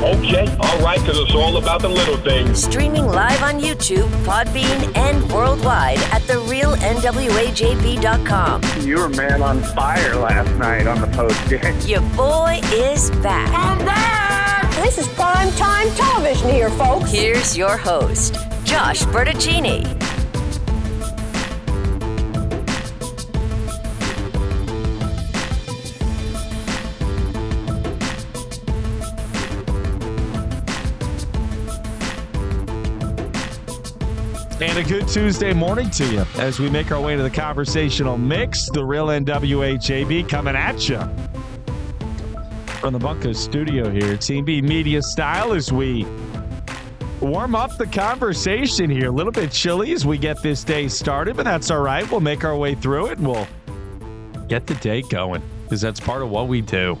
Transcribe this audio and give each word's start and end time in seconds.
Okay, 0.00 0.46
all 0.60 0.78
right 0.78 1.00
because 1.00 1.18
it's 1.18 1.34
all 1.34 1.56
about 1.56 1.82
the 1.82 1.88
little 1.88 2.16
things. 2.18 2.62
Streaming 2.62 3.06
live 3.06 3.42
on 3.42 3.58
YouTube, 3.60 4.06
Podbean, 4.22 4.96
and 4.96 5.28
worldwide 5.32 5.98
at 6.12 6.22
therealnwajb.com. 6.22 8.62
You 8.86 8.98
were 8.98 9.08
man 9.08 9.42
on 9.42 9.60
fire 9.60 10.14
last 10.14 10.56
night 10.56 10.86
on 10.86 11.00
the 11.00 11.08
post 11.08 11.50
game. 11.50 11.76
Your 11.80 12.02
boy 12.16 12.60
is 12.72 13.10
back. 13.22 13.52
I'm 13.52 13.84
back! 13.84 14.72
This 14.84 14.98
is 14.98 15.08
prime 15.08 15.50
time 15.52 15.90
television 15.96 16.48
here, 16.48 16.70
folks. 16.70 17.10
Here's 17.10 17.56
your 17.56 17.76
host, 17.76 18.34
Josh 18.62 19.02
Bertuccini. 19.02 19.84
A 34.78 34.84
good 34.84 35.08
Tuesday 35.08 35.52
morning 35.52 35.90
to 35.90 36.06
you 36.06 36.24
as 36.36 36.60
we 36.60 36.70
make 36.70 36.92
our 36.92 37.00
way 37.00 37.16
to 37.16 37.22
the 37.24 37.30
conversational 37.30 38.16
mix. 38.16 38.70
The 38.70 38.84
real 38.84 39.08
NWA 39.08 39.74
JB 39.74 40.28
coming 40.28 40.54
at 40.54 40.88
you 40.88 41.00
from 42.78 42.92
the 42.92 43.00
Bunker 43.00 43.34
studio 43.34 43.90
here. 43.90 44.16
Team 44.16 44.44
B 44.44 44.62
media 44.62 45.02
style 45.02 45.52
as 45.52 45.72
we 45.72 46.06
warm 47.20 47.56
up 47.56 47.76
the 47.76 47.88
conversation 47.88 48.88
here. 48.88 49.08
A 49.08 49.10
little 49.10 49.32
bit 49.32 49.50
chilly 49.50 49.90
as 49.90 50.06
we 50.06 50.16
get 50.16 50.40
this 50.44 50.62
day 50.62 50.86
started, 50.86 51.36
but 51.36 51.42
that's 51.42 51.72
all 51.72 51.82
right. 51.82 52.08
We'll 52.08 52.20
make 52.20 52.44
our 52.44 52.56
way 52.56 52.76
through 52.76 53.06
it 53.06 53.18
and 53.18 53.26
we'll 53.26 53.48
get 54.46 54.68
the 54.68 54.74
day 54.76 55.02
going 55.02 55.42
because 55.64 55.80
that's 55.80 55.98
part 55.98 56.22
of 56.22 56.30
what 56.30 56.46
we 56.46 56.60
do. 56.60 56.96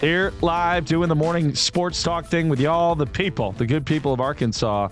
Here 0.00 0.32
live 0.40 0.86
doing 0.86 1.10
the 1.10 1.14
morning 1.14 1.54
sports 1.54 2.02
talk 2.02 2.24
thing 2.24 2.48
with 2.48 2.58
y'all, 2.58 2.94
the 2.94 3.04
people, 3.04 3.52
the 3.52 3.66
good 3.66 3.84
people 3.84 4.14
of 4.14 4.20
Arkansas 4.22 4.88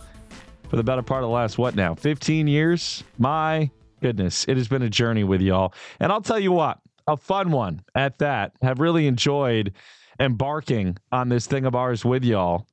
for 0.68 0.76
the 0.76 0.82
better 0.82 1.02
part 1.02 1.22
of 1.22 1.28
the 1.28 1.34
last, 1.34 1.58
what 1.58 1.74
now, 1.74 1.94
15 1.94 2.46
years? 2.46 3.02
My 3.18 3.70
goodness, 4.00 4.44
it 4.48 4.56
has 4.56 4.68
been 4.68 4.82
a 4.82 4.90
journey 4.90 5.24
with 5.24 5.40
y'all. 5.40 5.72
And 6.00 6.12
I'll 6.12 6.22
tell 6.22 6.38
you 6.38 6.52
what, 6.52 6.78
a 7.06 7.16
fun 7.16 7.50
one 7.50 7.82
at 7.94 8.18
that. 8.18 8.52
Have 8.62 8.80
really 8.80 9.06
enjoyed 9.06 9.72
embarking 10.20 10.98
on 11.12 11.28
this 11.28 11.46
thing 11.46 11.64
of 11.64 11.74
ours 11.74 12.04
with 12.04 12.24
y'all 12.24 12.66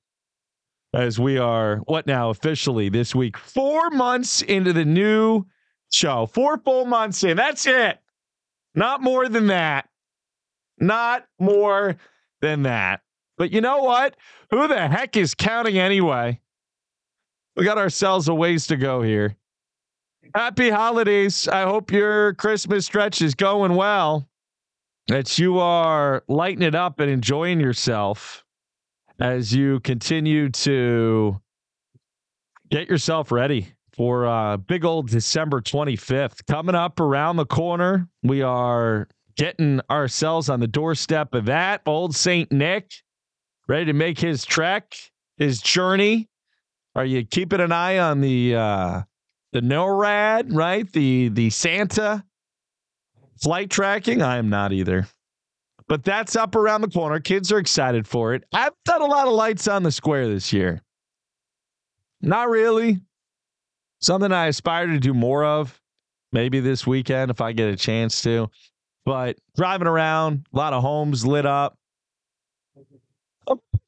as 0.94 1.20
we 1.20 1.38
are, 1.38 1.78
what 1.86 2.08
now, 2.08 2.30
officially 2.30 2.90
this 2.90 3.14
week, 3.14 3.38
four 3.38 3.90
months 3.90 4.42
into 4.42 4.74
the 4.74 4.86
new 4.86 5.46
show. 5.92 6.26
Four 6.26 6.58
full 6.58 6.86
months 6.86 7.24
in. 7.24 7.38
That's 7.38 7.66
it. 7.66 8.00
Not 8.74 9.02
more 9.02 9.28
than 9.30 9.48
that. 9.48 9.88
Not 10.80 11.26
more 11.40 11.98
than 12.42 12.64
that. 12.64 13.02
But 13.38 13.52
you 13.52 13.62
know 13.62 13.84
what? 13.84 14.16
Who 14.52 14.68
the 14.68 14.88
heck 14.88 15.18
is 15.18 15.36
counting 15.36 15.78
anyway? 15.78 16.40
We 17.56 17.64
got 17.64 17.78
ourselves 17.78 18.28
a 18.28 18.34
ways 18.34 18.68
to 18.68 18.76
go 18.76 19.02
here. 19.02 19.38
Happy 20.34 20.70
holidays. 20.70 21.48
I 21.48 21.64
hope 21.64 21.92
your 21.92 22.34
Christmas 22.34 22.86
stretch 22.86 23.22
is 23.22 23.34
going 23.34 23.76
well. 23.76 24.28
That 25.08 25.38
you 25.40 25.60
are 25.60 26.24
lighting 26.28 26.64
it 26.64 26.76
up 26.76 27.00
and 27.00 27.10
enjoying 27.10 27.62
yourself 27.62 28.44
as 29.20 29.54
you 29.54 29.80
continue 29.82 30.50
to 30.50 31.40
get 32.70 32.90
yourself 32.90 33.32
ready 33.32 33.72
for 33.94 34.26
uh, 34.26 34.58
big 34.58 34.84
old 34.84 35.10
December 35.10 35.62
25th. 35.62 36.46
Coming 36.48 36.76
up 36.76 37.00
around 37.00 37.38
the 37.38 37.46
corner, 37.46 38.10
we 38.24 38.42
are 38.42 39.08
getting 39.38 39.80
ourselves 39.90 40.50
on 40.50 40.60
the 40.60 40.68
doorstep 40.68 41.34
of 41.34 41.46
that. 41.46 41.82
Old 41.86 42.16
St. 42.16 42.52
Nick, 42.52 42.92
ready 43.70 43.86
to 43.86 43.94
make 43.94 44.20
his 44.20 44.44
trek, 44.44 44.96
his 45.38 45.62
journey 45.62 46.28
are 46.96 47.06
you 47.06 47.26
keeping 47.26 47.60
an 47.60 47.72
eye 47.72 48.00
on 48.00 48.22
the 48.22 48.56
uh 48.56 49.02
the 49.52 49.62
NORAD, 49.62 50.54
right? 50.56 50.92
The 50.92 51.30
the 51.30 51.50
Santa 51.50 52.24
flight 53.42 53.70
tracking? 53.70 54.22
I 54.22 54.38
am 54.38 54.50
not 54.50 54.72
either. 54.72 55.08
But 55.88 56.04
that's 56.04 56.36
up 56.36 56.56
around 56.56 56.82
the 56.82 56.90
corner. 56.90 57.20
Kids 57.20 57.52
are 57.52 57.60
excited 57.60 58.08
for 58.08 58.34
it. 58.34 58.44
I've 58.54 58.74
done 58.86 59.02
a 59.02 59.06
lot 59.06 59.28
of 59.28 59.34
lights 59.34 59.68
on 59.68 59.84
the 59.84 59.92
square 59.92 60.28
this 60.28 60.52
year. 60.52 60.82
Not 62.22 62.50
really. 62.50 63.02
Something 64.02 64.32
I 64.32 64.48
aspire 64.48 64.88
to 64.88 65.00
do 65.00 65.14
more 65.14 65.46
of. 65.46 65.80
Maybe 66.32 66.60
this 66.60 66.88
weekend 66.88 67.30
if 67.30 67.40
I 67.40 67.52
get 67.52 67.70
a 67.70 67.76
chance 67.76 68.22
to. 68.24 68.50
But 69.06 69.38
driving 69.56 69.88
around, 69.88 70.48
a 70.52 70.58
lot 70.58 70.74
of 70.74 70.82
homes 70.82 71.26
lit 71.26 71.46
up. 71.46 71.78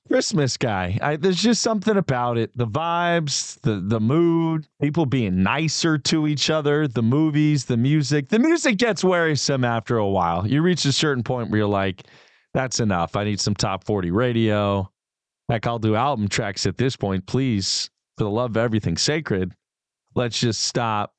Christmas 0.08 0.58
guy. 0.58 0.98
I, 1.02 1.16
there's 1.16 1.42
just 1.42 1.62
something 1.62 1.98
about 1.98 2.38
it. 2.38 2.52
The 2.56 2.68
vibes, 2.68 3.60
the 3.62 3.82
the 3.86 4.00
mood, 4.00 4.68
people 4.82 5.06
being 5.06 5.44
nicer 5.44 5.98
to 5.98 6.28
each 6.28 6.50
other, 6.50 6.88
the 6.88 7.04
movies, 7.04 7.66
the 7.66 7.78
music. 7.78 8.30
The 8.30 8.40
music 8.40 8.78
gets 8.78 9.04
wearisome 9.04 9.64
after 9.64 9.98
a 9.98 10.08
while. 10.08 10.48
You 10.48 10.62
reach 10.62 10.86
a 10.86 10.92
certain 10.92 11.24
point 11.24 11.50
where 11.50 11.60
you're 11.60 11.68
like, 11.68 12.04
that's 12.54 12.80
enough. 12.80 13.16
I 13.16 13.24
need 13.24 13.40
some 13.40 13.56
top 13.56 13.84
40 13.84 14.12
radio. 14.12 14.90
Heck, 15.50 15.68
I'll 15.68 15.80
do 15.80 15.96
album 15.96 16.28
tracks 16.28 16.66
at 16.66 16.78
this 16.78 16.96
point. 16.96 17.26
Please, 17.26 17.90
for 18.18 18.24
the 18.24 18.30
love 18.30 18.52
of 18.52 18.58
everything 18.58 18.98
sacred, 18.98 19.54
let's 20.16 20.40
just 20.40 20.62
stop 20.62 21.14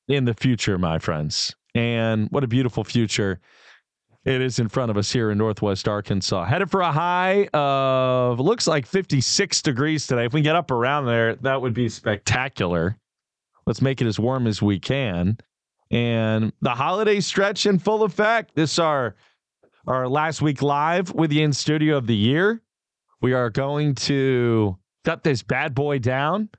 in 0.08 0.24
the 0.24 0.34
future, 0.34 0.78
my 0.78 0.98
friends. 0.98 1.54
And 1.74 2.28
what 2.30 2.44
a 2.44 2.48
beautiful 2.48 2.84
future 2.84 3.40
it 4.24 4.40
is 4.40 4.58
in 4.58 4.68
front 4.68 4.90
of 4.90 4.96
us 4.96 5.12
here 5.12 5.30
in 5.30 5.38
Northwest 5.38 5.86
Arkansas. 5.86 6.44
Headed 6.44 6.70
for 6.70 6.80
a 6.80 6.92
high 6.92 7.48
of 7.54 8.40
looks 8.40 8.66
like 8.66 8.86
56 8.86 9.62
degrees 9.62 10.06
today. 10.06 10.24
If 10.24 10.32
we 10.32 10.40
get 10.40 10.56
up 10.56 10.70
around 10.70 11.06
there, 11.06 11.36
that 11.36 11.62
would 11.62 11.74
be 11.74 11.88
spectacular. 11.88 12.96
Let's 13.66 13.82
make 13.82 14.00
it 14.00 14.06
as 14.06 14.18
warm 14.18 14.46
as 14.46 14.60
we 14.60 14.80
can. 14.80 15.38
And 15.90 16.52
the 16.60 16.70
holiday 16.70 17.20
stretch 17.20 17.66
in 17.66 17.78
full 17.78 18.02
effect. 18.02 18.54
This 18.54 18.78
our 18.78 19.16
our 19.86 20.08
last 20.08 20.42
week 20.42 20.60
live 20.60 21.14
with 21.14 21.30
the 21.30 21.42
in 21.42 21.52
studio 21.52 21.96
of 21.96 22.06
the 22.06 22.16
year. 22.16 22.62
We 23.22 23.32
are 23.32 23.50
going 23.50 23.94
to 23.94 24.76
cut 25.04 25.24
this 25.24 25.42
bad 25.42 25.74
boy 25.74 25.98
down 25.98 26.50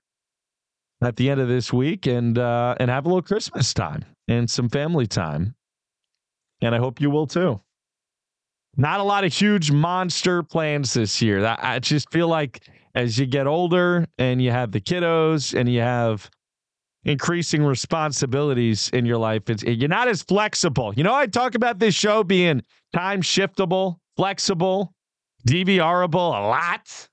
at 1.02 1.16
the 1.16 1.30
end 1.30 1.40
of 1.40 1.48
this 1.48 1.72
week 1.72 2.08
and 2.08 2.38
uh, 2.38 2.76
and 2.80 2.90
have 2.90 3.06
a 3.06 3.10
little 3.10 3.22
Christmas 3.22 3.74
time 3.74 4.04
and 4.28 4.50
some 4.50 4.70
family 4.70 5.08
time. 5.08 5.56
And 6.62 6.74
I 6.74 6.80
hope 6.80 7.00
you 7.00 7.10
will 7.10 7.28
too. 7.28 7.62
Not 8.75 9.00
a 9.00 9.04
lot 9.04 9.24
of 9.24 9.34
huge 9.34 9.72
monster 9.72 10.44
plans 10.44 10.94
this 10.94 11.22
year. 11.22 11.46
I 11.60 11.80
just 11.80 12.12
feel 12.12 12.28
like 12.28 12.68
as 12.96 13.18
you 13.18 13.25
get 13.25 13.48
older 13.48 14.06
and 14.18 14.42
you 14.42 14.52
have 14.52 14.72
the 14.72 14.82
kiddos 14.82 15.58
and 15.58 15.72
you 15.72 15.82
have 15.82 16.30
increasing 17.04 17.63
responsibilities 17.63 18.90
in 18.94 19.06
your 19.06 19.18
life, 19.18 19.50
it's, 19.50 19.63
you're 19.63 19.90
not 19.90 20.07
as 20.07 20.22
flexible. 20.22 20.94
You 20.96 21.04
know, 21.04 21.13
I 21.13 21.28
talk 21.28 21.56
about 21.56 21.80
this 21.80 21.96
show 21.96 22.24
being 22.24 22.62
time 22.94 23.22
shiftable, 23.22 23.98
flexible, 24.16 24.94
DVRable 25.48 26.13
a 26.13 26.48
lot. 26.48 27.10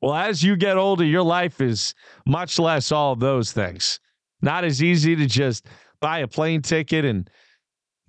Well, 0.00 0.14
as 0.14 0.42
you 0.42 0.56
get 0.56 0.76
older, 0.76 1.04
your 1.04 1.22
life 1.22 1.60
is 1.60 1.94
much 2.26 2.58
less 2.58 2.90
all 2.90 3.14
those 3.14 3.52
things. 3.52 4.00
Not 4.40 4.64
as 4.64 4.82
easy 4.82 5.14
to 5.14 5.26
just 5.26 5.66
buy 6.00 6.18
a 6.18 6.28
plane 6.28 6.62
ticket 6.62 7.04
and, 7.04 7.30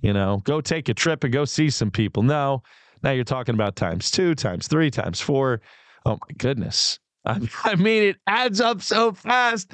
you 0.01 0.13
know, 0.13 0.41
go 0.43 0.59
take 0.59 0.89
a 0.89 0.93
trip 0.93 1.23
and 1.23 1.31
go 1.31 1.45
see 1.45 1.69
some 1.69 1.91
people. 1.91 2.23
No, 2.23 2.63
now 3.03 3.11
you're 3.11 3.23
talking 3.23 3.53
about 3.53 3.75
times 3.75 4.09
two, 4.09 4.33
times 4.33 4.67
three, 4.67 4.89
times 4.89 5.19
four. 5.19 5.61
Oh 6.05 6.13
my 6.13 6.33
goodness. 6.37 6.99
I 7.25 7.75
mean, 7.77 8.03
it 8.03 8.17
adds 8.27 8.59
up 8.59 8.81
so 8.81 9.13
fast. 9.13 9.71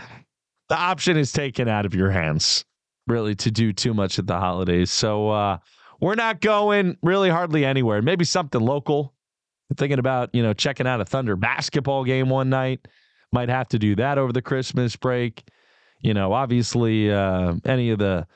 The 0.70 0.78
option 0.78 1.18
is 1.18 1.32
taken 1.32 1.68
out 1.68 1.86
of 1.86 1.96
your 1.96 2.12
hands. 2.12 2.64
really 3.08 3.34
to 3.36 3.50
do 3.50 3.74
too 3.74 3.94
much 3.94 4.20
at 4.20 4.28
the 4.28 4.38
holidays. 4.38 4.92
So 4.92 5.30
uh, 5.30 5.58
we're 6.00 6.16
not 6.16 6.42
going 6.42 6.98
really 7.02 7.30
hardly 7.30 7.66
anywhere. 7.66 8.02
Maybe 8.04 8.24
something 8.24 8.62
local. 8.62 9.14
I'm 9.70 9.76
thinking 9.76 10.00
about 10.00 10.30
you 10.34 10.44
know 10.44 10.54
checking 10.54 10.88
out 10.88 11.02
a 11.02 11.06
Thunder 11.06 11.36
basketball 11.36 12.04
game 12.04 12.30
one 12.30 12.50
night. 12.50 12.88
Might 13.32 13.50
have 13.50 13.68
to 13.70 13.80
do 13.80 13.96
that 13.96 14.18
over 14.18 14.32
the 14.32 14.42
Christmas 14.42 14.96
break. 14.96 15.44
You 16.02 16.14
know, 16.14 16.34
obviously 16.34 17.12
uh, 17.12 17.56
any 17.66 17.90
of 17.90 18.00
the 18.00 18.28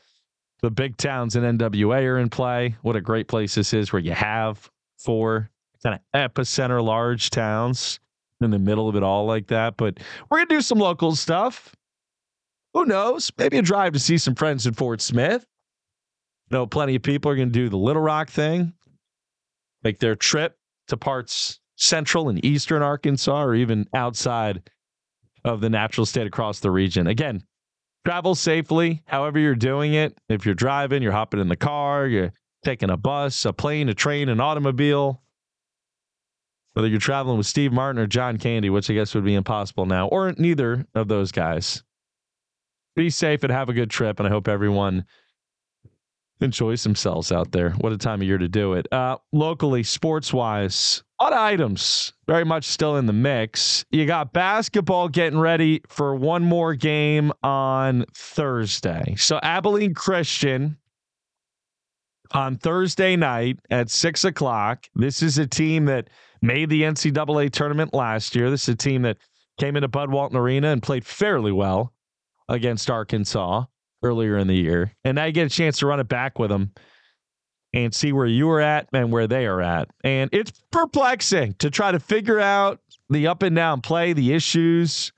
the 0.62 0.72
big 0.72 0.98
towns 0.98 1.36
in 1.36 1.44
NWA 1.44 2.04
are 2.04 2.20
in 2.20 2.30
play. 2.30 2.76
What 2.82 2.96
a 2.96 3.02
great 3.02 3.28
place 3.28 3.56
this 3.56 3.74
is, 3.74 3.92
where 3.92 4.02
you 4.02 4.14
have 4.14 4.70
four 4.98 5.50
kind 5.84 6.00
of 6.00 6.32
epicenter 6.34 6.84
large 6.84 7.30
towns 7.30 8.00
in 8.42 8.50
the 8.50 8.60
middle 8.60 8.88
of 8.90 8.96
it 8.96 9.04
all 9.04 9.26
like 9.26 9.48
that. 9.48 9.78
But 9.78 10.00
we're 10.30 10.40
gonna 10.40 10.48
do 10.48 10.62
some 10.62 10.80
local 10.80 11.16
stuff. 11.16 11.76
Who 12.74 12.86
knows? 12.86 13.32
Maybe 13.38 13.58
a 13.58 13.62
drive 13.62 13.94
to 13.94 14.00
see 14.00 14.18
some 14.18 14.36
friends 14.36 14.66
in 14.66 14.74
Fort 14.74 15.02
Smith. 15.02 15.46
You 16.50 16.58
know, 16.58 16.68
plenty 16.68 16.96
of 16.96 17.04
people 17.04 17.32
are 17.32 17.36
gonna 17.36 17.50
do 17.50 17.70
the 17.70 17.78
Little 17.78 18.02
Rock 18.02 18.30
thing, 18.30 18.74
make 19.84 20.00
their 20.00 20.16
trip 20.16 20.58
to 20.88 20.98
parts 20.98 21.60
central 21.76 22.30
and 22.30 22.44
eastern 22.44 22.82
Arkansas, 22.82 23.44
or 23.44 23.56
even 23.56 23.88
outside 23.94 24.70
of 25.44 25.62
the 25.62 25.70
natural 25.70 26.06
state 26.06 26.28
across 26.28 26.60
the 26.60 26.72
region. 26.72 27.08
Again, 27.08 27.44
travel 28.06 28.36
safely, 28.36 29.02
however 29.06 29.40
you're 29.40 29.56
doing 29.56 29.94
it. 29.94 30.18
If 30.30 30.46
you're 30.46 30.56
driving, 30.56 31.04
you're 31.04 31.12
hopping 31.12 31.40
in 31.40 31.48
the 31.48 31.56
car, 31.56 32.08
you're 32.08 32.34
taking 32.64 32.90
a 32.90 32.98
bus, 32.98 33.46
a 33.46 33.54
plane, 33.54 33.90
a 33.90 33.94
train, 33.94 34.30
an 34.30 34.40
automobile. 34.40 35.22
Whether 36.74 36.88
you're 36.88 37.00
traveling 37.00 37.38
with 37.38 37.46
Steve 37.46 37.72
Martin 37.72 38.02
or 38.02 38.08
John 38.08 38.38
Candy, 38.38 38.70
which 38.70 38.90
I 38.90 38.94
guess 38.94 39.14
would 39.14 39.26
be 39.26 39.36
impossible 39.36 39.86
now, 39.86 40.08
or 40.08 40.32
neither 40.38 40.88
of 40.96 41.08
those 41.08 41.32
guys. 41.32 41.84
Be 42.96 43.10
safe 43.10 43.44
and 43.44 43.52
have 43.52 43.70
a 43.70 43.74
good 43.74 43.90
trip, 43.90 44.20
and 44.20 44.28
I 44.28 44.32
hope 44.32 44.48
everyone 44.48 45.06
enjoys 46.42 46.84
themselves 46.84 47.32
out 47.32 47.52
there. 47.52 47.72
What 47.72 47.92
a 47.92 47.98
time 47.98 48.22
of 48.22 48.28
year 48.28 48.38
to 48.38 48.48
do 48.48 48.74
it. 48.74 48.92
Uh, 48.92 49.18
locally, 49.32 49.82
sports 49.84 50.34
wise, 50.34 51.04
a 51.20 51.24
lot 51.24 51.34
of 51.34 51.40
items 51.40 52.14
very 52.28 52.44
much 52.44 52.66
still 52.66 52.98
in 52.98 53.06
the 53.06 53.14
mix. 53.14 53.86
You 53.92 54.06
got 54.06 54.34
basketball 54.34 55.10
getting 55.10 55.40
ready 55.40 55.82
for 55.88 56.16
one 56.16 56.44
more 56.44 56.76
game 56.76 57.32
on 57.42 58.06
Thursday. 58.14 59.16
So, 59.18 59.40
Abilene 59.42 59.94
Christian 59.94 60.78
on 62.32 62.58
Thursday 62.58 63.16
night 63.16 63.60
at 63.70 63.90
six 63.90 64.24
o'clock. 64.24 64.88
This 64.96 65.22
is 65.22 65.38
a 65.38 65.48
team 65.48 65.86
that 65.86 66.10
made 66.42 66.70
the 66.70 66.82
NCAA 66.82 67.52
tournament 67.52 67.94
last 67.94 68.36
year. 68.36 68.50
This 68.50 68.64
is 68.64 68.74
a 68.74 68.78
team 68.78 69.04
that 69.04 69.18
came 69.60 69.76
into 69.76 69.88
Bud 69.88 70.12
Walton 70.12 70.38
Arena 70.38 70.70
and 70.70 70.82
played 70.82 71.06
fairly 71.06 71.52
well 71.52 71.94
against 72.50 72.90
Arkansas 72.90 73.66
earlier 74.04 74.38
in 74.38 74.48
the 74.48 74.56
year. 74.56 74.94
And 75.04 75.16
now 75.16 75.26
you 75.26 75.32
get 75.32 75.48
a 75.48 75.50
chance 75.50 75.80
to 75.80 75.88
run 75.88 76.00
it 76.00 76.08
back 76.08 76.40
with 76.40 76.50
them 76.50 76.72
and 77.74 77.94
see 77.94 78.12
where 78.12 78.28
you 78.28 78.50
are 78.52 78.62
at 78.62 78.88
and 78.94 79.12
where 79.12 79.28
they 79.28 79.46
are 79.46 79.62
at. 79.62 79.90
And 80.04 80.30
it's 80.32 80.52
perplexing 80.72 81.56
to 81.56 81.72
try 81.72 81.92
to 81.92 82.00
figure 82.00 82.40
out 82.40 82.80
the 83.10 83.28
up 83.28 83.42
and 83.42 83.56
down 83.56 83.82
play, 83.82 84.14
the 84.14 84.34
issues 84.34 85.12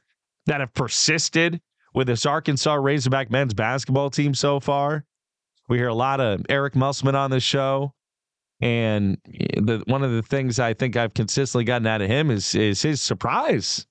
that 0.46 0.62
have 0.62 0.74
persisted 0.74 1.60
with 1.94 2.08
this 2.08 2.26
Arkansas 2.26 2.76
Razorback 2.76 3.30
men's 3.32 3.54
basketball 3.54 4.10
team 4.10 4.34
so 4.34 4.60
far. 4.60 5.06
We 5.68 5.78
hear 5.78 5.88
a 5.88 5.96
lot 5.96 6.22
of 6.22 6.46
Eric 6.50 6.76
Musselman 6.76 7.16
on 7.16 7.32
this 7.32 7.44
show. 7.44 7.94
And 8.62 9.18
the, 9.26 9.84
one 9.86 10.04
of 10.04 10.12
the 10.12 10.22
things 10.22 10.60
I 10.60 10.74
think 10.74 10.96
I've 10.96 11.14
consistently 11.14 11.66
gotten 11.66 11.88
out 11.88 12.02
of 12.02 12.10
him 12.10 12.32
is 12.32 12.56
is 12.56 12.82
his 12.82 13.02
surprise 13.02 13.86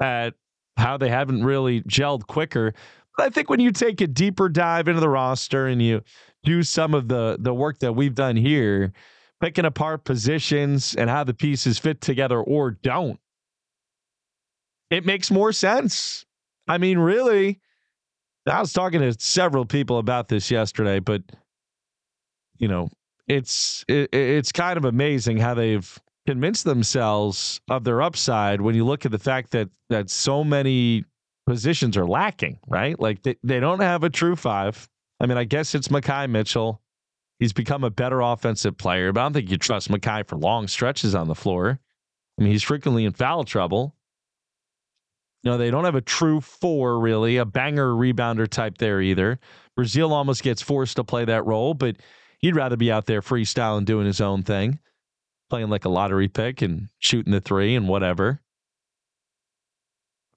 at 0.00 0.34
how 0.76 0.96
they 0.96 1.08
haven't 1.08 1.44
really 1.44 1.82
gelled 1.82 2.26
quicker. 2.26 2.74
But 3.16 3.26
I 3.26 3.30
think 3.30 3.48
when 3.48 3.60
you 3.60 3.70
take 3.70 4.00
a 4.00 4.06
deeper 4.06 4.48
dive 4.48 4.88
into 4.88 5.00
the 5.00 5.08
roster 5.08 5.66
and 5.66 5.80
you 5.80 6.02
do 6.42 6.62
some 6.62 6.94
of 6.94 7.08
the 7.08 7.36
the 7.38 7.54
work 7.54 7.78
that 7.78 7.92
we've 7.92 8.14
done 8.14 8.36
here, 8.36 8.92
picking 9.40 9.64
apart 9.64 10.04
positions 10.04 10.94
and 10.94 11.08
how 11.08 11.24
the 11.24 11.34
pieces 11.34 11.78
fit 11.78 12.00
together 12.00 12.40
or 12.40 12.72
don't, 12.72 13.20
it 14.90 15.06
makes 15.06 15.30
more 15.30 15.52
sense. 15.52 16.24
I 16.66 16.78
mean, 16.78 16.98
really, 16.98 17.60
I 18.46 18.60
was 18.60 18.72
talking 18.72 19.00
to 19.00 19.14
several 19.18 19.64
people 19.64 19.98
about 19.98 20.28
this 20.28 20.50
yesterday, 20.50 20.98
but 20.98 21.22
you 22.58 22.68
know, 22.68 22.90
it's 23.28 23.84
it, 23.88 24.14
it's 24.14 24.52
kind 24.52 24.76
of 24.76 24.84
amazing 24.84 25.38
how 25.38 25.54
they've 25.54 25.98
convinced 26.26 26.64
themselves 26.64 27.60
of 27.68 27.84
their 27.84 28.02
upside 28.02 28.60
when 28.60 28.74
you 28.74 28.84
look 28.84 29.04
at 29.04 29.12
the 29.12 29.18
fact 29.18 29.50
that 29.52 29.68
that 29.90 30.10
so 30.10 30.42
many 30.42 31.04
positions 31.46 31.96
are 31.96 32.06
lacking, 32.06 32.58
right? 32.66 32.98
Like 32.98 33.22
they, 33.22 33.36
they 33.42 33.60
don't 33.60 33.80
have 33.80 34.04
a 34.04 34.10
true 34.10 34.36
five. 34.36 34.88
I 35.20 35.26
mean, 35.26 35.36
I 35.36 35.44
guess 35.44 35.74
it's 35.74 35.88
Makhi 35.88 36.28
Mitchell. 36.28 36.80
He's 37.38 37.52
become 37.52 37.84
a 37.84 37.90
better 37.90 38.20
offensive 38.20 38.78
player, 38.78 39.12
but 39.12 39.20
I 39.20 39.24
don't 39.24 39.32
think 39.34 39.50
you 39.50 39.58
trust 39.58 39.90
Makhi 39.90 40.26
for 40.26 40.36
long 40.36 40.68
stretches 40.68 41.14
on 41.14 41.28
the 41.28 41.34
floor. 41.34 41.78
I 42.38 42.42
mean, 42.42 42.52
he's 42.52 42.62
frequently 42.62 43.04
in 43.04 43.12
foul 43.12 43.44
trouble. 43.44 43.94
No, 45.44 45.58
they 45.58 45.70
don't 45.70 45.84
have 45.84 45.94
a 45.94 46.00
true 46.00 46.40
four, 46.40 46.98
really, 46.98 47.36
a 47.36 47.44
banger 47.44 47.92
rebounder 47.92 48.48
type 48.48 48.78
there 48.78 49.00
either. 49.02 49.38
Brazile 49.78 50.10
almost 50.10 50.42
gets 50.42 50.62
forced 50.62 50.96
to 50.96 51.04
play 51.04 51.26
that 51.26 51.44
role, 51.44 51.74
but 51.74 51.96
he'd 52.38 52.56
rather 52.56 52.76
be 52.76 52.90
out 52.90 53.06
there 53.06 53.20
freestyling, 53.20 53.84
doing 53.84 54.06
his 54.06 54.22
own 54.22 54.42
thing, 54.42 54.78
playing 55.54 55.70
like 55.70 55.84
a 55.84 55.88
lottery 55.88 56.26
pick 56.26 56.62
and 56.62 56.88
shooting 56.98 57.32
the 57.32 57.40
three 57.40 57.76
and 57.76 57.86
whatever. 57.86 58.40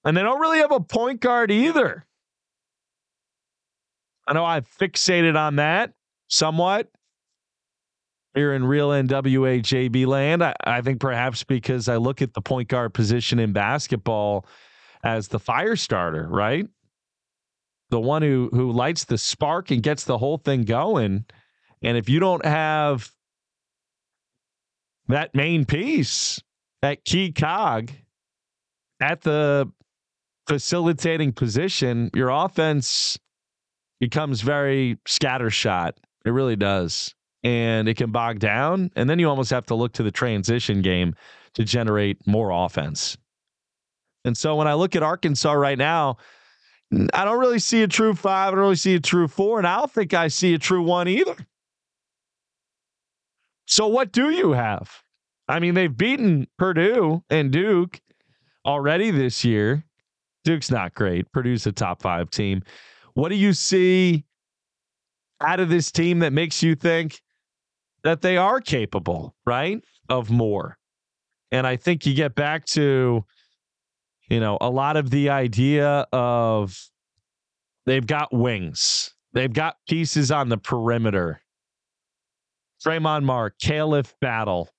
And 0.06 0.16
they 0.16 0.22
don't 0.22 0.40
really 0.40 0.60
have 0.60 0.72
a 0.72 0.80
point 0.80 1.22
guard 1.22 1.50
either. 1.50 2.06
I 4.28 4.34
know 4.34 4.46
I've 4.46 4.69
fixated 4.69 5.36
on 5.36 5.56
that 5.56 5.94
somewhat 6.28 6.92
here 8.36 8.54
in 8.54 8.64
real 8.64 8.90
NWA 8.90 9.60
JB 9.64 10.06
land. 10.06 10.44
I, 10.44 10.54
I 10.64 10.81
think 10.81 11.00
perhaps 11.00 11.44
because 11.44 11.90
I 11.90 11.96
look 11.96 12.22
at 12.22 12.36
the 12.36 12.42
point 12.42 12.68
guard 12.70 12.94
position 12.94 13.40
in 13.40 13.54
basketball 13.54 14.46
as 15.04 15.30
the 15.30 15.40
fire 15.40 15.75
starter, 15.75 16.28
right? 16.30 16.68
The 17.90 18.00
one 18.00 18.22
who 18.22 18.52
who 18.54 18.72
lights 18.72 19.06
the 19.06 19.18
spark 19.18 19.72
and 19.72 19.81
gets 19.81 20.04
the 20.04 20.20
whole 20.20 20.38
thing 20.38 20.62
going. 20.63 21.25
And 21.81 21.98
if 21.98 22.08
you 22.08 22.20
don't 22.20 22.46
have 22.46 23.12
that 25.07 25.33
main 25.33 25.65
piece, 25.65 26.42
that 26.81 27.06
key 27.06 27.31
cog 27.31 27.92
at 29.00 29.21
the 29.21 29.71
facilitating 30.48 31.33
position, 31.33 32.09
your 32.13 32.30
offense 32.30 33.18
becomes 34.00 34.42
very 34.42 34.98
scattershot. 35.07 35.94
It 36.25 36.31
really 36.31 36.56
does. 36.56 37.13
And 37.43 37.88
it 37.88 37.98
can 37.98 38.12
bog 38.12 38.39
down. 38.39 38.91
And 38.96 39.10
then 39.10 39.20
you 39.20 39.29
almost 39.29 39.51
have 39.51 39.65
to 39.67 39.75
look 39.75 39.93
to 39.93 40.03
the 40.03 40.12
transition 40.12 40.82
game 40.82 41.15
to 41.53 41.63
generate 41.63 42.25
more 42.27 42.51
offense. 42.51 43.17
And 44.25 44.38
so 44.38 44.55
when 44.55 44.67
I 44.67 44.74
look 44.74 44.96
at 44.96 45.03
Arkansas 45.03 45.53
right 45.53 45.77
now, 45.77 46.17
I 47.13 47.25
don't 47.25 47.39
really 47.39 47.60
see 47.60 47.84
a 47.84 47.88
true 47.88 48.13
five. 48.13 48.50
I 48.50 48.51
don't 48.51 48.60
really 48.60 48.75
see 48.75 48.96
a 48.96 49.00
true 49.00 49.27
four. 49.27 49.58
And 49.58 49.67
I 49.67 49.77
don't 49.77 49.91
think 49.91 50.13
I 50.13 50.27
see 50.27 50.53
a 50.53 50.60
true 50.60 50.82
one 50.82 51.08
either. 51.08 51.36
So 53.67 53.88
what 53.88 54.12
do 54.12 54.29
you 54.31 54.53
have? 54.53 54.89
I 55.50 55.59
mean, 55.59 55.74
they've 55.74 55.95
beaten 55.95 56.47
Purdue 56.57 57.24
and 57.29 57.51
Duke 57.51 58.00
already 58.65 59.12
this 59.12 59.43
year. 59.43 59.83
Duke's 60.43 60.71
not 60.71 60.93
great. 60.93 61.31
Purdue's 61.33 61.67
a 61.67 61.74
top 61.74 62.01
five 62.01 62.29
team. 62.29 62.63
What 63.13 63.29
do 63.29 63.36
you 63.36 63.51
see 63.53 64.25
out 65.41 65.59
of 65.59 65.69
this 65.69 65.91
team 65.91 66.19
that 66.19 66.31
makes 66.31 66.63
you 66.63 66.75
think 66.75 67.21
that 68.03 68.21
they 68.21 68.38
are 68.38 68.62
capable, 68.62 69.36
right, 69.45 69.83
of 70.09 70.29
more? 70.29 70.77
And 71.51 71.67
I 71.67 71.75
think 71.75 72.05
you 72.05 72.13
get 72.13 72.36
back 72.36 72.65
to, 72.67 73.25
you 74.29 74.39
know, 74.39 74.57
a 74.62 74.69
lot 74.69 74.95
of 74.95 75.09
the 75.09 75.29
idea 75.29 76.07
of 76.13 76.77
they've 77.86 78.05
got 78.05 78.33
wings, 78.33 79.13
they've 79.33 79.51
got 79.51 79.75
pieces 79.89 80.31
on 80.31 80.47
the 80.47 80.57
perimeter. 80.57 81.41
Tramon 82.86 83.24
Mark, 83.24 83.55
Khalif 83.60 84.13
Battle, 84.22 84.69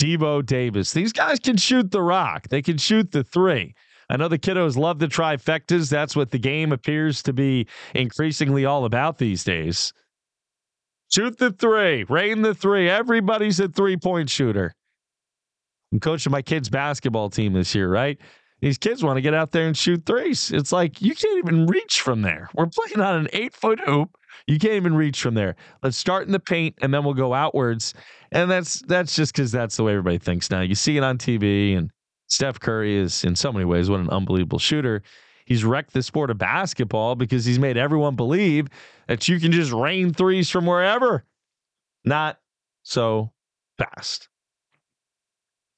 Devo 0.00 0.44
Davis. 0.44 0.92
These 0.92 1.12
guys 1.12 1.38
can 1.38 1.56
shoot 1.56 1.90
the 1.90 2.02
rock. 2.02 2.48
They 2.48 2.62
can 2.62 2.78
shoot 2.78 3.12
the 3.12 3.24
three. 3.24 3.74
I 4.10 4.16
know 4.16 4.28
the 4.28 4.38
kiddos 4.38 4.76
love 4.76 4.98
the 4.98 5.06
trifectas. 5.06 5.88
That's 5.88 6.14
what 6.14 6.30
the 6.30 6.38
game 6.38 6.72
appears 6.72 7.22
to 7.22 7.32
be 7.32 7.66
increasingly 7.94 8.64
all 8.64 8.84
about 8.84 9.18
these 9.18 9.44
days. 9.44 9.92
Shoot 11.10 11.38
the 11.38 11.52
three, 11.52 12.04
rain 12.04 12.42
the 12.42 12.54
three. 12.54 12.88
Everybody's 12.88 13.60
a 13.60 13.68
three 13.68 13.96
point 13.96 14.28
shooter. 14.28 14.74
I'm 15.92 16.00
coaching 16.00 16.32
my 16.32 16.42
kids' 16.42 16.68
basketball 16.68 17.30
team 17.30 17.52
this 17.52 17.74
year, 17.74 17.88
right? 17.88 18.18
These 18.60 18.78
kids 18.78 19.04
want 19.04 19.16
to 19.16 19.20
get 19.20 19.34
out 19.34 19.52
there 19.52 19.66
and 19.66 19.76
shoot 19.76 20.04
threes. 20.06 20.50
It's 20.50 20.72
like 20.72 21.00
you 21.00 21.14
can't 21.14 21.38
even 21.38 21.66
reach 21.66 22.00
from 22.00 22.22
there. 22.22 22.48
We're 22.54 22.66
playing 22.66 23.00
on 23.00 23.20
an 23.20 23.28
eight 23.32 23.54
foot 23.54 23.78
hoop. 23.80 24.10
You 24.46 24.58
can't 24.58 24.74
even 24.74 24.94
reach 24.94 25.20
from 25.20 25.34
there. 25.34 25.56
Let's 25.82 25.96
start 25.96 26.26
in 26.26 26.32
the 26.32 26.40
paint 26.40 26.76
and 26.82 26.92
then 26.92 27.04
we'll 27.04 27.14
go 27.14 27.34
outwards. 27.34 27.94
And 28.32 28.50
that's 28.50 28.80
that's 28.82 29.14
just 29.14 29.34
because 29.34 29.52
that's 29.52 29.76
the 29.76 29.84
way 29.84 29.92
everybody 29.92 30.18
thinks 30.18 30.50
now. 30.50 30.60
You 30.60 30.74
see 30.74 30.96
it 30.96 31.04
on 31.04 31.18
TV 31.18 31.76
and 31.76 31.90
Steph 32.28 32.58
Curry 32.60 32.96
is 32.96 33.24
in 33.24 33.36
so 33.36 33.52
many 33.52 33.64
ways 33.64 33.88
what 33.88 34.00
an 34.00 34.10
unbelievable 34.10 34.58
shooter. 34.58 35.02
he's 35.46 35.64
wrecked 35.64 35.92
the 35.92 36.02
sport 36.02 36.30
of 36.30 36.38
basketball 36.38 37.14
because 37.14 37.44
he's 37.44 37.58
made 37.58 37.76
everyone 37.76 38.16
believe 38.16 38.68
that 39.08 39.28
you 39.28 39.38
can 39.38 39.52
just 39.52 39.72
rain 39.72 40.12
threes 40.12 40.50
from 40.50 40.66
wherever. 40.66 41.24
Not 42.04 42.40
so 42.82 43.32
fast. 43.78 44.28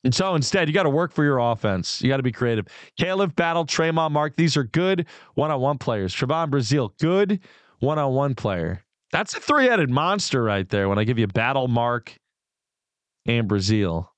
And 0.04 0.14
so 0.14 0.36
instead, 0.36 0.68
you 0.68 0.74
got 0.74 0.84
to 0.84 0.90
work 0.90 1.12
for 1.12 1.24
your 1.24 1.38
offense. 1.38 2.00
You 2.00 2.08
got 2.08 2.18
to 2.18 2.22
be 2.22 2.30
creative. 2.30 2.66
Khalif 2.98 3.34
Battle, 3.34 3.66
Tramon 3.66 4.12
Mark, 4.12 4.36
these 4.36 4.56
are 4.56 4.62
good 4.62 5.06
one 5.34 5.50
on 5.50 5.60
one 5.60 5.78
players. 5.78 6.14
Trevon 6.14 6.48
Brazile, 6.48 6.96
good 7.00 7.40
one 7.80 7.98
on 7.98 8.12
one 8.12 8.34
player. 8.34 8.82
That's 9.12 9.34
a 9.34 9.40
three 9.40 9.66
headed 9.66 9.90
monster 9.90 10.42
right 10.42 10.68
there 10.68 10.88
when 10.88 10.98
I 10.98 11.04
give 11.04 11.18
you 11.18 11.26
Battle, 11.26 11.68
Mark, 11.68 12.16
and 13.26 13.48
Brazile. 13.48 14.08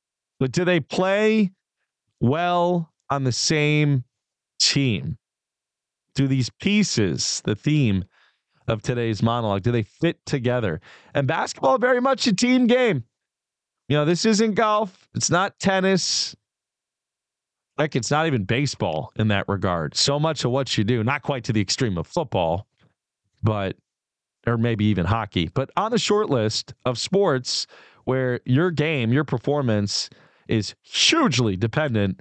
But 0.40 0.52
do 0.52 0.64
they 0.64 0.80
play 0.80 1.50
well 2.20 2.92
on 3.10 3.24
the 3.24 3.32
same 3.32 4.04
team? 4.58 5.18
Do 6.14 6.26
these 6.26 6.50
pieces, 6.60 7.42
the 7.44 7.54
theme 7.54 8.04
of 8.66 8.82
today's 8.82 9.22
monologue, 9.22 9.62
do 9.62 9.72
they 9.72 9.82
fit 9.82 10.24
together? 10.26 10.80
And 11.14 11.26
basketball, 11.26 11.78
very 11.78 12.00
much 12.00 12.26
a 12.26 12.32
team 12.32 12.66
game. 12.66 13.04
You 13.88 13.96
know, 13.96 14.04
this 14.04 14.24
isn't 14.24 14.54
golf. 14.54 15.08
It's 15.14 15.30
not 15.30 15.58
tennis. 15.58 16.36
Like 17.78 17.96
it's 17.96 18.10
not 18.10 18.26
even 18.26 18.44
baseball 18.44 19.12
in 19.16 19.28
that 19.28 19.48
regard. 19.48 19.96
So 19.96 20.18
much 20.18 20.44
of 20.44 20.50
what 20.50 20.76
you 20.76 20.84
do, 20.84 21.02
not 21.04 21.22
quite 21.22 21.44
to 21.44 21.52
the 21.52 21.60
extreme 21.60 21.96
of 21.96 22.06
football, 22.06 22.66
but 23.42 23.76
or 24.46 24.56
maybe 24.56 24.84
even 24.86 25.04
hockey. 25.04 25.50
But 25.52 25.70
on 25.76 25.90
the 25.90 25.98
short 25.98 26.30
list 26.30 26.74
of 26.84 26.98
sports 26.98 27.66
where 28.04 28.40
your 28.46 28.70
game, 28.70 29.12
your 29.12 29.24
performance 29.24 30.08
is 30.48 30.74
hugely 30.82 31.56
dependent 31.56 32.20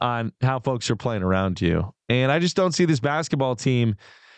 on 0.00 0.32
how 0.40 0.58
folks 0.58 0.90
are 0.90 0.96
playing 0.96 1.22
around 1.22 1.60
you. 1.60 1.94
And 2.08 2.32
I 2.32 2.38
just 2.38 2.56
don't 2.56 2.72
see 2.72 2.84
this 2.84 3.00
basketball 3.00 3.54
team 3.54 3.96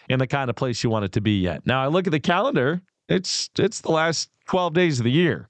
in 0.09 0.19
the 0.19 0.27
kind 0.27 0.51
of 0.51 0.57
place 0.57 0.83
you 0.83 0.91
want 0.91 1.05
it 1.05 1.13
to 1.13 1.21
be 1.21 1.41
yet. 1.41 1.67
Now 1.67 1.83
I 1.83 1.87
look 1.87 2.07
at 2.07 2.11
the 2.11 2.21
calendar, 2.21 2.83
it's 3.09 3.51
it's 3.59 3.81
the 3.81 3.93
last 3.93 4.31
12 4.47 4.75
days 4.75 5.01
of 5.01 5.05
the 5.05 5.11
year. 5.11 5.49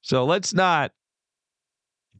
So 0.00 0.24
let's 0.24 0.52
not 0.52 0.92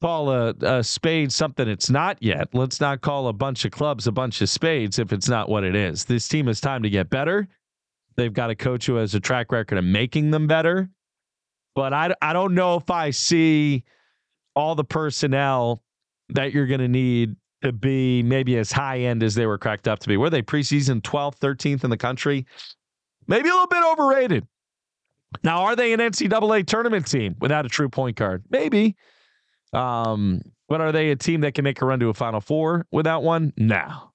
call 0.03 0.31
a, 0.31 0.55
a, 0.61 0.83
spade 0.83 1.33
something 1.33 1.69
it's 1.69 1.89
not 1.89 2.19
yet. 2.21 2.49
Let's 2.53 2.81
not 2.81 3.01
call 3.01 3.29
a 3.29 3.33
bunch 3.33 3.65
of 3.65 3.71
clubs 3.71 4.07
a 4.07 4.13
bunch 4.13 4.43
of 4.43 4.51
spades 4.51 4.99
if 4.99 5.13
it's 5.13 5.29
not 5.29 5.49
what 5.49 5.65
it 5.65 5.77
is. 5.77 6.05
This 6.05 6.29
team 6.29 6.49
has 6.49 6.61
time 6.61 6.83
to 6.83 6.91
get 6.91 7.09
better. 7.09 7.49
They've 8.17 8.33
got 8.33 8.51
a 8.51 8.55
coach 8.55 8.87
who 8.87 8.97
has 8.97 9.15
a 9.15 9.21
track 9.21 9.53
record 9.53 9.79
of 9.79 9.85
making 9.85 10.33
them 10.33 10.47
better. 10.47 10.91
But 11.75 11.95
I, 11.95 12.15
I 12.21 12.33
don't 12.33 12.55
know 12.55 12.77
if 12.77 12.91
I 12.91 13.11
see 13.11 13.85
all 14.55 14.75
the 14.75 14.85
personnel 14.85 15.83
that 16.31 16.53
you're 16.53 16.67
going 16.67 16.81
to 16.81 16.89
need 16.89 17.37
to 17.63 17.73
be 17.73 18.23
maybe 18.23 18.59
as 18.59 18.73
high 18.73 18.99
end 18.99 19.23
as 19.23 19.35
they 19.35 19.47
were 19.47 19.57
cracked 19.57 19.87
up 19.87 20.01
to 20.01 20.09
be. 20.09 20.17
Were 20.17 20.31
they 20.31 20.43
preseason 20.43 21.01
12th, 21.01 21.39
13th 21.39 21.85
in 21.85 21.91
the 21.91 21.97
country? 21.97 22.45
Maybe 23.29 23.49
a 23.49 23.53
little 23.53 23.69
bit 23.69 23.85
overrated. 23.85 24.47
Now, 25.43 25.63
are 25.63 25.77
they 25.77 25.93
an 25.93 26.01
NCAA 26.01 26.67
tournament 26.67 27.07
team 27.07 27.37
without 27.41 27.65
a 27.65 27.69
true 27.69 27.89
point 27.89 28.17
guard? 28.17 28.45
Maybe. 28.51 28.97
Um, 29.73 30.43
but 30.69 30.81
are 30.81 30.93
they 30.93 31.11
a 31.11 31.17
team 31.17 31.43
that 31.43 31.55
can 31.55 31.65
make 31.65 31.81
a 31.81 31.87
run 31.87 32.01
to 32.01 32.09
a 32.09 32.15
Final 32.15 32.41
Four 32.41 32.87
without 32.91 33.23
one? 33.23 33.53
No. 33.57 34.11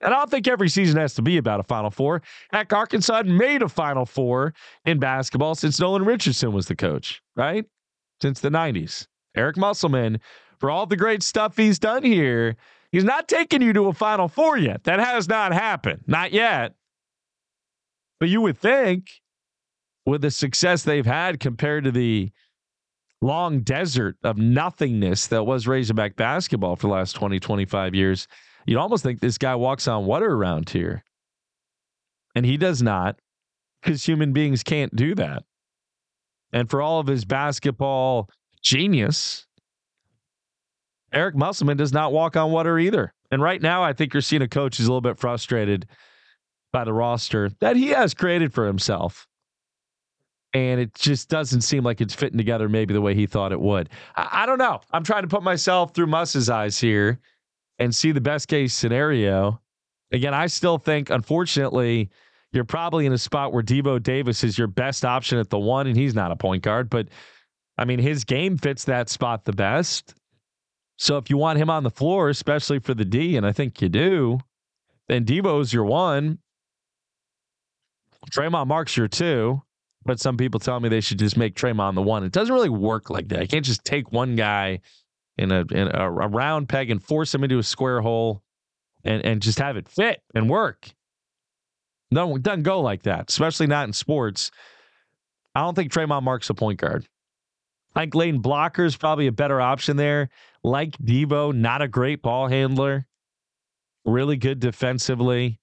And 0.00 0.12
I 0.12 0.18
don't 0.18 0.30
think 0.30 0.48
every 0.48 0.68
season 0.68 0.98
has 1.00 1.14
to 1.14 1.22
be 1.22 1.36
about 1.36 1.60
a 1.60 1.62
Final 1.62 1.90
Four. 1.90 2.22
Heck, 2.52 2.72
Arkansas 2.72 3.22
made 3.24 3.62
a 3.62 3.68
Final 3.68 4.04
Four 4.04 4.54
in 4.84 4.98
basketball 4.98 5.54
since 5.54 5.78
Nolan 5.78 6.04
Richardson 6.04 6.52
was 6.52 6.66
the 6.66 6.74
coach, 6.74 7.22
right? 7.36 7.64
Since 8.20 8.40
the 8.40 8.50
90s. 8.50 9.06
Eric 9.36 9.56
Musselman, 9.56 10.20
for 10.58 10.70
all 10.70 10.86
the 10.86 10.96
great 10.96 11.22
stuff 11.22 11.56
he's 11.56 11.78
done 11.78 12.02
here, 12.02 12.56
he's 12.90 13.04
not 13.04 13.28
taking 13.28 13.62
you 13.62 13.72
to 13.72 13.88
a 13.88 13.92
Final 13.92 14.28
Four 14.28 14.58
yet. 14.58 14.84
That 14.84 14.98
has 14.98 15.28
not 15.28 15.52
happened. 15.52 16.02
Not 16.06 16.32
yet. 16.32 16.74
But 18.18 18.28
you 18.28 18.40
would 18.40 18.58
think 18.58 19.08
with 20.04 20.22
the 20.22 20.30
success 20.30 20.82
they've 20.82 21.06
had 21.06 21.40
compared 21.40 21.84
to 21.84 21.92
the 21.92 22.32
long 23.22 23.60
desert 23.60 24.16
of 24.24 24.36
nothingness 24.36 25.28
that 25.28 25.44
was 25.44 25.66
Razorback 25.66 26.16
basketball 26.16 26.76
for 26.76 26.88
the 26.88 26.92
last 26.92 27.12
20, 27.12 27.38
25 27.40 27.94
years, 27.94 28.26
you'd 28.66 28.78
almost 28.78 29.02
think 29.02 29.20
this 29.20 29.38
guy 29.38 29.54
walks 29.54 29.88
on 29.88 30.04
water 30.04 30.32
around 30.32 30.68
here. 30.68 31.04
And 32.34 32.44
he 32.44 32.56
does 32.56 32.82
not 32.82 33.18
because 33.80 34.04
human 34.04 34.32
beings 34.32 34.62
can't 34.62 34.94
do 34.94 35.14
that. 35.14 35.44
And 36.52 36.68
for 36.68 36.82
all 36.82 37.00
of 37.00 37.06
his 37.06 37.24
basketball 37.24 38.28
genius, 38.62 39.46
Eric 41.12 41.34
Musselman 41.34 41.76
does 41.76 41.92
not 41.92 42.12
walk 42.12 42.36
on 42.36 42.52
water 42.52 42.78
either. 42.78 43.12
And 43.30 43.40
right 43.40 43.60
now, 43.60 43.82
I 43.82 43.92
think 43.92 44.12
you're 44.12 44.20
seeing 44.20 44.42
a 44.42 44.48
coach 44.48 44.76
who's 44.76 44.86
a 44.86 44.90
little 44.90 45.00
bit 45.00 45.18
frustrated 45.18 45.86
by 46.72 46.84
the 46.84 46.92
roster 46.92 47.50
that 47.60 47.76
he 47.76 47.88
has 47.88 48.14
created 48.14 48.52
for 48.52 48.66
himself 48.66 49.26
and 50.54 50.80
it 50.80 50.94
just 50.94 51.28
doesn't 51.28 51.62
seem 51.62 51.82
like 51.82 52.00
it's 52.00 52.14
fitting 52.14 52.38
together 52.38 52.68
maybe 52.68 52.92
the 52.92 53.00
way 53.00 53.14
he 53.14 53.26
thought 53.26 53.52
it 53.52 53.60
would. 53.60 53.88
I, 54.16 54.42
I 54.42 54.46
don't 54.46 54.58
know. 54.58 54.80
I'm 54.92 55.04
trying 55.04 55.22
to 55.22 55.28
put 55.28 55.42
myself 55.42 55.94
through 55.94 56.06
Muss's 56.06 56.50
eyes 56.50 56.78
here 56.78 57.20
and 57.78 57.94
see 57.94 58.12
the 58.12 58.20
best 58.20 58.48
case 58.48 58.74
scenario. 58.74 59.60
Again, 60.12 60.34
I 60.34 60.46
still 60.46 60.78
think, 60.78 61.08
unfortunately, 61.08 62.10
you're 62.52 62.64
probably 62.64 63.06
in 63.06 63.12
a 63.14 63.18
spot 63.18 63.52
where 63.52 63.62
Devo 63.62 64.02
Davis 64.02 64.44
is 64.44 64.58
your 64.58 64.66
best 64.66 65.04
option 65.06 65.38
at 65.38 65.48
the 65.48 65.58
one, 65.58 65.86
and 65.86 65.96
he's 65.96 66.14
not 66.14 66.30
a 66.30 66.36
point 66.36 66.62
guard, 66.62 66.90
but 66.90 67.08
I 67.78 67.86
mean, 67.86 67.98
his 67.98 68.24
game 68.24 68.58
fits 68.58 68.84
that 68.84 69.08
spot 69.08 69.46
the 69.46 69.54
best. 69.54 70.14
So 70.98 71.16
if 71.16 71.30
you 71.30 71.38
want 71.38 71.58
him 71.58 71.70
on 71.70 71.82
the 71.82 71.90
floor, 71.90 72.28
especially 72.28 72.78
for 72.78 72.92
the 72.92 73.06
D, 73.06 73.38
and 73.38 73.46
I 73.46 73.52
think 73.52 73.80
you 73.80 73.88
do, 73.88 74.38
then 75.08 75.24
Devo's 75.24 75.72
your 75.72 75.84
one. 75.84 76.38
Tramon 78.30 78.66
Mark's 78.66 78.96
your 78.96 79.08
two 79.08 79.62
but 80.04 80.20
some 80.20 80.36
people 80.36 80.60
tell 80.60 80.80
me 80.80 80.88
they 80.88 81.00
should 81.00 81.18
just 81.18 81.36
make 81.36 81.54
Tramon 81.54 81.94
the 81.94 82.02
one. 82.02 82.24
It 82.24 82.32
doesn't 82.32 82.54
really 82.54 82.68
work 82.68 83.10
like 83.10 83.28
that. 83.28 83.40
I 83.40 83.46
can't 83.46 83.64
just 83.64 83.84
take 83.84 84.12
one 84.12 84.36
guy 84.36 84.80
in 85.38 85.50
a 85.50 85.60
in 85.70 85.88
a, 85.88 86.06
a 86.06 86.28
round 86.28 86.68
peg 86.68 86.90
and 86.90 87.02
force 87.02 87.34
him 87.34 87.44
into 87.44 87.58
a 87.58 87.62
square 87.62 88.00
hole 88.00 88.42
and 89.04 89.24
and 89.24 89.42
just 89.42 89.58
have 89.58 89.76
it 89.76 89.88
fit 89.88 90.22
and 90.34 90.48
work. 90.50 90.88
No, 92.10 92.36
doesn't 92.36 92.62
go 92.62 92.80
like 92.80 93.04
that, 93.04 93.30
especially 93.30 93.66
not 93.66 93.86
in 93.86 93.92
sports. 93.92 94.50
I 95.54 95.60
don't 95.60 95.74
think 95.74 95.92
Tramon 95.92 96.22
Mark's 96.22 96.50
a 96.50 96.54
point 96.54 96.78
guard. 96.78 97.06
I 97.94 98.00
think 98.00 98.14
Layden 98.14 98.42
Blocker 98.42 98.84
is 98.84 98.96
probably 98.96 99.26
a 99.26 99.32
better 99.32 99.60
option 99.60 99.96
there. 99.96 100.30
Like 100.62 100.96
Devo, 100.98 101.54
not 101.54 101.82
a 101.82 101.88
great 101.88 102.22
ball 102.22 102.48
handler, 102.48 103.06
really 104.04 104.36
good 104.36 104.60
defensively. 104.60 105.58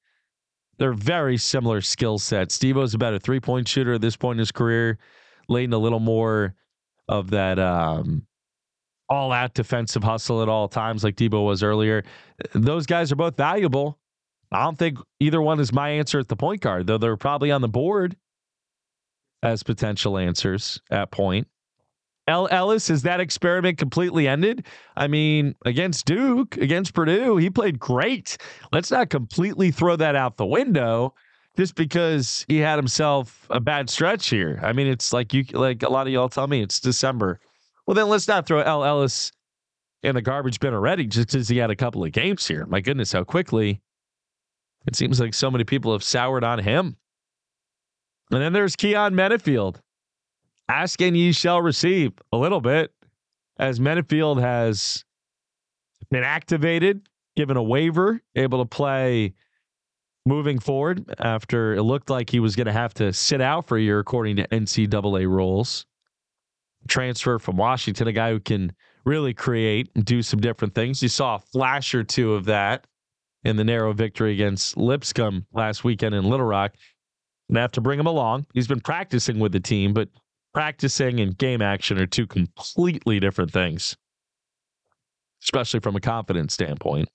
They're 0.80 0.94
very 0.94 1.38
similar 1.38 1.82
skill 1.82 2.18
sets. 2.18 2.58
Devo's 2.58 2.94
a 2.94 2.98
better 2.98 3.20
three 3.20 3.40
point 3.40 3.68
shooter 3.68 3.94
at 3.94 4.02
this 4.02 4.16
point 4.16 4.38
in 4.38 4.40
his 4.40 4.52
career. 4.52 4.98
Layden 5.50 5.74
a 5.74 5.78
little 5.78 6.00
more 6.00 6.56
of 7.08 7.32
that 7.32 7.60
um, 7.60 8.26
all 9.10 9.32
out 9.32 9.54
defensive 9.54 10.04
hustle 10.04 10.42
at 10.42 10.50
all 10.50 10.68
times, 10.68 11.04
like 11.04 11.16
Devo 11.16 11.46
was 11.46 11.64
earlier. 11.64 12.04
Those 12.54 12.86
guys 12.86 13.12
are 13.12 13.16
both 13.18 13.36
valuable. 13.36 14.00
I 14.52 14.64
don't 14.64 14.78
think 14.78 14.98
either 15.20 15.42
one 15.42 15.60
is 15.60 15.74
my 15.74 15.90
answer 15.90 16.20
at 16.20 16.28
the 16.28 16.36
point 16.36 16.62
guard, 16.62 16.88
though 16.88 16.98
they're 16.98 17.18
probably 17.18 17.52
on 17.52 17.62
the 17.62 17.68
board 17.68 18.16
as 19.44 19.64
potential 19.64 20.18
answers 20.18 20.82
at 20.90 21.12
point. 21.12 21.48
El 22.30 22.48
Ellis, 22.52 22.92
is 22.92 23.02
that 23.02 23.20
experiment 23.20 23.80
completely 23.80 24.28
ended? 24.28 24.68
I 24.96 25.08
mean, 25.08 25.56
against 25.66 26.06
Duke, 26.06 26.58
against 26.58 26.94
Purdue, 26.94 27.38
he 27.38 27.50
played 27.50 27.80
great. 27.80 28.38
Let's 28.72 28.92
not 28.92 29.10
completely 29.10 29.72
throw 29.72 29.96
that 29.96 30.16
out 30.16 30.38
the 30.38 30.46
window 30.46 31.16
just 31.58 31.74
because 31.74 32.46
he 32.48 32.60
had 32.60 32.78
himself 32.78 33.48
a 33.50 33.60
bad 33.60 33.90
stretch 33.90 34.30
here. 34.30 34.60
I 34.64 34.74
mean, 34.74 34.86
it's 34.86 35.12
like 35.12 35.34
you 35.34 35.44
like 35.54 35.82
a 35.82 35.90
lot 35.90 36.06
of 36.06 36.14
y'all 36.14 36.30
tell 36.30 36.46
me 36.46 36.62
it's 36.62 36.80
December. 36.80 37.40
Well, 37.88 37.96
then 37.96 38.08
let's 38.10 38.28
not 38.28 38.46
throw 38.46 38.60
El 38.60 38.86
Ellis 38.86 39.32
in 40.04 40.14
the 40.14 40.22
garbage 40.22 40.60
bin 40.60 40.76
already 40.76 41.08
just 41.08 41.32
because 41.32 41.50
he 41.50 41.58
had 41.58 41.72
a 41.72 41.76
couple 41.76 42.04
of 42.04 42.12
games 42.12 42.48
here. 42.48 42.68
My 42.68 42.80
goodness, 42.80 43.12
how 43.12 43.24
quickly 43.24 43.82
it 44.86 44.96
seems 44.96 45.20
like 45.20 45.34
so 45.34 45.50
many 45.50 45.64
people 45.64 45.94
have 45.94 46.04
soured 46.04 46.44
on 46.44 46.60
him. 46.60 46.96
And 48.32 48.40
then 48.40 48.54
there's 48.54 48.76
Keyon 48.76 49.16
Menifield 49.16 49.78
ask 50.70 51.02
and 51.02 51.18
ye 51.18 51.32
shall 51.32 51.62
receive 51.62 52.14
a 52.32 52.38
little 52.38 52.62
bit 52.62 52.94
as 53.58 53.80
Menifield 53.80 54.40
has 54.40 55.04
been 56.10 56.24
activated, 56.24 57.02
given 57.36 57.58
a 57.58 57.64
waiver, 57.64 58.22
able 58.36 58.60
to 58.60 58.66
play 58.66 59.34
moving 60.26 60.60
forward 60.60 61.04
after 61.20 61.74
it 61.74 61.84
looked 61.84 62.10
like 62.10 62.30
he 62.30 62.40
was 62.40 62.56
going 62.56 62.68
to 62.68 62.74
have 62.74 62.94
to 62.94 63.12
sit 63.12 63.42
out 63.42 63.68
for 63.68 63.78
a 63.78 63.82
year 63.82 64.00
according 64.00 64.36
to 64.38 64.48
NCAA 64.48 65.28
rules. 65.28 65.86
Transfer 66.88 67.40
from 67.40 67.58
Washington, 67.58 68.08
a 68.08 68.14
guy 68.14 68.32
who 68.32 68.40
can 68.40 68.72
really 69.06 69.34
create 69.34 69.90
and 69.96 70.06
do 70.06 70.22
some 70.22 70.40
different 70.40 70.74
things. 70.76 71.04
You 71.04 71.10
saw 71.10 71.36
a 71.36 71.40
flash 71.40 71.94
or 71.94 72.04
two 72.04 72.36
of 72.36 72.46
that 72.46 72.86
in 73.44 73.56
the 73.56 73.64
narrow 73.64 73.92
victory 73.92 74.34
against 74.34 74.78
Lipscomb 74.78 75.46
last 75.52 75.84
weekend 75.84 76.16
in 76.16 76.26
Little 76.26 76.46
Rock. 76.46 76.76
And 77.50 77.58
I 77.58 77.62
have 77.62 77.72
to 77.74 77.82
bring 77.82 78.00
him 78.00 78.06
along. 78.06 78.46
He's 78.54 78.68
been 78.68 78.82
practicing 78.82 79.40
with 79.40 79.52
the 79.52 79.60
team, 79.60 79.94
but 79.94 80.10
practicing 80.54 81.20
and 81.20 81.38
game 81.38 81.62
action 81.62 82.00
are 82.00 82.08
two 82.08 82.28
completely 82.28 83.20
different 83.20 83.52
things, 83.52 83.96
especially 85.44 85.80
from 85.80 85.96
a 85.96 86.00
confidence 86.00 86.54
standpoint. 86.54 87.10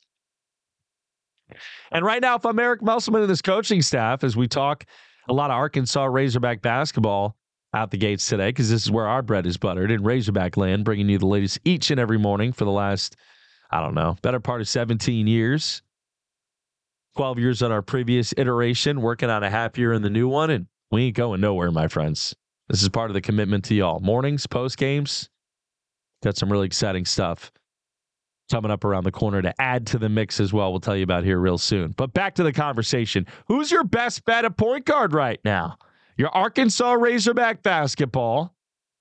And 1.92 2.04
right 2.04 2.22
now, 2.22 2.36
if 2.36 2.46
I'm 2.46 2.58
Eric 2.58 2.82
Musselman 2.82 3.22
and 3.22 3.30
this 3.30 3.42
coaching 3.42 3.82
staff, 3.82 4.24
as 4.24 4.36
we 4.36 4.48
talk 4.48 4.84
a 5.28 5.32
lot 5.32 5.50
of 5.50 5.56
Arkansas 5.56 6.04
Razorback 6.04 6.62
basketball 6.62 7.36
out 7.74 7.90
the 7.90 7.98
gates 7.98 8.26
today, 8.26 8.48
because 8.48 8.70
this 8.70 8.82
is 8.82 8.90
where 8.90 9.06
our 9.06 9.22
bread 9.22 9.46
is 9.46 9.56
buttered 9.56 9.90
in 9.90 10.02
Razorback 10.02 10.56
land, 10.56 10.84
bringing 10.84 11.08
you 11.08 11.18
the 11.18 11.26
latest 11.26 11.58
each 11.64 11.90
and 11.90 12.00
every 12.00 12.18
morning 12.18 12.52
for 12.52 12.64
the 12.64 12.70
last, 12.70 13.16
I 13.70 13.80
don't 13.80 13.94
know, 13.94 14.16
better 14.22 14.40
part 14.40 14.60
of 14.60 14.68
17 14.68 15.26
years. 15.26 15.82
12 17.16 17.38
years 17.38 17.62
on 17.62 17.70
our 17.70 17.82
previous 17.82 18.34
iteration, 18.36 19.00
working 19.00 19.30
on 19.30 19.44
a 19.44 19.50
half 19.50 19.78
year 19.78 19.92
in 19.92 20.02
the 20.02 20.10
new 20.10 20.26
one, 20.26 20.50
and 20.50 20.66
we 20.90 21.04
ain't 21.04 21.16
going 21.16 21.40
nowhere, 21.40 21.70
my 21.70 21.86
friends. 21.86 22.34
This 22.68 22.82
is 22.82 22.88
part 22.88 23.10
of 23.10 23.14
the 23.14 23.20
commitment 23.20 23.64
to 23.64 23.74
y'all. 23.74 24.00
Mornings, 24.00 24.46
post 24.46 24.78
games, 24.78 25.28
got 26.22 26.36
some 26.36 26.50
really 26.50 26.66
exciting 26.66 27.04
stuff 27.04 27.52
coming 28.50 28.70
up 28.70 28.84
around 28.84 29.04
the 29.04 29.12
corner 29.12 29.42
to 29.42 29.60
add 29.60 29.86
to 29.88 29.98
the 29.98 30.08
mix 30.08 30.40
as 30.40 30.52
well. 30.52 30.70
We'll 30.70 30.80
tell 30.80 30.96
you 30.96 31.02
about 31.02 31.24
here 31.24 31.38
real 31.38 31.58
soon. 31.58 31.92
But 31.96 32.12
back 32.12 32.34
to 32.36 32.42
the 32.42 32.52
conversation. 32.52 33.26
Who's 33.46 33.70
your 33.70 33.84
best 33.84 34.24
bet 34.24 34.44
at 34.44 34.56
point 34.56 34.84
guard 34.86 35.12
right 35.12 35.40
now? 35.44 35.78
Your 36.16 36.28
Arkansas 36.30 36.92
Razorback 36.92 37.62
basketball. 37.62 38.54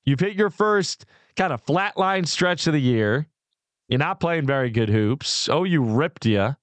You've 0.03 0.19
hit 0.19 0.35
your 0.35 0.49
first 0.49 1.05
kind 1.35 1.53
of 1.53 1.63
flatline 1.65 2.27
stretch 2.27 2.67
of 2.67 2.73
the 2.73 2.81
year. 2.81 3.27
You're 3.87 3.99
not 3.99 4.19
playing 4.19 4.45
very 4.45 4.69
good 4.69 4.89
hoops. 4.89 5.47
Oh, 5.49 5.63
you 5.63 5.83
ripped 5.83 6.25
you. 6.25 6.55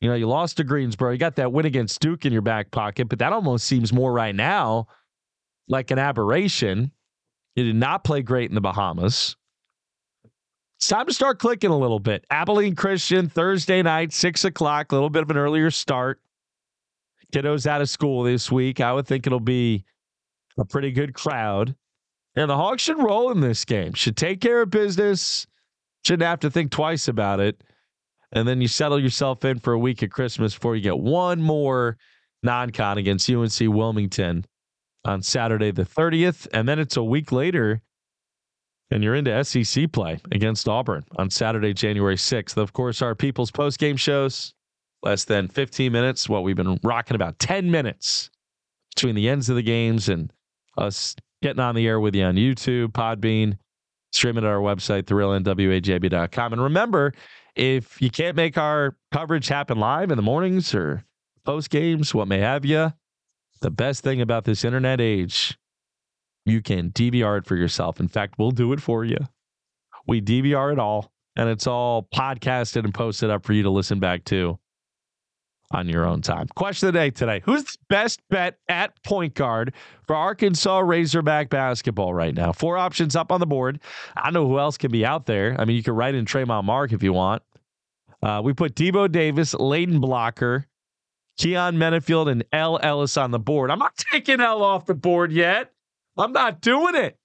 You 0.00 0.08
know, 0.08 0.14
you 0.14 0.26
lost 0.26 0.56
to 0.56 0.64
Greensboro. 0.64 1.12
You 1.12 1.18
got 1.18 1.36
that 1.36 1.52
win 1.52 1.64
against 1.64 2.00
Duke 2.00 2.26
in 2.26 2.32
your 2.32 2.42
back 2.42 2.70
pocket, 2.70 3.08
but 3.08 3.20
that 3.20 3.32
almost 3.32 3.66
seems 3.66 3.92
more 3.92 4.12
right 4.12 4.34
now 4.34 4.88
like 5.68 5.90
an 5.90 5.98
aberration. 5.98 6.92
You 7.56 7.64
did 7.64 7.76
not 7.76 8.04
play 8.04 8.22
great 8.22 8.50
in 8.50 8.54
the 8.54 8.60
Bahamas. 8.60 9.36
It's 10.78 10.88
time 10.88 11.06
to 11.06 11.12
start 11.12 11.38
clicking 11.38 11.70
a 11.70 11.78
little 11.78 12.00
bit. 12.00 12.24
Abilene 12.30 12.74
Christian, 12.74 13.28
Thursday 13.28 13.82
night, 13.82 14.12
six 14.12 14.44
o'clock, 14.44 14.90
a 14.90 14.94
little 14.94 15.10
bit 15.10 15.22
of 15.22 15.30
an 15.30 15.36
earlier 15.36 15.70
start. 15.70 16.20
Kiddos 17.32 17.66
out 17.66 17.80
of 17.80 17.88
school 17.88 18.24
this 18.24 18.50
week. 18.50 18.80
I 18.80 18.92
would 18.92 19.06
think 19.06 19.26
it'll 19.26 19.40
be 19.40 19.84
a 20.58 20.64
pretty 20.64 20.90
good 20.90 21.14
crowd. 21.14 21.74
And 22.34 22.50
the 22.50 22.56
Hawks 22.56 22.82
should 22.82 23.02
roll 23.02 23.30
in 23.30 23.40
this 23.40 23.64
game, 23.64 23.92
should 23.92 24.16
take 24.16 24.40
care 24.40 24.62
of 24.62 24.70
business, 24.70 25.46
shouldn't 26.04 26.26
have 26.26 26.40
to 26.40 26.50
think 26.50 26.70
twice 26.70 27.08
about 27.08 27.40
it. 27.40 27.62
And 28.32 28.48
then 28.48 28.60
you 28.60 28.68
settle 28.68 28.98
yourself 28.98 29.44
in 29.44 29.58
for 29.58 29.74
a 29.74 29.78
week 29.78 30.02
at 30.02 30.10
Christmas 30.10 30.54
before 30.54 30.74
you 30.74 30.82
get 30.82 30.98
one 30.98 31.40
more 31.40 31.98
non 32.42 32.70
con 32.70 32.98
against 32.98 33.30
UNC 33.30 33.60
Wilmington 33.60 34.46
on 35.04 35.22
Saturday 35.22 35.70
the 35.70 35.84
30th. 35.84 36.46
And 36.52 36.68
then 36.68 36.78
it's 36.78 36.96
a 36.96 37.02
week 37.02 37.32
later 37.32 37.82
and 38.92 39.02
you're 39.02 39.14
into 39.14 39.42
SEC 39.42 39.90
play 39.90 40.20
against 40.30 40.68
Auburn 40.68 41.04
on 41.16 41.30
Saturday, 41.30 41.72
January 41.72 42.16
6th. 42.16 42.56
Of 42.56 42.72
course, 42.72 43.00
our 43.00 43.14
People's 43.14 43.50
post 43.50 43.78
game 43.78 43.96
shows, 43.96 44.54
less 45.02 45.24
than 45.24 45.48
15 45.48 45.90
minutes. 45.90 46.28
What 46.28 46.42
we've 46.42 46.56
been 46.56 46.78
rocking 46.82 47.14
about 47.14 47.38
10 47.38 47.70
minutes 47.70 48.30
between 48.94 49.14
the 49.14 49.28
ends 49.28 49.48
of 49.48 49.56
the 49.56 49.62
games 49.62 50.08
and 50.10 50.30
us 50.76 51.16
getting 51.40 51.60
on 51.60 51.74
the 51.74 51.86
air 51.86 52.00
with 52.00 52.14
you 52.14 52.24
on 52.24 52.36
YouTube, 52.36 52.88
Podbean, 52.88 53.56
streaming 54.12 54.44
at 54.44 54.50
our 54.50 54.60
website, 54.60 55.04
therealnwajb.com. 55.04 56.52
And 56.52 56.62
remember, 56.62 57.14
if 57.56 58.00
you 58.00 58.10
can't 58.10 58.36
make 58.36 58.58
our 58.58 58.96
coverage 59.10 59.48
happen 59.48 59.78
live 59.78 60.10
in 60.10 60.16
the 60.16 60.22
mornings 60.22 60.74
or 60.74 61.04
post 61.44 61.70
games, 61.70 62.14
what 62.14 62.28
may 62.28 62.38
have 62.38 62.64
you, 62.64 62.92
the 63.62 63.70
best 63.70 64.04
thing 64.04 64.20
about 64.20 64.44
this 64.44 64.64
internet 64.64 65.00
age 65.00 65.58
you 66.44 66.60
can 66.60 66.90
DVR 66.90 67.38
it 67.38 67.46
for 67.46 67.56
yourself. 67.56 68.00
In 68.00 68.08
fact, 68.08 68.34
we'll 68.38 68.50
do 68.50 68.72
it 68.72 68.80
for 68.80 69.04
you. 69.04 69.18
We 70.06 70.20
DVR 70.20 70.72
it 70.72 70.78
all, 70.78 71.12
and 71.36 71.48
it's 71.48 71.66
all 71.66 72.08
podcasted 72.14 72.84
and 72.84 72.92
posted 72.92 73.30
up 73.30 73.44
for 73.44 73.52
you 73.52 73.62
to 73.62 73.70
listen 73.70 74.00
back 74.00 74.24
to 74.24 74.58
on 75.70 75.88
your 75.88 76.04
own 76.04 76.20
time. 76.20 76.48
Question 76.54 76.88
of 76.88 76.94
the 76.94 77.00
day 77.00 77.10
today 77.10 77.40
Who's 77.44 77.64
the 77.64 77.78
best 77.88 78.20
bet 78.28 78.58
at 78.68 79.00
point 79.04 79.34
guard 79.34 79.72
for 80.06 80.16
Arkansas 80.16 80.80
Razorback 80.80 81.48
basketball 81.48 82.12
right 82.12 82.34
now? 82.34 82.52
Four 82.52 82.76
options 82.76 83.16
up 83.16 83.30
on 83.32 83.40
the 83.40 83.46
board. 83.46 83.80
I 84.16 84.30
know 84.30 84.46
who 84.46 84.58
else 84.58 84.76
can 84.76 84.90
be 84.90 85.06
out 85.06 85.26
there. 85.26 85.56
I 85.58 85.64
mean, 85.64 85.76
you 85.76 85.82
can 85.82 85.94
write 85.94 86.14
in 86.14 86.24
Tramon 86.24 86.64
Mark 86.64 86.92
if 86.92 87.02
you 87.02 87.12
want. 87.12 87.42
Uh, 88.22 88.40
we 88.44 88.52
put 88.52 88.74
Devo 88.74 89.10
Davis, 89.10 89.54
Layden 89.54 90.00
Blocker, 90.00 90.66
Keyon 91.42 91.76
Menifield 91.76 92.30
and 92.30 92.44
El 92.52 92.78
Ellis 92.78 93.16
on 93.16 93.32
the 93.32 93.38
board. 93.40 93.70
I'm 93.70 93.80
not 93.80 93.96
taking 93.96 94.40
L 94.40 94.62
off 94.62 94.86
the 94.86 94.94
board 94.94 95.32
yet. 95.32 95.72
I'm 96.16 96.32
not 96.32 96.60
doing 96.60 96.94
it. 96.94 97.18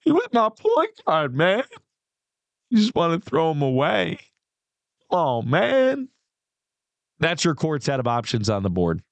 He 0.00 0.12
went 0.12 0.34
my 0.34 0.50
point 0.50 0.90
guard, 1.06 1.34
man. 1.34 1.62
You 2.68 2.78
just 2.78 2.94
want 2.94 3.22
to 3.22 3.30
throw 3.30 3.50
him 3.52 3.62
away. 3.62 4.18
Oh, 5.10 5.40
man. 5.40 6.08
That's 7.18 7.44
your 7.44 7.54
quartet 7.54 7.98
of 7.98 8.06
options 8.06 8.50
on 8.50 8.62
the 8.62 8.68
board. 8.68 9.02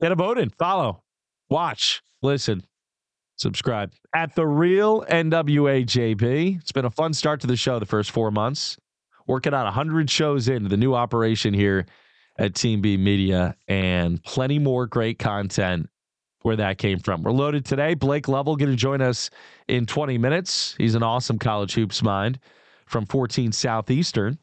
Get 0.00 0.12
a 0.12 0.32
in, 0.38 0.50
follow, 0.50 1.02
watch, 1.50 2.02
listen, 2.22 2.62
subscribe 3.36 3.92
at 4.14 4.34
the 4.36 4.46
real 4.46 5.04
NWAJB. 5.10 6.60
It's 6.60 6.70
been 6.70 6.84
a 6.84 6.90
fun 6.90 7.12
start 7.12 7.40
to 7.40 7.48
the 7.48 7.56
show 7.56 7.80
the 7.80 7.86
first 7.86 8.12
four 8.12 8.30
months. 8.30 8.78
Working 9.26 9.54
on 9.54 9.64
100 9.64 10.08
shows 10.08 10.48
into 10.48 10.68
the 10.68 10.76
new 10.76 10.94
operation 10.94 11.52
here 11.52 11.84
at 12.38 12.54
Team 12.54 12.80
B 12.80 12.96
Media 12.96 13.56
and 13.66 14.22
plenty 14.22 14.58
more 14.58 14.86
great 14.86 15.18
content 15.18 15.88
where 16.42 16.56
that 16.56 16.78
came 16.78 16.98
from. 17.00 17.22
We're 17.22 17.32
loaded 17.32 17.64
today. 17.64 17.94
Blake 17.94 18.28
Lovell 18.28 18.56
going 18.56 18.70
to 18.70 18.76
join 18.76 19.00
us 19.00 19.30
in 19.66 19.86
20 19.86 20.18
minutes. 20.18 20.74
He's 20.78 20.94
an 20.94 21.02
awesome 21.02 21.38
college 21.38 21.74
hoops 21.74 22.02
mind 22.02 22.38
from 22.86 23.06
14 23.06 23.52
Southeastern. 23.52 24.38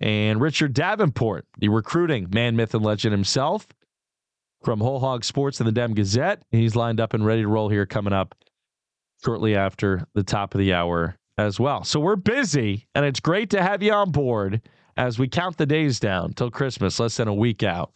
And 0.00 0.40
Richard 0.40 0.72
Davenport, 0.72 1.46
the 1.58 1.68
recruiting 1.68 2.28
man, 2.30 2.54
myth, 2.54 2.74
and 2.74 2.84
legend 2.84 3.12
himself 3.12 3.66
from 4.62 4.80
Whole 4.80 5.00
Hog 5.00 5.24
Sports 5.24 5.58
and 5.58 5.66
the 5.66 5.72
Dem 5.72 5.94
Gazette. 5.94 6.42
He's 6.50 6.76
lined 6.76 7.00
up 7.00 7.14
and 7.14 7.24
ready 7.24 7.42
to 7.42 7.48
roll 7.48 7.68
here 7.68 7.86
coming 7.86 8.12
up 8.12 8.34
shortly 9.24 9.56
after 9.56 10.06
the 10.14 10.22
top 10.22 10.54
of 10.54 10.58
the 10.58 10.74
hour 10.74 11.16
as 11.38 11.58
well. 11.58 11.82
So 11.84 11.98
we're 11.98 12.16
busy, 12.16 12.86
and 12.94 13.04
it's 13.04 13.20
great 13.20 13.50
to 13.50 13.62
have 13.62 13.82
you 13.82 13.92
on 13.92 14.10
board 14.10 14.60
as 14.96 15.18
we 15.18 15.28
count 15.28 15.56
the 15.56 15.66
days 15.66 16.00
down 16.00 16.32
till 16.32 16.50
Christmas, 16.50 16.98
less 16.98 17.16
than 17.16 17.28
a 17.28 17.34
week 17.34 17.62
out. 17.62 17.92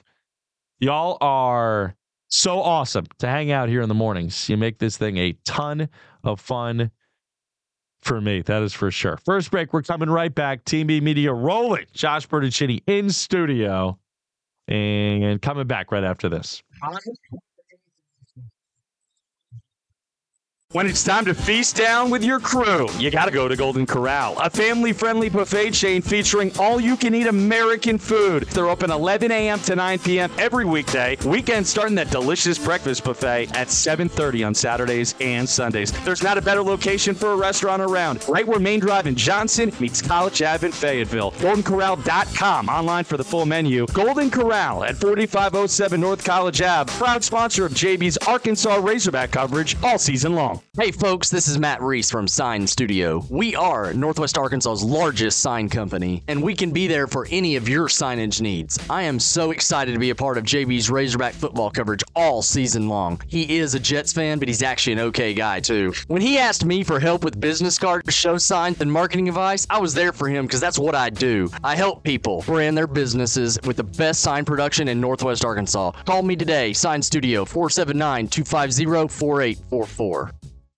Y'all 0.78 1.18
are 1.20 1.94
so 2.28 2.60
awesome 2.60 3.06
to 3.18 3.26
hang 3.26 3.50
out 3.50 3.68
here 3.68 3.82
in 3.82 3.88
the 3.88 3.94
mornings. 3.94 4.48
You 4.48 4.56
make 4.56 4.78
this 4.78 4.96
thing 4.96 5.16
a 5.18 5.32
ton 5.44 5.88
of 6.24 6.40
fun 6.40 6.90
for 8.02 8.20
me. 8.20 8.42
That 8.42 8.62
is 8.62 8.72
for 8.72 8.90
sure. 8.90 9.18
First 9.24 9.50
break, 9.50 9.72
we're 9.72 9.82
coming 9.82 10.08
right 10.08 10.34
back. 10.34 10.64
Team 10.64 10.86
B 10.86 11.00
Media 11.00 11.32
rolling. 11.32 11.86
Josh 11.92 12.26
Bertuccini 12.28 12.82
in 12.86 13.10
studio 13.10 13.98
and 14.68 15.42
coming 15.42 15.66
back 15.66 15.92
right 15.92 16.04
after 16.04 16.28
this. 16.28 16.62
When 20.72 20.86
it's 20.86 21.02
time 21.02 21.24
to 21.24 21.34
feast 21.34 21.74
down 21.74 22.10
with 22.10 22.22
your 22.22 22.38
crew, 22.38 22.86
you 22.96 23.10
gotta 23.10 23.32
go 23.32 23.48
to 23.48 23.56
Golden 23.56 23.86
Corral, 23.86 24.38
a 24.38 24.48
family 24.48 24.92
friendly 24.92 25.28
buffet 25.28 25.72
chain 25.72 26.00
featuring 26.00 26.52
all 26.60 26.78
you 26.80 26.96
can 26.96 27.12
eat 27.12 27.26
American 27.26 27.98
food. 27.98 28.44
They're 28.44 28.68
open 28.68 28.92
11 28.92 29.32
a.m. 29.32 29.58
to 29.62 29.74
9 29.74 29.98
p.m. 29.98 30.30
every 30.38 30.64
weekday. 30.64 31.16
Weekends 31.26 31.70
starting 31.70 31.96
that 31.96 32.12
delicious 32.12 32.56
breakfast 32.56 33.02
buffet 33.02 33.48
at 33.56 33.66
7.30 33.66 34.46
on 34.46 34.54
Saturdays 34.54 35.16
and 35.20 35.48
Sundays. 35.48 35.90
There's 36.04 36.22
not 36.22 36.38
a 36.38 36.40
better 36.40 36.62
location 36.62 37.16
for 37.16 37.32
a 37.32 37.36
restaurant 37.36 37.82
around, 37.82 38.24
right 38.28 38.46
where 38.46 38.60
Main 38.60 38.78
Drive 38.78 39.08
in 39.08 39.16
Johnson 39.16 39.72
meets 39.80 40.00
College 40.00 40.40
Ave 40.40 40.64
in 40.64 40.72
Fayetteville. 40.72 41.32
GoldenCorral.com 41.32 42.68
online 42.68 43.02
for 43.02 43.16
the 43.16 43.24
full 43.24 43.44
menu. 43.44 43.88
Golden 43.88 44.30
Corral 44.30 44.84
at 44.84 44.98
4507 44.98 46.00
North 46.00 46.24
College 46.24 46.62
Ave, 46.62 46.92
proud 46.92 47.24
sponsor 47.24 47.66
of 47.66 47.72
JB's 47.72 48.18
Arkansas 48.18 48.76
Razorback 48.76 49.32
coverage 49.32 49.76
all 49.82 49.98
season 49.98 50.36
long. 50.36 50.59
Hey 50.80 50.92
folks, 50.92 51.30
this 51.30 51.48
is 51.48 51.58
Matt 51.58 51.82
Reese 51.82 52.10
from 52.10 52.28
Sign 52.28 52.66
Studio. 52.66 53.24
We 53.28 53.56
are 53.56 53.92
Northwest 53.92 54.38
Arkansas's 54.38 54.84
largest 54.84 55.40
sign 55.40 55.68
company, 55.68 56.22
and 56.28 56.42
we 56.42 56.54
can 56.54 56.70
be 56.70 56.86
there 56.86 57.08
for 57.08 57.26
any 57.28 57.56
of 57.56 57.68
your 57.68 57.88
signage 57.88 58.40
needs. 58.40 58.78
I 58.88 59.02
am 59.02 59.18
so 59.18 59.50
excited 59.50 59.92
to 59.92 59.98
be 59.98 60.10
a 60.10 60.14
part 60.14 60.38
of 60.38 60.44
JB's 60.44 60.88
Razorback 60.88 61.34
football 61.34 61.70
coverage 61.70 62.04
all 62.14 62.40
season 62.40 62.88
long. 62.88 63.20
He 63.26 63.58
is 63.58 63.74
a 63.74 63.80
Jets 63.80 64.12
fan, 64.12 64.38
but 64.38 64.46
he's 64.46 64.62
actually 64.62 64.92
an 64.94 65.00
okay 65.00 65.34
guy 65.34 65.60
too. 65.60 65.92
When 66.06 66.22
he 66.22 66.38
asked 66.38 66.64
me 66.64 66.84
for 66.84 67.00
help 67.00 67.24
with 67.24 67.40
business 67.40 67.78
cards, 67.78 68.14
show 68.14 68.38
signs, 68.38 68.80
and 68.80 68.90
marketing 68.90 69.28
advice, 69.28 69.66
I 69.68 69.80
was 69.80 69.92
there 69.92 70.12
for 70.12 70.28
him 70.28 70.46
because 70.46 70.60
that's 70.60 70.78
what 70.78 70.94
I 70.94 71.10
do. 71.10 71.50
I 71.64 71.74
help 71.74 72.04
people 72.04 72.44
brand 72.46 72.78
their 72.78 72.86
businesses 72.86 73.58
with 73.64 73.76
the 73.76 73.84
best 73.84 74.20
sign 74.20 74.44
production 74.44 74.88
in 74.88 75.00
Northwest 75.00 75.44
Arkansas. 75.44 75.90
Call 76.06 76.22
me 76.22 76.36
today, 76.36 76.72
Sign 76.72 77.02
Studio 77.02 77.44
479 77.44 78.28
250 78.28 79.08
4844. 79.08 80.30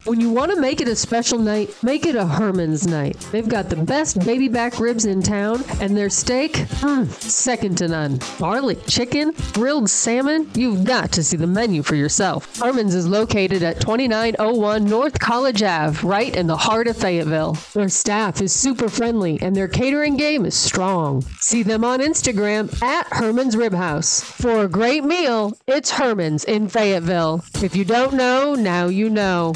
When 0.04 0.20
you 0.20 0.30
want 0.30 0.52
to 0.52 0.60
make 0.60 0.80
it 0.80 0.88
a 0.88 0.96
special 0.96 1.38
night, 1.38 1.76
make 1.80 2.06
it 2.06 2.16
a 2.16 2.26
Herman's 2.26 2.88
night. 2.88 3.16
They've 3.30 3.48
got 3.48 3.68
the 3.68 3.76
best 3.76 4.18
baby 4.26 4.48
back 4.48 4.80
ribs 4.80 5.04
in 5.04 5.22
town, 5.22 5.62
and 5.80 5.96
their 5.96 6.10
steak, 6.10 6.54
mm, 6.54 7.08
second 7.22 7.78
to 7.78 7.86
none. 7.86 8.18
Barley 8.40 8.74
chicken, 8.88 9.32
grilled 9.52 9.88
salmon, 9.88 10.50
you've 10.54 10.82
got 10.82 11.12
to 11.12 11.22
see 11.22 11.36
the 11.36 11.46
menu 11.46 11.84
for 11.84 11.94
yourself. 11.94 12.58
Herman's 12.58 12.96
is 12.96 13.06
located 13.06 13.62
at 13.62 13.80
2901 13.80 14.84
North 14.84 15.20
College 15.20 15.62
Ave, 15.62 16.04
right 16.04 16.34
in 16.34 16.48
the 16.48 16.56
heart 16.56 16.88
of 16.88 16.96
Fayetteville. 16.96 17.56
Their 17.72 17.88
staff 17.88 18.42
is 18.42 18.52
super 18.52 18.88
friendly, 18.88 19.38
and 19.40 19.54
their 19.54 19.68
catering 19.68 20.16
game 20.16 20.44
is 20.44 20.56
strong. 20.56 21.22
See 21.38 21.62
them 21.62 21.84
on 21.84 22.00
Instagram 22.00 22.82
at 22.82 23.06
Herman's 23.12 23.56
Rib 23.56 23.74
House. 23.74 24.20
For 24.20 24.64
a 24.64 24.68
great 24.68 25.04
meal, 25.04 25.56
it's 25.68 25.92
Herman's 25.92 26.42
in 26.42 26.66
Fayetteville. 26.66 27.44
If 27.62 27.76
you 27.76 27.84
don't 27.84 28.14
know, 28.14 28.56
now 28.56 28.88
you 28.88 29.08
know. 29.08 29.52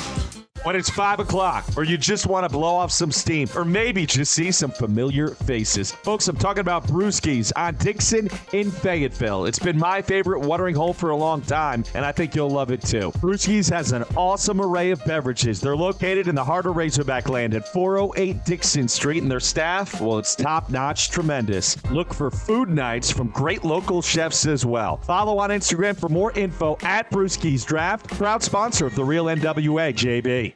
When 0.66 0.74
it's 0.74 0.90
five 0.90 1.20
o'clock, 1.20 1.64
or 1.76 1.84
you 1.84 1.96
just 1.96 2.26
want 2.26 2.44
to 2.44 2.48
blow 2.48 2.74
off 2.74 2.90
some 2.90 3.12
steam, 3.12 3.48
or 3.54 3.64
maybe 3.64 4.04
just 4.04 4.32
see 4.32 4.50
some 4.50 4.72
familiar 4.72 5.28
faces. 5.28 5.92
Folks, 5.92 6.26
I'm 6.26 6.34
talking 6.34 6.60
about 6.60 6.88
Brewskis 6.88 7.52
on 7.54 7.76
Dixon 7.76 8.28
in 8.52 8.72
Fayetteville. 8.72 9.44
It's 9.44 9.60
been 9.60 9.78
my 9.78 10.02
favorite 10.02 10.40
watering 10.40 10.74
hole 10.74 10.92
for 10.92 11.10
a 11.10 11.16
long 11.16 11.40
time, 11.42 11.84
and 11.94 12.04
I 12.04 12.10
think 12.10 12.34
you'll 12.34 12.50
love 12.50 12.72
it 12.72 12.82
too. 12.82 13.12
Brewskis 13.18 13.70
has 13.70 13.92
an 13.92 14.02
awesome 14.16 14.60
array 14.60 14.90
of 14.90 15.04
beverages. 15.04 15.60
They're 15.60 15.76
located 15.76 16.26
in 16.26 16.34
the 16.34 16.42
heart 16.42 16.66
of 16.66 16.74
Razorback 16.74 17.28
Land 17.28 17.54
at 17.54 17.68
408 17.72 18.44
Dixon 18.44 18.88
Street, 18.88 19.22
and 19.22 19.30
their 19.30 19.38
staff, 19.38 20.00
well, 20.00 20.18
it's 20.18 20.34
top 20.34 20.68
notch, 20.68 21.10
tremendous. 21.10 21.80
Look 21.92 22.12
for 22.12 22.28
food 22.28 22.70
nights 22.70 23.08
from 23.12 23.28
great 23.28 23.62
local 23.62 24.02
chefs 24.02 24.44
as 24.46 24.66
well. 24.66 24.96
Follow 24.96 25.38
on 25.38 25.50
Instagram 25.50 25.96
for 25.96 26.08
more 26.08 26.32
info 26.32 26.76
at 26.82 27.08
Brewskis 27.12 27.64
Draft, 27.64 28.08
proud 28.18 28.42
sponsor 28.42 28.84
of 28.84 28.96
the 28.96 29.04
Real 29.04 29.26
NWA, 29.26 29.94
JB. 29.94 30.55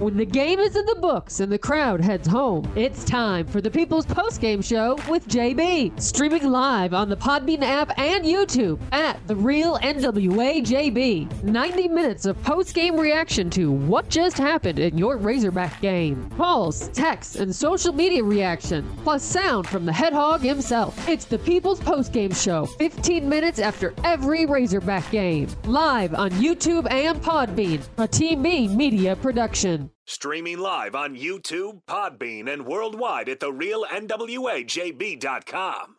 When 0.00 0.16
the 0.16 0.24
game 0.24 0.60
is 0.60 0.76
in 0.76 0.86
the 0.86 0.94
books 0.94 1.40
and 1.40 1.52
the 1.52 1.58
crowd 1.58 2.00
heads 2.00 2.26
home, 2.26 2.72
it's 2.74 3.04
time 3.04 3.46
for 3.46 3.60
the 3.60 3.70
People's 3.70 4.06
Postgame 4.06 4.64
Show 4.64 4.94
with 5.10 5.28
JB. 5.28 6.00
Streaming 6.00 6.50
live 6.50 6.94
on 6.94 7.10
the 7.10 7.18
Podbean 7.18 7.60
app 7.62 7.98
and 7.98 8.24
YouTube 8.24 8.80
at 8.92 9.20
The 9.26 9.36
Real 9.36 9.76
NWA 9.80 10.64
JB. 10.64 11.42
90 11.42 11.88
minutes 11.88 12.24
of 12.24 12.42
postgame 12.42 12.98
reaction 12.98 13.50
to 13.50 13.70
what 13.70 14.08
just 14.08 14.38
happened 14.38 14.78
in 14.78 14.96
your 14.96 15.18
Razorback 15.18 15.78
game. 15.82 16.30
Calls, 16.30 16.88
texts, 16.88 17.36
and 17.36 17.54
social 17.54 17.92
media 17.92 18.24
reaction, 18.24 18.90
plus 19.04 19.22
sound 19.22 19.68
from 19.68 19.84
the 19.84 19.92
head 19.92 20.14
hog 20.14 20.40
himself. 20.40 20.96
It's 21.10 21.26
the 21.26 21.38
People's 21.38 21.80
Postgame 21.80 22.34
Show, 22.34 22.64
15 22.64 23.28
minutes 23.28 23.58
after 23.58 23.92
every 24.02 24.46
Razorback 24.46 25.10
game. 25.10 25.48
Live 25.64 26.14
on 26.14 26.30
YouTube 26.30 26.90
and 26.90 27.20
Podbean, 27.20 27.86
a 27.98 28.08
Team 28.08 28.42
B 28.42 28.66
media 28.66 29.14
production. 29.14 29.79
Streaming 30.04 30.58
live 30.58 30.94
on 30.94 31.16
YouTube, 31.16 31.80
Podbean, 31.88 32.52
and 32.52 32.66
worldwide 32.66 33.28
at 33.28 33.40
therealnwajb.com. 33.40 35.96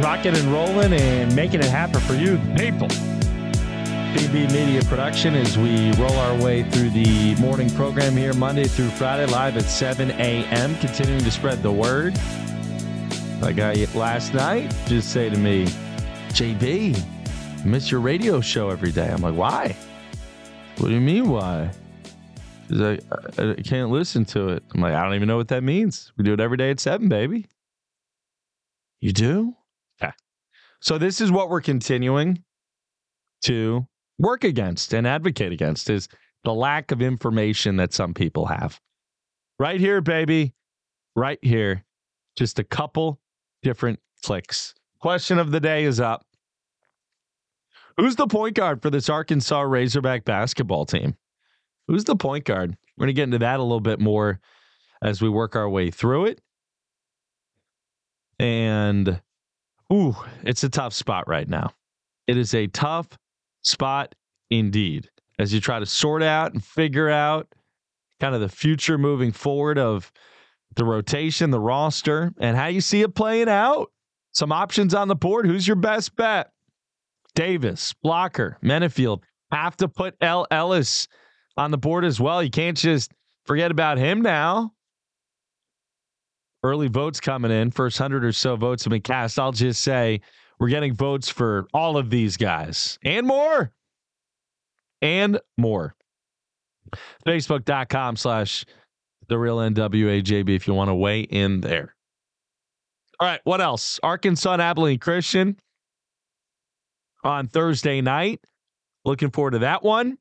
Rocking 0.00 0.36
and 0.36 0.52
rolling 0.52 0.92
and 0.92 1.34
making 1.34 1.60
it 1.60 1.66
happen 1.66 2.00
for 2.00 2.14
you, 2.14 2.38
people. 2.56 2.88
PB 4.14 4.52
Media 4.52 4.82
Production 4.84 5.34
as 5.34 5.58
we 5.58 5.92
roll 5.92 6.16
our 6.16 6.34
way 6.42 6.62
through 6.70 6.88
the 6.90 7.34
morning 7.36 7.68
program 7.70 8.16
here 8.16 8.32
Monday 8.32 8.64
through 8.64 8.88
Friday, 8.88 9.26
live 9.26 9.58
at 9.58 9.64
7 9.64 10.10
a.m., 10.12 10.74
continuing 10.76 11.22
to 11.22 11.30
spread 11.30 11.62
the 11.62 11.70
word. 11.70 12.14
Like 13.42 13.58
I 13.58 13.86
last 13.94 14.32
night, 14.32 14.74
just 14.86 15.12
say 15.12 15.28
to 15.28 15.36
me, 15.36 15.66
JB, 16.30 17.64
miss 17.66 17.90
your 17.90 18.00
radio 18.00 18.40
show 18.40 18.70
every 18.70 18.92
day. 18.92 19.08
I'm 19.08 19.20
like, 19.20 19.34
why? 19.34 19.76
What 20.78 20.88
do 20.88 20.94
you 20.94 21.00
mean, 21.02 21.28
why? 21.28 21.70
She's 22.68 22.78
like, 22.78 23.00
I, 23.38 23.50
I 23.50 23.62
can't 23.62 23.90
listen 23.90 24.24
to 24.26 24.48
it. 24.48 24.62
I'm 24.74 24.80
like, 24.80 24.94
I 24.94 25.04
don't 25.04 25.16
even 25.16 25.28
know 25.28 25.36
what 25.36 25.48
that 25.48 25.62
means. 25.62 26.12
We 26.16 26.24
do 26.24 26.32
it 26.32 26.40
every 26.40 26.56
day 26.56 26.70
at 26.70 26.80
7, 26.80 27.10
baby. 27.10 27.46
You 29.00 29.12
do? 29.12 29.54
Okay. 30.02 30.12
So 30.80 30.96
this 30.96 31.20
is 31.20 31.30
what 31.30 31.50
we're 31.50 31.60
continuing 31.60 32.42
to 33.42 33.86
work 34.18 34.44
against 34.44 34.92
and 34.92 35.06
advocate 35.06 35.52
against 35.52 35.90
is 35.90 36.08
the 36.44 36.54
lack 36.54 36.90
of 36.90 37.02
information 37.02 37.76
that 37.76 37.92
some 37.92 38.14
people 38.14 38.46
have. 38.46 38.80
Right 39.58 39.80
here, 39.80 40.00
baby. 40.00 40.54
Right 41.16 41.38
here. 41.42 41.84
Just 42.36 42.58
a 42.58 42.64
couple 42.64 43.20
different 43.62 43.98
clicks. 44.22 44.74
Question 45.00 45.38
of 45.38 45.50
the 45.50 45.60
day 45.60 45.84
is 45.84 46.00
up. 46.00 46.24
Who's 47.96 48.16
the 48.16 48.28
point 48.28 48.54
guard 48.54 48.80
for 48.80 48.90
this 48.90 49.08
Arkansas 49.08 49.60
Razorback 49.60 50.24
basketball 50.24 50.86
team? 50.86 51.16
Who's 51.88 52.04
the 52.04 52.16
point 52.16 52.44
guard? 52.44 52.76
We're 52.96 53.06
going 53.06 53.08
to 53.08 53.12
get 53.14 53.24
into 53.24 53.38
that 53.38 53.58
a 53.58 53.62
little 53.62 53.80
bit 53.80 53.98
more 53.98 54.40
as 55.02 55.20
we 55.20 55.28
work 55.28 55.56
our 55.56 55.68
way 55.68 55.90
through 55.90 56.26
it. 56.26 56.40
And, 58.38 59.20
ooh, 59.92 60.14
it's 60.44 60.62
a 60.62 60.68
tough 60.68 60.92
spot 60.92 61.26
right 61.26 61.48
now. 61.48 61.72
It 62.28 62.36
is 62.36 62.54
a 62.54 62.68
tough 62.68 63.08
spot 63.68 64.14
indeed 64.50 65.08
as 65.38 65.52
you 65.52 65.60
try 65.60 65.78
to 65.78 65.86
sort 65.86 66.22
out 66.22 66.52
and 66.52 66.64
figure 66.64 67.08
out 67.08 67.48
kind 68.20 68.34
of 68.34 68.40
the 68.40 68.48
future 68.48 68.98
moving 68.98 69.32
forward 69.32 69.78
of 69.78 70.10
the 70.76 70.84
rotation, 70.84 71.50
the 71.50 71.60
roster, 71.60 72.32
and 72.38 72.56
how 72.56 72.66
you 72.66 72.80
see 72.80 73.02
it 73.02 73.14
playing 73.14 73.48
out. 73.48 73.90
Some 74.32 74.52
options 74.52 74.94
on 74.94 75.08
the 75.08 75.16
board. 75.16 75.46
Who's 75.46 75.66
your 75.66 75.76
best 75.76 76.14
bet? 76.16 76.50
Davis, 77.34 77.94
Blocker, 78.02 78.58
Menifield. 78.62 79.22
Have 79.50 79.76
to 79.78 79.88
put 79.88 80.14
El 80.20 80.46
Ellis 80.50 81.08
on 81.56 81.70
the 81.70 81.78
board 81.78 82.04
as 82.04 82.20
well. 82.20 82.42
You 82.42 82.50
can't 82.50 82.76
just 82.76 83.12
forget 83.46 83.70
about 83.70 83.98
him 83.98 84.20
now. 84.20 84.72
Early 86.62 86.88
votes 86.88 87.20
coming 87.20 87.50
in. 87.50 87.70
First 87.70 87.98
hundred 87.98 88.24
or 88.24 88.32
so 88.32 88.56
votes 88.56 88.84
have 88.84 88.90
been 88.90 89.02
cast. 89.02 89.38
I'll 89.38 89.52
just 89.52 89.82
say 89.82 90.20
we're 90.58 90.68
getting 90.68 90.94
votes 90.94 91.28
for 91.28 91.66
all 91.72 91.96
of 91.96 92.10
these 92.10 92.36
guys 92.36 92.98
and 93.02 93.26
more. 93.26 93.72
And 95.00 95.38
more. 95.56 95.94
Facebook.com 97.26 98.16
slash 98.16 98.64
the 99.28 99.38
real 99.38 99.58
NWAJB 99.58 100.56
if 100.56 100.66
you 100.66 100.74
want 100.74 100.88
to 100.88 100.94
weigh 100.94 101.20
in 101.20 101.60
there. 101.60 101.94
All 103.20 103.28
right, 103.28 103.40
what 103.44 103.60
else? 103.60 104.00
Arkansas 104.02 104.54
and 104.54 104.62
Abilene 104.62 104.98
Christian 104.98 105.56
on 107.22 107.46
Thursday 107.46 108.00
night. 108.00 108.40
Looking 109.04 109.30
forward 109.30 109.52
to 109.52 109.58
that 109.60 109.82
one. 109.82 110.18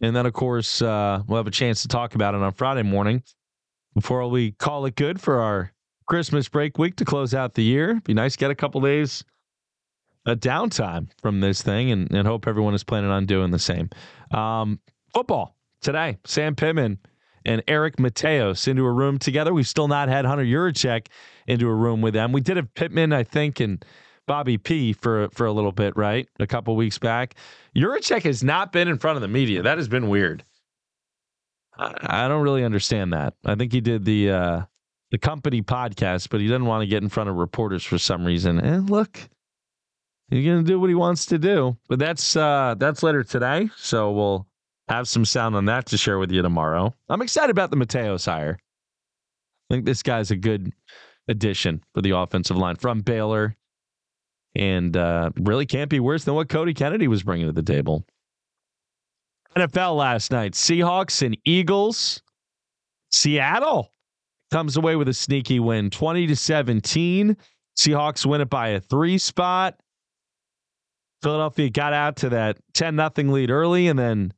And 0.00 0.14
then, 0.14 0.26
of 0.26 0.32
course, 0.32 0.80
uh, 0.82 1.22
we'll 1.26 1.38
have 1.38 1.46
a 1.46 1.52
chance 1.52 1.82
to 1.82 1.88
talk 1.88 2.14
about 2.14 2.34
it 2.34 2.42
on 2.42 2.52
Friday 2.52 2.82
morning 2.82 3.22
before 3.94 4.26
we 4.28 4.52
call 4.52 4.86
it 4.86 4.96
good 4.96 5.20
for 5.20 5.40
our 5.40 5.72
Christmas 6.06 6.48
break 6.48 6.78
week 6.78 6.96
to 6.96 7.04
close 7.04 7.34
out 7.34 7.54
the 7.54 7.62
year. 7.62 8.00
Be 8.04 8.14
nice 8.14 8.36
get 8.36 8.50
a 8.50 8.54
couple 8.54 8.80
days 8.80 9.24
a 10.26 10.36
downtime 10.36 11.08
from 11.20 11.40
this 11.40 11.62
thing 11.62 11.90
and, 11.90 12.10
and 12.12 12.26
hope 12.26 12.46
everyone 12.46 12.74
is 12.74 12.84
planning 12.84 13.10
on 13.10 13.26
doing 13.26 13.50
the 13.50 13.58
same. 13.58 13.90
Um, 14.30 14.80
football 15.12 15.56
today, 15.80 16.18
Sam 16.24 16.54
Pittman 16.54 16.98
and 17.44 17.62
Eric 17.68 17.96
Mateos 17.96 18.66
into 18.66 18.84
a 18.84 18.92
room 18.92 19.18
together. 19.18 19.52
We've 19.52 19.68
still 19.68 19.88
not 19.88 20.08
had 20.08 20.24
Hunter 20.24 20.44
Yurachek 20.44 21.08
into 21.46 21.68
a 21.68 21.74
room 21.74 22.00
with 22.00 22.14
them. 22.14 22.32
We 22.32 22.40
did 22.40 22.56
have 22.56 22.72
Pittman, 22.74 23.12
I 23.12 23.22
think, 23.22 23.60
and 23.60 23.84
Bobby 24.26 24.56
P 24.56 24.92
for 24.94 25.28
for 25.30 25.46
a 25.46 25.52
little 25.52 25.72
bit, 25.72 25.96
right? 25.96 26.26
A 26.40 26.46
couple 26.46 26.74
weeks 26.76 26.98
back. 26.98 27.34
Yurachek 27.76 28.22
has 28.22 28.42
not 28.42 28.72
been 28.72 28.88
in 28.88 28.98
front 28.98 29.16
of 29.16 29.22
the 29.22 29.28
media. 29.28 29.62
That 29.62 29.76
has 29.76 29.88
been 29.88 30.08
weird. 30.08 30.44
I, 31.76 31.94
I 32.00 32.28
don't 32.28 32.42
really 32.42 32.64
understand 32.64 33.12
that. 33.12 33.34
I 33.44 33.54
think 33.54 33.72
he 33.72 33.82
did 33.82 34.06
the 34.06 34.30
uh, 34.30 34.62
the 35.10 35.18
company 35.18 35.60
podcast, 35.60 36.30
but 36.30 36.40
he 36.40 36.48
doesn't 36.48 36.64
want 36.64 36.82
to 36.82 36.86
get 36.86 37.02
in 37.02 37.10
front 37.10 37.28
of 37.28 37.36
reporters 37.36 37.84
for 37.84 37.98
some 37.98 38.24
reason. 38.24 38.58
And 38.58 38.88
look, 38.88 39.28
He's 40.34 40.44
gonna 40.44 40.64
do 40.64 40.80
what 40.80 40.88
he 40.88 40.96
wants 40.96 41.26
to 41.26 41.38
do. 41.38 41.76
But 41.88 42.00
that's 42.00 42.34
uh 42.34 42.74
that's 42.76 43.04
later 43.04 43.22
today. 43.22 43.70
So 43.76 44.10
we'll 44.10 44.48
have 44.88 45.06
some 45.06 45.24
sound 45.24 45.54
on 45.54 45.66
that 45.66 45.86
to 45.86 45.96
share 45.96 46.18
with 46.18 46.32
you 46.32 46.42
tomorrow. 46.42 46.92
I'm 47.08 47.22
excited 47.22 47.50
about 47.50 47.70
the 47.70 47.76
Mateos 47.76 48.26
hire. 48.26 48.58
I 48.58 49.74
think 49.74 49.84
this 49.84 50.02
guy's 50.02 50.32
a 50.32 50.36
good 50.36 50.72
addition 51.28 51.84
for 51.94 52.02
the 52.02 52.10
offensive 52.10 52.56
line 52.56 52.74
from 52.74 53.00
Baylor. 53.00 53.56
And 54.56 54.96
uh, 54.96 55.30
really 55.38 55.66
can't 55.66 55.88
be 55.88 56.00
worse 56.00 56.24
than 56.24 56.34
what 56.34 56.48
Cody 56.48 56.74
Kennedy 56.74 57.06
was 57.06 57.22
bringing 57.22 57.46
to 57.46 57.52
the 57.52 57.62
table. 57.62 58.04
NFL 59.56 59.96
last 59.96 60.32
night 60.32 60.54
Seahawks 60.54 61.24
and 61.24 61.38
Eagles. 61.44 62.22
Seattle 63.12 63.92
comes 64.50 64.76
away 64.76 64.96
with 64.96 65.06
a 65.06 65.14
sneaky 65.14 65.60
win 65.60 65.90
20 65.90 66.26
to 66.26 66.34
17. 66.34 67.36
Seahawks 67.78 68.26
win 68.26 68.40
it 68.40 68.50
by 68.50 68.70
a 68.70 68.80
three 68.80 69.16
spot. 69.16 69.76
Philadelphia 71.24 71.70
got 71.70 71.94
out 71.94 72.16
to 72.16 72.28
that 72.28 72.58
10 72.74 72.94
nothing 72.94 73.32
lead 73.32 73.50
early, 73.50 73.88
and 73.88 73.98
then 73.98 74.34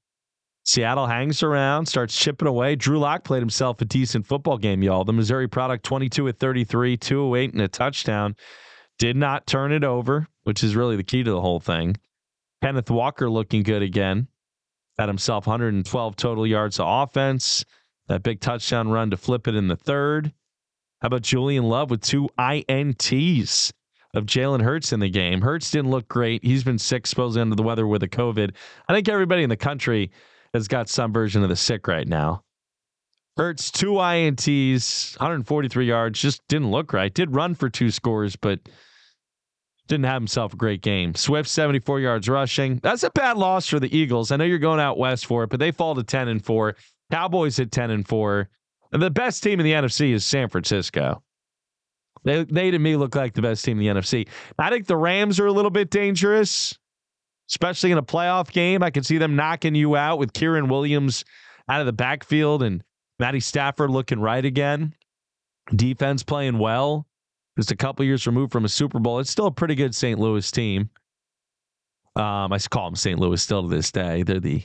Seattle 0.65 1.09
hangs 1.09 1.43
around, 1.43 1.87
starts 1.87 2.17
chipping 2.17 2.47
away. 2.47 2.77
Drew 2.77 3.01
Lock 3.01 3.25
played 3.25 3.41
himself 3.41 3.81
a 3.81 3.85
decent 3.85 4.25
football 4.25 4.57
game, 4.57 4.85
y'all. 4.85 5.03
The 5.03 5.13
Missouri 5.13 5.49
product 5.49 5.85
22 5.85 6.29
at 6.29 6.39
33, 6.39 6.97
208 6.97 7.53
and 7.55 7.63
a 7.63 7.67
touchdown. 7.67 8.37
Did 9.01 9.17
not 9.17 9.49
turn 9.49 9.73
it 9.73 9.83
over, 9.83 10.29
which 10.45 10.63
is 10.63 10.77
really 10.77 10.95
the 10.95 11.03
key 11.03 11.25
to 11.25 11.31
the 11.33 11.41
whole 11.41 11.59
thing. 11.59 11.97
Kenneth 12.63 12.89
Walker 12.89 13.29
looking 13.29 13.65
good 13.65 13.83
again. 13.83 14.29
Had 14.97 15.09
himself 15.09 15.49
112 15.49 16.15
total 16.15 16.47
yards 16.47 16.79
of 16.79 16.87
offense. 16.89 17.65
That 18.07 18.23
big 18.23 18.39
touchdown 18.39 18.91
run 18.91 19.11
to 19.11 19.17
flip 19.17 19.49
it 19.49 19.57
in 19.57 19.67
the 19.67 19.75
third. 19.75 20.33
How 21.03 21.09
about 21.09 21.23
Julian 21.23 21.65
Love 21.65 21.91
with 21.91 22.03
two 22.03 22.29
INTs 22.39 23.73
of 24.17 24.27
Jalen 24.27 24.63
Hurts 24.63 24.93
in 24.93 25.01
the 25.01 25.11
game? 25.11 25.43
Hurts 25.43 25.71
didn't 25.71 25.91
look 25.91 26.09
great. 26.09 26.45
He's 26.45 26.65
been 26.65 26.79
sick, 26.79 27.07
supposedly 27.07 27.43
under 27.43 27.57
the 27.57 27.63
weather 27.63 27.87
with 27.87 28.03
a 28.03 28.09
COVID. 28.09 28.53
I 28.89 28.95
think 28.95 29.09
everybody 29.09 29.43
in 29.43 29.51
the 29.51 29.57
country 29.57 30.11
has 30.55 30.69
got 30.69 30.89
some 30.89 31.13
version 31.13 31.43
of 31.43 31.49
the 31.49 31.57
sick 31.57 31.87
right 31.87 32.09
now. 32.09 32.43
Hurts, 33.37 33.71
two 33.71 33.93
INTs, 33.93 35.19
143 35.21 35.87
yards, 35.87 36.21
just 36.21 36.41
didn't 36.49 36.71
look 36.71 36.95
right. 36.95 37.13
Did 37.13 37.35
run 37.35 37.55
for 37.55 37.69
two 37.69 37.91
scores, 37.91 38.35
but 38.35 38.61
didn't 39.89 40.07
have 40.07 40.23
himself 40.23 40.55
a 40.55 40.57
great 40.57 40.81
game. 40.81 41.15
Swift, 41.15 41.49
74 41.49 42.01
yards 42.01 42.29
rushing. 42.29 42.79
That's 42.83 43.03
a 43.03 43.11
bad 43.11 43.37
loss 43.37 43.69
for 43.69 43.79
the 43.79 43.95
Eagles. 43.95 44.31
I 44.31 44.37
know 44.37 44.45
you're 44.45 44.59
going 44.59 44.81
out 44.81 44.99
west 44.99 45.27
for 45.27 45.45
it, 45.45 45.51
but 45.51 45.61
they 45.61 45.71
fall 45.71 45.95
to 45.95 46.03
10 46.03 46.29
and 46.29 46.45
4. 46.45 46.75
Cowboys 47.11 47.61
at 47.61 47.71
10 47.71 47.91
and 47.91 48.09
4. 48.09 48.49
And 48.93 49.03
the 49.03 49.11
best 49.11 49.43
team 49.43 49.61
in 49.61 49.65
the 49.65 49.73
NFC 49.73 50.13
is 50.13 50.25
San 50.25 50.49
Francisco. 50.49 51.23
They, 52.27 52.43
they 52.43 52.73
to 52.73 52.79
me 52.79 52.97
look 52.97 53.15
like 53.15 53.35
the 53.35 53.41
best 53.41 53.65
team 53.65 53.81
in 53.81 53.95
the 53.95 54.01
NFC. 54.01 54.27
I 54.59 54.69
think 54.69 54.87
the 54.87 54.97
Rams 54.97 55.39
are 55.39 55.47
a 55.47 55.53
little 55.53 55.71
bit 55.71 55.91
dangerous, 55.91 56.77
especially 57.49 57.93
in 57.93 57.99
a 57.99 58.03
playoff 58.03 58.51
game. 58.51 58.83
I 58.83 58.91
can 58.91 59.05
see 59.05 59.17
them 59.17 59.37
knocking 59.37 59.77
you 59.77 59.95
out 59.95 60.19
with 60.19 60.33
Kyren 60.33 60.69
Williams 60.69 61.25
out 61.69 61.81
of 61.81 61.87
the 61.87 61.93
backfield 61.93 62.65
and 62.65 62.83
Matty 63.21 63.39
Stafford 63.39 63.91
looking 63.91 64.19
right 64.19 64.45
again. 64.45 64.93
Defense 65.75 66.25
playing 66.25 66.59
well. 66.59 67.07
Just 67.57 67.71
a 67.71 67.77
couple 67.77 68.05
years 68.05 68.27
removed 68.27 68.53
from 68.53 68.65
a 68.65 68.69
Super 68.69 68.99
Bowl. 68.99 69.21
It's 69.21 69.31
still 69.31 69.47
a 69.47 69.53
pretty 69.53 69.77
good 69.77 69.95
St. 69.95 70.19
Louis 70.19 70.51
team. 70.51 70.91
Um, 72.17 72.53
I 72.53 72.59
call 72.59 72.89
them 72.89 72.97
St. 72.97 73.21
Louis 73.21 73.41
still 73.41 73.63
to 73.63 73.69
this 73.69 73.93
day. 73.93 74.25
They're 74.25 74.41
the 74.41 74.65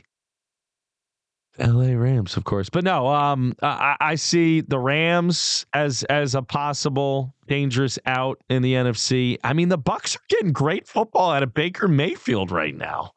LA 1.59 1.93
Rams, 1.93 2.37
of 2.37 2.43
course. 2.43 2.69
But 2.69 2.83
no, 2.83 3.07
um, 3.07 3.53
I, 3.61 3.95
I, 3.99 4.15
see 4.15 4.61
the 4.61 4.79
Rams 4.79 5.65
as 5.73 6.03
as 6.03 6.33
a 6.33 6.41
possible 6.41 7.35
dangerous 7.47 7.99
out 8.05 8.41
in 8.49 8.61
the 8.61 8.73
NFC. 8.73 9.37
I 9.43 9.53
mean, 9.53 9.69
the 9.69 9.77
Bucs 9.77 10.15
are 10.15 10.23
getting 10.29 10.53
great 10.53 10.87
football 10.87 11.31
out 11.31 11.43
of 11.43 11.53
Baker 11.53 11.87
Mayfield 11.87 12.51
right 12.51 12.75
now. 12.75 13.11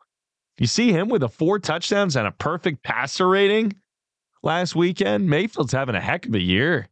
You 0.59 0.67
see 0.67 0.93
him 0.93 1.09
with 1.09 1.23
a 1.23 1.29
four 1.29 1.59
touchdowns 1.59 2.17
and 2.17 2.27
a 2.27 2.33
perfect 2.33 2.83
passer 2.83 3.29
rating 3.29 3.75
last 4.43 4.75
weekend. 4.75 5.29
Mayfield's 5.29 5.73
having 5.73 5.95
a 5.95 6.01
heck 6.01 6.27
of 6.27 6.35
a 6.35 6.43
year. 6.43 6.89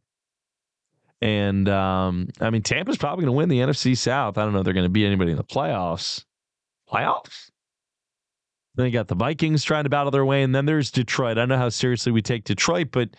And 1.21 1.69
um, 1.69 2.29
I 2.41 2.49
mean, 2.49 2.63
Tampa's 2.63 2.97
probably 2.97 3.25
going 3.25 3.33
to 3.33 3.37
win 3.37 3.49
the 3.49 3.59
NFC 3.59 3.97
South. 3.97 4.37
I 4.37 4.43
don't 4.43 4.51
know 4.51 4.59
if 4.59 4.65
they're 4.65 4.73
going 4.73 4.85
to 4.85 4.89
beat 4.89 5.05
anybody 5.05 5.31
in 5.31 5.37
the 5.37 5.43
playoffs. 5.43 6.25
Playoffs? 6.89 7.49
Then 8.75 8.87
you 8.87 8.91
got 8.91 9.07
the 9.07 9.15
Vikings 9.15 9.63
trying 9.63 9.83
to 9.83 9.89
battle 9.89 10.11
their 10.11 10.25
way, 10.25 10.43
and 10.43 10.53
then 10.53 10.65
there's 10.65 10.89
Detroit. 10.89 11.37
I 11.37 11.45
know 11.45 11.57
how 11.57 11.69
seriously 11.69 12.11
we 12.11 12.21
take 12.21 12.43
Detroit, 12.43 12.89
but 12.91 13.09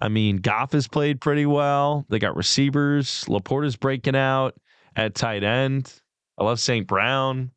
I 0.00 0.08
mean, 0.08 0.38
Goff 0.38 0.72
has 0.72 0.88
played 0.88 1.20
pretty 1.20 1.46
well. 1.46 2.06
They 2.08 2.18
got 2.18 2.36
receivers. 2.36 3.24
LaPorta's 3.28 3.76
breaking 3.76 4.16
out 4.16 4.54
at 4.94 5.14
tight 5.14 5.44
end. 5.44 5.92
I 6.38 6.44
love 6.44 6.60
St. 6.60 6.86
Brown 6.86 7.50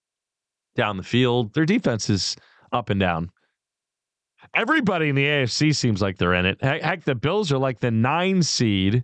down 0.76 0.98
the 0.98 1.04
field. 1.04 1.54
Their 1.54 1.66
defense 1.66 2.10
is 2.10 2.36
up 2.72 2.90
and 2.90 3.00
down. 3.00 3.30
Everybody 4.54 5.10
in 5.10 5.16
the 5.16 5.26
AFC 5.26 5.76
seems 5.76 6.02
like 6.02 6.18
they're 6.18 6.34
in 6.34 6.46
it. 6.46 6.62
Heck 6.64 7.04
the 7.04 7.16
Bills 7.16 7.52
are 7.52 7.58
like 7.58 7.80
the 7.80 7.92
nine 7.92 8.42
seed 8.42 9.04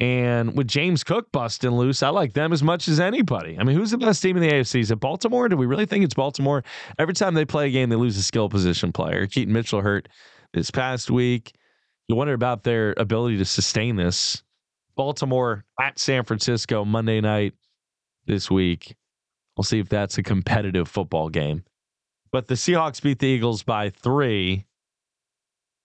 and 0.00 0.56
with 0.56 0.66
James 0.66 1.04
Cook 1.04 1.30
busting 1.30 1.70
loose, 1.70 2.02
I 2.02 2.08
like 2.08 2.32
them 2.32 2.52
as 2.52 2.62
much 2.62 2.88
as 2.88 2.98
anybody. 2.98 3.56
I 3.58 3.64
mean, 3.64 3.76
who's 3.76 3.92
the 3.92 3.98
best 3.98 4.22
team 4.22 4.36
in 4.36 4.42
the 4.42 4.50
AFC? 4.50 4.80
Is 4.80 4.90
it 4.90 4.98
Baltimore? 4.98 5.48
Do 5.48 5.56
we 5.56 5.66
really 5.66 5.86
think 5.86 6.04
it's 6.04 6.14
Baltimore? 6.14 6.64
Every 6.98 7.14
time 7.14 7.34
they 7.34 7.44
play 7.44 7.68
a 7.68 7.70
game, 7.70 7.90
they 7.90 7.96
lose 7.96 8.16
a 8.16 8.22
skill 8.22 8.48
position 8.48 8.92
player. 8.92 9.26
Keaton 9.26 9.52
Mitchell 9.52 9.82
hurt 9.82 10.08
this 10.52 10.70
past 10.70 11.10
week. 11.10 11.52
You 12.08 12.16
wonder 12.16 12.34
about 12.34 12.64
their 12.64 12.94
ability 12.96 13.38
to 13.38 13.44
sustain 13.44 13.96
this. 13.96 14.42
Baltimore 14.96 15.64
at 15.80 15.98
San 15.98 16.24
Francisco 16.24 16.84
Monday 16.84 17.20
night 17.20 17.54
this 18.26 18.50
week. 18.50 18.96
We'll 19.56 19.64
see 19.64 19.78
if 19.78 19.88
that's 19.88 20.18
a 20.18 20.22
competitive 20.22 20.88
football 20.88 21.28
game. 21.28 21.64
But 22.32 22.48
the 22.48 22.54
Seahawks 22.54 23.00
beat 23.00 23.20
the 23.20 23.26
Eagles 23.26 23.62
by 23.62 23.90
three 23.90 24.66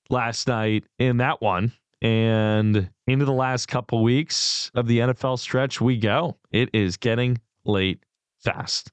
last 0.10 0.48
night 0.48 0.86
in 0.98 1.18
that 1.18 1.42
one. 1.42 1.74
And 2.02 2.90
into 3.08 3.26
the 3.26 3.34
last 3.34 3.68
couple 3.68 4.02
weeks 4.02 4.72
of 4.74 4.88
the 4.88 5.00
NFL 5.00 5.40
stretch, 5.40 5.82
we 5.82 5.98
go. 5.98 6.38
It 6.52 6.70
is 6.74 6.98
getting 6.98 7.40
late 7.66 8.04
fast. 8.40 8.92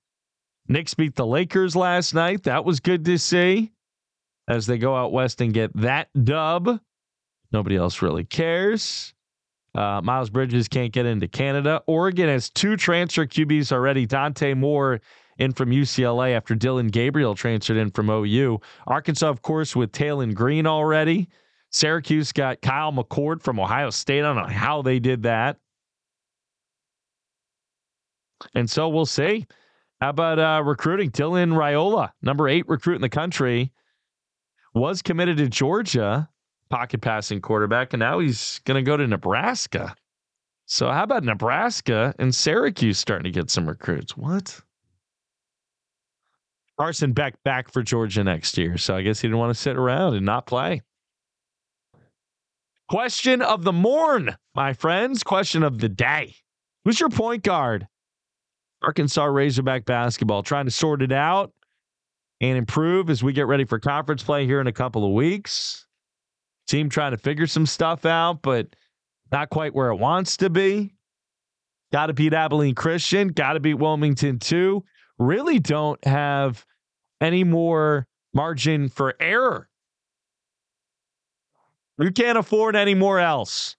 Knicks 0.68 0.94
beat 0.94 1.14
the 1.14 1.26
Lakers 1.26 1.76
last 1.76 2.14
night. 2.14 2.42
That 2.42 2.64
was 2.64 2.80
good 2.80 3.04
to 3.04 3.18
see 3.18 3.72
as 4.48 4.66
they 4.66 4.78
go 4.78 4.96
out 4.96 5.12
west 5.12 5.40
and 5.40 5.52
get 5.54 5.74
that 5.76 6.08
dub. 6.24 6.80
Nobody 7.52 7.76
else 7.76 8.02
really 8.02 8.24
cares. 8.24 9.14
Uh, 9.74 10.00
Miles 10.02 10.30
Bridges 10.30 10.68
can't 10.68 10.92
get 10.92 11.06
into 11.06 11.28
Canada. 11.28 11.82
Oregon 11.86 12.28
has 12.28 12.50
two 12.50 12.76
transfer 12.76 13.26
QBs 13.26 13.72
already. 13.72 14.06
Dante 14.06 14.54
Moore 14.54 15.00
in 15.38 15.52
from 15.52 15.70
UCLA 15.70 16.34
after 16.34 16.54
Dillon 16.54 16.88
Gabriel 16.88 17.34
transferred 17.34 17.76
in 17.76 17.90
from 17.90 18.08
OU. 18.08 18.60
Arkansas, 18.86 19.28
of 19.28 19.42
course, 19.42 19.76
with 19.76 19.92
Taylen 19.92 20.34
Green 20.34 20.66
already. 20.66 21.28
Syracuse 21.70 22.32
got 22.32 22.62
Kyle 22.62 22.92
McCord 22.92 23.42
from 23.42 23.60
Ohio 23.60 23.90
State. 23.90 24.20
I 24.20 24.34
don't 24.34 24.36
know 24.36 24.54
how 24.54 24.82
they 24.82 24.98
did 24.98 25.24
that. 25.24 25.58
And 28.54 28.68
so 28.68 28.88
we'll 28.88 29.06
see. 29.06 29.46
How 30.00 30.10
about 30.10 30.38
uh, 30.38 30.62
recruiting? 30.62 31.10
Dylan 31.10 31.52
Raiola, 31.52 32.10
number 32.22 32.48
eight 32.48 32.68
recruit 32.68 32.96
in 32.96 33.00
the 33.00 33.08
country, 33.08 33.72
was 34.74 35.00
committed 35.00 35.38
to 35.38 35.48
Georgia, 35.48 36.28
pocket 36.68 37.00
passing 37.00 37.40
quarterback, 37.40 37.92
and 37.94 38.00
now 38.00 38.18
he's 38.18 38.60
going 38.64 38.76
to 38.76 38.86
go 38.86 38.96
to 38.96 39.06
Nebraska. 39.06 39.94
So 40.66 40.90
how 40.90 41.04
about 41.04 41.24
Nebraska 41.24 42.14
and 42.18 42.34
Syracuse 42.34 42.98
starting 42.98 43.24
to 43.24 43.30
get 43.30 43.50
some 43.50 43.68
recruits? 43.68 44.16
What? 44.16 44.60
Carson 46.78 47.12
Beck 47.12 47.42
back 47.42 47.72
for 47.72 47.82
Georgia 47.82 48.22
next 48.22 48.58
year. 48.58 48.76
So 48.76 48.94
I 48.94 49.02
guess 49.02 49.20
he 49.20 49.28
didn't 49.28 49.38
want 49.38 49.54
to 49.54 49.60
sit 49.60 49.76
around 49.76 50.14
and 50.14 50.26
not 50.26 50.46
play. 50.46 50.82
Question 52.88 53.42
of 53.42 53.64
the 53.64 53.72
morn, 53.72 54.36
my 54.54 54.72
friends. 54.72 55.24
Question 55.24 55.64
of 55.64 55.80
the 55.80 55.88
day. 55.88 56.36
Who's 56.84 57.00
your 57.00 57.08
point 57.08 57.42
guard? 57.42 57.88
Arkansas 58.80 59.24
Razorback 59.24 59.84
basketball 59.84 60.44
trying 60.44 60.66
to 60.66 60.70
sort 60.70 61.02
it 61.02 61.10
out 61.10 61.52
and 62.40 62.56
improve 62.56 63.10
as 63.10 63.24
we 63.24 63.32
get 63.32 63.48
ready 63.48 63.64
for 63.64 63.80
conference 63.80 64.22
play 64.22 64.46
here 64.46 64.60
in 64.60 64.68
a 64.68 64.72
couple 64.72 65.04
of 65.04 65.12
weeks. 65.12 65.84
Team 66.68 66.88
trying 66.88 67.10
to 67.10 67.18
figure 67.18 67.48
some 67.48 67.66
stuff 67.66 68.06
out, 68.06 68.42
but 68.42 68.68
not 69.32 69.50
quite 69.50 69.74
where 69.74 69.90
it 69.90 69.96
wants 69.96 70.36
to 70.36 70.50
be. 70.50 70.94
Got 71.92 72.06
to 72.06 72.12
beat 72.12 72.34
Abilene 72.34 72.76
Christian. 72.76 73.28
Got 73.28 73.54
to 73.54 73.60
beat 73.60 73.74
Wilmington 73.74 74.38
too. 74.38 74.84
Really 75.18 75.58
don't 75.58 76.04
have 76.04 76.64
any 77.20 77.42
more 77.42 78.06
margin 78.32 78.88
for 78.88 79.14
error 79.18 79.68
you 81.98 82.12
can't 82.12 82.38
afford 82.38 82.76
any 82.76 82.94
more 82.94 83.18
L's. 83.18 83.76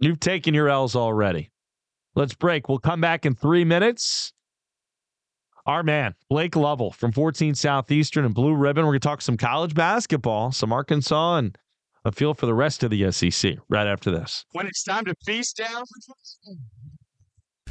You've 0.00 0.20
taken 0.20 0.54
your 0.54 0.68
L's 0.68 0.96
already. 0.96 1.50
Let's 2.14 2.34
break. 2.34 2.68
We'll 2.68 2.78
come 2.78 3.00
back 3.00 3.26
in 3.26 3.34
three 3.34 3.64
minutes. 3.64 4.32
Our 5.66 5.82
man, 5.82 6.14
Blake 6.30 6.56
Lovell 6.56 6.92
from 6.92 7.12
14 7.12 7.54
Southeastern 7.54 8.24
and 8.24 8.34
Blue 8.34 8.54
Ribbon. 8.54 8.84
We're 8.84 8.92
going 8.92 9.00
to 9.00 9.08
talk 9.08 9.20
some 9.20 9.36
college 9.36 9.74
basketball, 9.74 10.50
some 10.50 10.72
Arkansas, 10.72 11.36
and 11.36 11.58
a 12.04 12.12
feel 12.12 12.32
for 12.32 12.46
the 12.46 12.54
rest 12.54 12.82
of 12.82 12.90
the 12.90 13.12
SEC 13.12 13.56
right 13.68 13.86
after 13.86 14.10
this. 14.10 14.46
When 14.52 14.66
it's 14.66 14.82
time 14.82 15.04
to 15.04 15.14
feast 15.26 15.58
down 15.58 15.84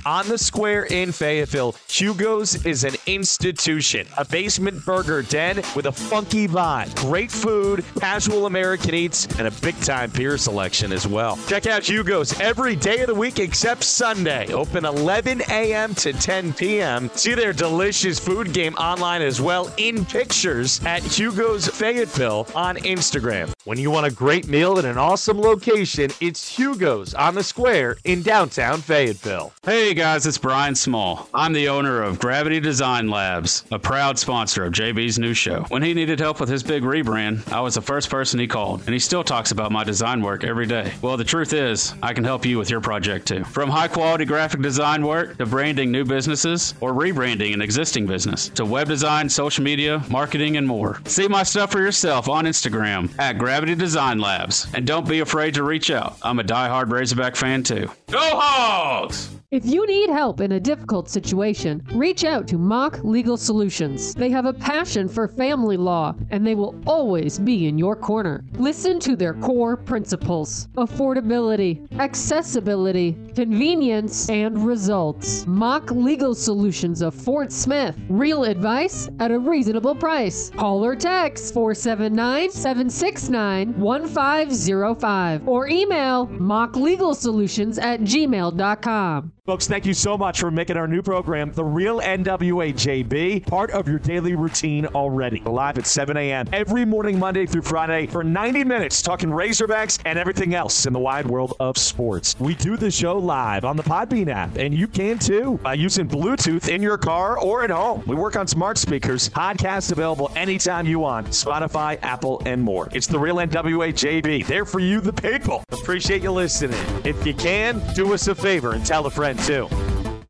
on 0.06 0.28
the 0.28 0.38
square 0.38 0.84
in 0.86 1.12
Fayetteville, 1.12 1.76
Hugo's 1.90 2.66
is 2.66 2.84
an 2.84 2.96
institution. 3.06 4.08
A 4.18 4.26
basement 4.26 4.86
burger 4.86 5.22
den 5.22 5.58
with 5.76 5.86
a 5.86 5.92
funky 5.92 6.48
vibe. 6.48 6.94
Great 6.98 7.32
food, 7.32 7.84
casual 8.00 8.46
American 8.46 8.94
eats, 8.94 9.26
and 9.38 9.48
a 9.48 9.52
big 9.62 9.80
time 9.82 10.10
beer 10.12 10.38
selection 10.38 10.92
as 10.92 11.08
well. 11.08 11.38
Check 11.48 11.68
out 11.68 11.88
Hugo's 11.88 12.40
every 12.40 12.76
day 12.76 13.02
of 13.02 13.08
the 13.08 13.16
week 13.16 13.40
except 13.40 13.84
Sunday. 13.84 14.52
Open 14.54 14.86
11 14.86 15.42
a.m. 15.50 15.94
to 15.96 16.14
10 16.14 16.54
p.m. 16.54 17.10
See 17.14 17.34
their 17.34 17.54
delicious 17.54 18.20
food 18.20 18.54
game 18.54 18.74
online 18.76 19.22
as 19.22 19.42
well 19.42 19.72
in 19.78 20.06
pictures 20.06 20.84
at 20.86 21.04
Hugo's 21.04 21.68
Fayetteville 21.68 22.48
on 22.56 22.78
Instagram. 22.78 23.52
When 23.66 23.78
you 23.78 23.92
want 23.92 24.06
a 24.08 24.12
great 24.12 24.48
meal 24.48 24.78
at 24.80 24.86
an 24.86 24.98
awesome 24.98 25.40
location, 25.40 26.10
it's 26.22 26.48
Hugo's 26.48 27.14
on 27.14 27.36
the 27.36 27.44
square 27.44 27.98
in 28.06 28.22
downtown 28.22 28.80
Fayetteville. 28.80 29.54
Hey 29.64 29.87
guys, 29.94 30.26
it's 30.26 30.38
Brian 30.38 30.76
Small. 30.76 31.30
I'm 31.34 31.54
the 31.54 31.70
owner 31.70 32.02
of 32.02 32.20
Gravity 32.20 32.60
Design 32.60 33.10
Labs, 33.10 33.64
a 33.72 33.80
proud 33.80 34.18
sponsor 34.20 34.66
of 34.66 34.74
JB's 34.74 35.20
new 35.20 35.34
show. 35.34 35.66
When 35.70 35.84
he 35.84 35.94
needed 35.94 36.20
help 36.20 36.40
with 36.40 36.50
his 36.50 36.64
big 36.64 36.84
rebrand, 36.84 37.52
I 37.52 37.62
was 37.62 37.76
the 37.76 37.82
first 37.82 38.10
person 38.10 38.40
he 38.40 38.48
called, 38.48 38.82
and 38.82 38.90
he 38.94 39.00
still 39.00 39.24
talks 39.24 39.52
about 39.52 39.72
my 39.72 39.84
design 39.84 40.22
work 40.22 40.44
every 40.44 40.66
day. 40.66 40.94
Well, 41.02 41.16
the 41.16 41.24
truth 41.24 41.54
is, 41.54 41.94
I 42.02 42.14
can 42.14 42.24
help 42.24 42.46
you 42.46 42.58
with 42.58 42.70
your 42.70 42.82
project 42.82 43.28
too. 43.28 43.44
From 43.44 43.70
high 43.70 43.88
quality 43.88 44.26
graphic 44.26 44.62
design 44.62 45.06
work 45.06 45.38
to 45.38 45.46
branding 45.46 45.92
new 45.92 46.04
businesses 46.06 46.74
or 46.82 46.92
rebranding 46.94 47.54
an 47.54 47.62
existing 47.62 48.08
business 48.08 48.50
to 48.50 48.66
web 48.66 48.88
design, 48.88 49.30
social 49.30 49.64
media, 49.64 50.04
marketing, 50.10 50.58
and 50.58 50.68
more. 50.68 51.00
See 51.06 51.28
my 51.28 51.44
stuff 51.44 51.72
for 51.72 51.80
yourself 51.80 52.30
on 52.30 52.46
Instagram 52.46 53.18
at 53.20 53.38
Gravity 53.38 53.76
Design 53.76 54.20
Labs. 54.20 54.68
And 54.74 54.86
don't 54.88 55.08
be 55.08 55.20
afraid 55.20 55.54
to 55.54 55.64
reach 55.64 55.92
out. 55.92 56.18
I'm 56.24 56.40
a 56.40 56.44
die-hard 56.44 56.92
Razorback 56.92 57.36
fan 57.36 57.64
too. 57.64 57.90
Go 58.10 58.20
Hogs! 58.20 59.37
If 59.50 59.66
you 59.66 59.88
need 59.88 60.10
help 60.10 60.42
in 60.42 60.52
a 60.52 60.60
difficult 60.60 61.08
situation, 61.08 61.82
reach 61.94 62.26
out 62.26 62.50
to 62.50 62.58
Mock 62.58 63.02
Legal 63.06 63.38
Solutions. 63.38 64.14
They 64.14 64.30
have 64.30 64.46
a 64.46 64.52
passion 64.52 65.08
for 65.08 65.26
family 65.26 65.78
law 65.78 66.16
and 66.32 66.46
they 66.46 66.54
will 66.54 66.76
always 66.86 67.40
be 67.40 67.68
in 67.68 67.78
your 67.78 67.96
corner. 67.96 68.44
Listen 68.60 69.00
to 69.00 69.16
their 69.16 69.34
core 69.36 69.78
principles 69.78 70.68
affordability, 70.76 71.90
accessibility, 71.98 73.18
convenience, 73.36 74.30
and 74.30 74.66
results. 74.66 75.48
Mock 75.48 75.92
Legal 75.92 76.36
Solutions 76.36 77.02
of 77.02 77.16
Fort 77.16 77.54
Smith. 77.54 77.98
Real 78.10 78.44
advice 78.44 79.08
at 79.22 79.32
a 79.32 79.40
reasonable 79.40 79.96
price. 79.96 80.50
Call 80.58 80.84
or 80.84 80.94
text 80.94 81.54
479 81.54 82.52
769 82.52 83.80
1505 83.80 85.48
or 85.48 85.70
email 85.70 86.28
mocklegalsolutions 86.28 87.82
at 87.82 88.02
gmail.com. 88.02 89.32
Folks, 89.48 89.66
thank 89.66 89.86
you 89.86 89.94
so 89.94 90.18
much 90.18 90.42
for 90.42 90.52
making 90.52 90.76
our 90.76 90.90
new 90.90 91.02
program, 91.02 91.54
The 91.54 91.64
Real 91.64 92.02
NWA 92.02 92.74
JB, 92.74 93.48
part 93.48 93.72
of 93.72 93.88
your 93.88 93.98
daily 93.98 94.36
routine 94.36 94.86
already. 94.88 95.40
Live 95.40 95.78
at 95.78 95.88
7 95.88 96.18
a.m. 96.18 96.50
every 96.52 96.84
morning, 96.84 97.18
Monday 97.18 97.46
through 97.46 97.62
Friday, 97.62 98.08
for 98.08 98.26
90 98.26 98.66
minutes, 98.66 99.02
talking 99.02 99.30
Razorbacks 99.30 100.00
and 100.04 100.20
everything 100.20 100.54
else 100.54 100.86
in 100.86 100.92
the 100.92 101.00
wide 101.00 101.26
world 101.26 101.54
of 101.62 101.78
sports. 101.78 102.36
We 102.42 102.56
do 102.56 102.76
the 102.76 102.92
show 102.92 103.18
live 103.18 103.64
on 103.64 103.78
the 103.78 103.84
Podbean 103.84 104.28
app, 104.28 104.58
and 104.58 104.74
you 104.74 104.86
can 104.86 105.18
too 105.18 105.58
by 105.64 105.76
using 105.76 106.10
Bluetooth 106.10 106.68
in 106.68 106.82
your 106.82 106.98
car 106.98 107.40
or 107.40 107.64
at 107.64 107.70
home. 107.70 108.04
We 108.06 108.18
work 108.18 108.36
on 108.36 108.48
smart 108.48 108.78
speakers, 108.78 109.30
podcast 109.30 109.94
available 109.94 110.30
anytime 110.36 110.86
you 110.86 111.00
want, 111.00 111.28
Spotify, 111.28 111.98
Apple, 112.02 112.42
and 112.46 112.62
more. 112.62 112.90
It's 112.92 113.08
The 113.08 113.18
Real 113.18 113.38
NWA 113.38 113.94
JB, 113.94 114.46
there 114.46 114.66
for 114.66 114.82
you, 114.82 115.00
the 115.00 115.14
people. 115.14 115.64
Appreciate 115.72 116.22
you 116.22 116.32
listening. 116.32 116.78
If 117.06 117.26
you 117.26 117.34
can, 117.34 117.82
do 117.94 118.14
us 118.14 118.28
a 118.28 118.36
favor 118.36 118.74
and 118.74 118.86
tell 118.86 119.06
a 119.06 119.10
friend 119.10 119.37
too. 119.38 119.87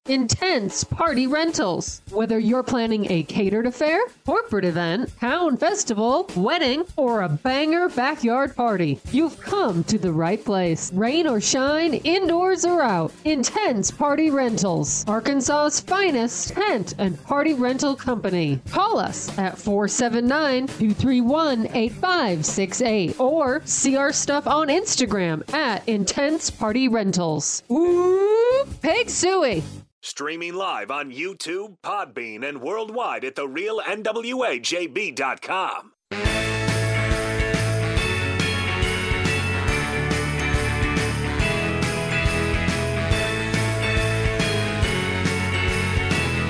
Intense 0.09 0.83
Party 0.83 1.27
Rentals. 1.27 2.01
Whether 2.11 2.39
you're 2.39 2.63
planning 2.63 3.11
a 3.11 3.23
catered 3.23 3.65
affair, 3.65 3.99
corporate 4.25 4.63
event, 4.63 5.11
town 5.19 5.57
festival, 5.57 6.29
wedding, 6.35 6.85
or 6.95 7.21
a 7.21 7.29
banger 7.29 7.89
backyard 7.89 8.55
party, 8.55 8.99
you've 9.11 9.39
come 9.41 9.83
to 9.85 9.97
the 9.97 10.11
right 10.11 10.43
place. 10.43 10.91
Rain 10.93 11.27
or 11.27 11.41
shine, 11.41 11.95
indoors 11.95 12.63
or 12.63 12.81
out, 12.81 13.11
Intense 13.25 13.91
Party 13.91 14.29
Rentals. 14.29 15.03
Arkansas's 15.07 15.81
finest 15.81 16.49
tent 16.49 16.95
and 16.97 17.21
party 17.23 17.53
rental 17.53 17.95
company. 17.95 18.61
Call 18.69 18.99
us 18.99 19.29
at 19.37 19.57
479 19.57 20.67
231 20.67 21.67
8568 21.73 23.19
or 23.19 23.61
see 23.65 23.97
our 23.97 24.13
stuff 24.13 24.47
on 24.47 24.69
Instagram 24.69 25.43
at 25.53 25.87
Intense 25.87 26.49
Party 26.49 26.87
Rentals. 26.87 27.63
Ooh, 27.69 28.65
Pig 28.81 29.09
Suey. 29.09 29.63
Streaming 30.01 30.53
live 30.53 30.91
on 30.91 31.11
YouTube, 31.11 31.77
Podbean, 31.83 32.47
and 32.47 32.61
worldwide 32.61 33.25
at 33.25 33.35
therealnwajb.com. 33.35 35.93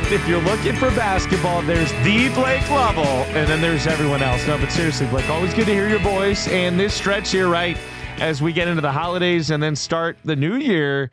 If 0.10 0.26
you're 0.26 0.42
looking 0.42 0.74
for 0.76 0.90
basketball, 0.92 1.62
there's 1.64 1.92
the 2.04 2.30
Blake 2.34 2.70
Lovell, 2.70 3.04
and 3.04 3.46
then 3.50 3.60
there's 3.62 3.88
everyone 3.88 4.22
else. 4.22 4.48
No, 4.48 4.58
but 4.58 4.72
seriously, 4.72 5.06
Blake, 5.08 5.30
always 5.30 5.54
good 5.54 5.66
to 5.66 5.74
hear 5.74 5.90
your 5.90 6.00
voice. 6.00 6.48
And 6.48 6.80
this 6.80 6.94
stretch 6.94 7.32
here, 7.32 7.50
right, 7.50 7.78
as 8.20 8.42
we 8.42 8.54
get 8.54 8.70
into 8.70 8.82
the 8.82 8.92
holidays 8.92 9.52
and 9.52 9.62
then 9.62 9.76
start 9.76 10.18
the 10.24 10.36
new 10.36 10.56
year, 10.56 11.12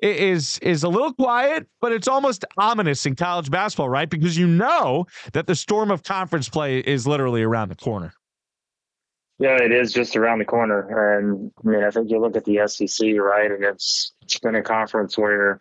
is 0.00 0.58
is 0.58 0.82
a 0.82 0.88
little 0.88 1.12
quiet, 1.12 1.66
but 1.80 1.92
it's 1.92 2.08
almost 2.08 2.44
ominous 2.58 3.06
in 3.06 3.14
college 3.14 3.50
basketball, 3.50 3.88
right? 3.88 4.08
Because 4.08 4.36
you 4.36 4.46
know 4.46 5.06
that 5.32 5.46
the 5.46 5.54
storm 5.54 5.90
of 5.90 6.02
conference 6.02 6.48
play 6.48 6.78
is 6.78 7.06
literally 7.06 7.42
around 7.42 7.68
the 7.68 7.76
corner. 7.76 8.12
Yeah, 9.38 9.56
it 9.56 9.72
is 9.72 9.92
just 9.92 10.16
around 10.16 10.38
the 10.38 10.44
corner, 10.44 11.18
and 11.18 11.50
I 11.64 11.68
mean, 11.68 11.82
I 11.82 11.90
think 11.90 12.10
you 12.10 12.20
look 12.20 12.36
at 12.36 12.44
the 12.44 12.66
SEC, 12.66 13.16
right, 13.18 13.50
and 13.50 13.64
it's 13.64 14.12
it's 14.22 14.38
been 14.38 14.54
a 14.54 14.62
conference 14.62 15.18
where 15.18 15.60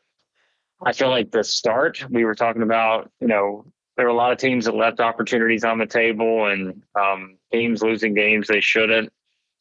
I 0.85 0.93
feel 0.93 1.09
like 1.09 1.31
the 1.31 1.43
start 1.43 2.05
we 2.09 2.25
were 2.25 2.35
talking 2.35 2.61
about, 2.61 3.09
you 3.19 3.27
know, 3.27 3.65
there 3.95 4.05
were 4.05 4.11
a 4.11 4.15
lot 4.15 4.31
of 4.31 4.37
teams 4.37 4.65
that 4.65 4.75
left 4.75 4.99
opportunities 4.99 5.63
on 5.63 5.79
the 5.79 5.85
table, 5.85 6.47
and 6.47 6.83
um, 6.99 7.37
teams 7.51 7.81
losing 7.81 8.13
games 8.13 8.47
they 8.47 8.61
shouldn't 8.61 9.11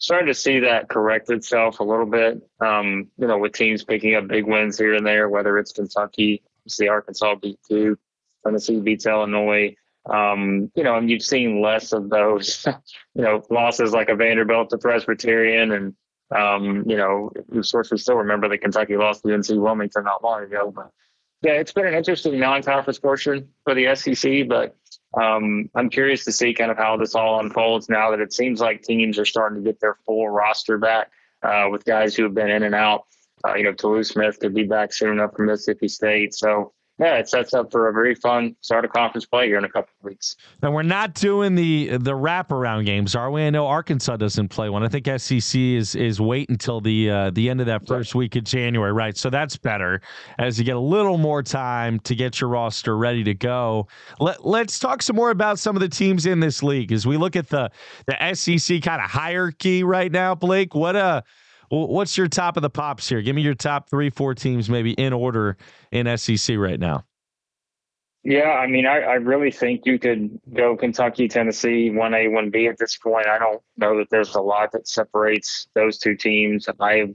starting 0.02 0.26
to 0.26 0.34
see 0.34 0.58
that 0.58 0.88
correct 0.88 1.30
itself 1.30 1.78
a 1.80 1.84
little 1.84 2.06
bit. 2.06 2.42
Um, 2.60 3.08
you 3.16 3.26
know, 3.26 3.38
with 3.38 3.52
teams 3.52 3.84
picking 3.84 4.16
up 4.16 4.26
big 4.26 4.46
wins 4.46 4.76
here 4.76 4.94
and 4.94 5.06
there, 5.06 5.28
whether 5.28 5.56
it's 5.58 5.72
Kentucky, 5.72 6.42
see 6.68 6.88
Arkansas 6.88 7.36
beat 7.36 7.60
two, 7.66 7.96
Tennessee 8.44 8.80
beats 8.80 9.06
Illinois. 9.06 9.74
Um, 10.12 10.72
you 10.74 10.82
know, 10.82 10.96
and 10.96 11.08
you've 11.08 11.22
seen 11.22 11.62
less 11.62 11.92
of 11.92 12.10
those, 12.10 12.66
you 13.14 13.22
know, 13.22 13.44
losses 13.48 13.92
like 13.92 14.08
a 14.08 14.16
Vanderbilt 14.16 14.70
to 14.70 14.78
Presbyterian, 14.78 15.70
and 15.70 15.94
um, 16.36 16.82
you 16.88 16.96
know, 16.96 17.30
of 17.54 17.70
course 17.70 17.92
we 17.92 17.98
still 17.98 18.16
remember 18.16 18.48
the 18.48 18.58
Kentucky 18.58 18.96
loss 18.96 19.20
to 19.20 19.32
UNC 19.32 19.46
Wilmington 19.50 20.02
not 20.02 20.24
long 20.24 20.42
ago. 20.42 20.72
But 20.74 20.90
yeah, 21.42 21.52
it's 21.52 21.72
been 21.72 21.86
an 21.86 21.94
interesting 21.94 22.40
non-conference 22.40 22.98
portion 22.98 23.48
for 23.62 23.74
the 23.74 23.94
SEC, 23.94 24.48
but 24.48 24.76
um, 25.14 25.68
I'm 25.74 25.90
curious 25.90 26.24
to 26.24 26.32
see 26.32 26.54
kind 26.54 26.70
of 26.70 26.78
how 26.78 26.96
this 26.96 27.14
all 27.14 27.40
unfolds 27.40 27.88
now 27.88 28.10
that 28.10 28.20
it 28.20 28.32
seems 28.32 28.60
like 28.60 28.82
teams 28.82 29.18
are 29.18 29.26
starting 29.26 29.62
to 29.62 29.70
get 29.70 29.80
their 29.80 29.96
full 30.06 30.28
roster 30.28 30.78
back 30.78 31.10
uh, 31.42 31.68
with 31.70 31.84
guys 31.84 32.14
who 32.14 32.22
have 32.22 32.34
been 32.34 32.50
in 32.50 32.62
and 32.62 32.74
out. 32.74 33.06
Uh, 33.46 33.54
you 33.54 33.64
know, 33.64 33.72
Tolu 33.72 34.04
Smith 34.04 34.38
could 34.38 34.54
be 34.54 34.64
back 34.64 34.92
soon 34.92 35.12
enough 35.12 35.34
from 35.34 35.46
Mississippi 35.46 35.88
State. 35.88 36.34
So 36.34 36.72
yeah, 36.98 37.16
it 37.16 37.28
sets 37.28 37.54
up 37.54 37.72
for 37.72 37.88
a 37.88 37.92
very 37.92 38.14
fun 38.14 38.54
start 38.60 38.84
of 38.84 38.92
conference 38.92 39.24
play 39.24 39.46
here 39.46 39.56
in 39.56 39.64
a 39.64 39.68
couple 39.68 39.90
of 39.98 40.04
weeks. 40.04 40.36
Now 40.62 40.72
we're 40.72 40.82
not 40.82 41.14
doing 41.14 41.54
the 41.54 41.96
the 41.96 42.12
wraparound 42.12 42.84
games, 42.84 43.14
are 43.16 43.30
we? 43.30 43.42
I 43.44 43.50
know 43.50 43.66
Arkansas 43.66 44.18
doesn't 44.18 44.48
play 44.48 44.68
one. 44.68 44.84
I 44.84 44.88
think 44.88 45.06
SEC 45.20 45.58
is 45.58 45.94
is 45.94 46.20
wait 46.20 46.50
until 46.50 46.80
the 46.80 47.10
uh, 47.10 47.30
the 47.30 47.48
end 47.48 47.60
of 47.60 47.66
that 47.66 47.86
first 47.86 48.14
week 48.14 48.36
of 48.36 48.44
January, 48.44 48.92
right? 48.92 49.16
So 49.16 49.30
that's 49.30 49.56
better 49.56 50.02
as 50.38 50.58
you 50.58 50.64
get 50.64 50.76
a 50.76 50.80
little 50.80 51.18
more 51.18 51.42
time 51.42 51.98
to 52.00 52.14
get 52.14 52.40
your 52.40 52.50
roster 52.50 52.96
ready 52.96 53.24
to 53.24 53.34
go. 53.34 53.88
Let 54.20 54.44
Let's 54.46 54.78
talk 54.78 55.02
some 55.02 55.16
more 55.16 55.30
about 55.30 55.58
some 55.58 55.74
of 55.74 55.80
the 55.80 55.88
teams 55.88 56.26
in 56.26 56.40
this 56.40 56.62
league 56.62 56.92
as 56.92 57.06
we 57.06 57.16
look 57.16 57.36
at 57.36 57.48
the 57.48 57.70
the 58.06 58.34
SEC 58.34 58.82
kind 58.82 59.02
of 59.02 59.10
hierarchy 59.10 59.82
right 59.82 60.12
now. 60.12 60.34
Blake, 60.34 60.74
what 60.74 60.94
uh 60.94 61.22
What's 61.72 62.18
your 62.18 62.28
top 62.28 62.58
of 62.58 62.62
the 62.62 62.68
pops 62.68 63.08
here? 63.08 63.22
Give 63.22 63.34
me 63.34 63.40
your 63.40 63.54
top 63.54 63.88
three, 63.88 64.10
four 64.10 64.34
teams, 64.34 64.68
maybe 64.68 64.92
in 64.92 65.14
order 65.14 65.56
in 65.90 66.18
SEC 66.18 66.58
right 66.58 66.78
now. 66.78 67.06
Yeah, 68.24 68.50
I 68.50 68.66
mean, 68.66 68.86
I, 68.86 69.00
I 69.00 69.14
really 69.14 69.50
think 69.50 69.86
you 69.86 69.98
could 69.98 70.38
go 70.52 70.76
Kentucky, 70.76 71.28
Tennessee, 71.28 71.90
1A, 71.90 72.28
1B 72.28 72.68
at 72.68 72.76
this 72.78 72.98
point. 72.98 73.26
I 73.26 73.38
don't 73.38 73.62
know 73.78 73.96
that 73.96 74.10
there's 74.10 74.34
a 74.34 74.40
lot 74.40 74.72
that 74.72 74.86
separates 74.86 75.66
those 75.74 75.96
two 75.96 76.14
teams. 76.14 76.68
I 76.78 77.14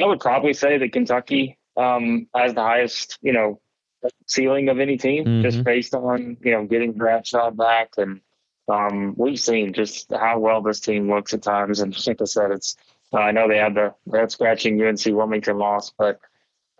I 0.00 0.06
would 0.06 0.18
probably 0.18 0.54
say 0.54 0.78
that 0.78 0.92
Kentucky 0.92 1.58
um, 1.76 2.26
has 2.34 2.54
the 2.54 2.62
highest, 2.62 3.18
you 3.20 3.34
know, 3.34 3.60
ceiling 4.26 4.70
of 4.70 4.80
any 4.80 4.96
team, 4.96 5.24
mm-hmm. 5.24 5.42
just 5.42 5.62
based 5.62 5.94
on, 5.94 6.38
you 6.40 6.52
know, 6.52 6.64
getting 6.64 6.94
Bradshaw 6.94 7.50
back. 7.50 7.90
And 7.98 8.22
um, 8.66 9.14
we've 9.16 9.38
seen 9.38 9.74
just 9.74 10.10
how 10.10 10.38
well 10.38 10.62
this 10.62 10.80
team 10.80 11.10
looks 11.10 11.34
at 11.34 11.42
times. 11.42 11.80
And 11.80 11.94
like 12.06 12.22
I 12.22 12.24
said, 12.24 12.50
it's, 12.50 12.76
uh, 13.14 13.18
I 13.18 13.30
know 13.30 13.48
they 13.48 13.58
had 13.58 13.74
the 13.74 13.94
head 14.12 14.30
scratching 14.30 14.82
UNC 14.82 15.04
Wilmington 15.06 15.56
loss, 15.56 15.92
but 15.96 16.20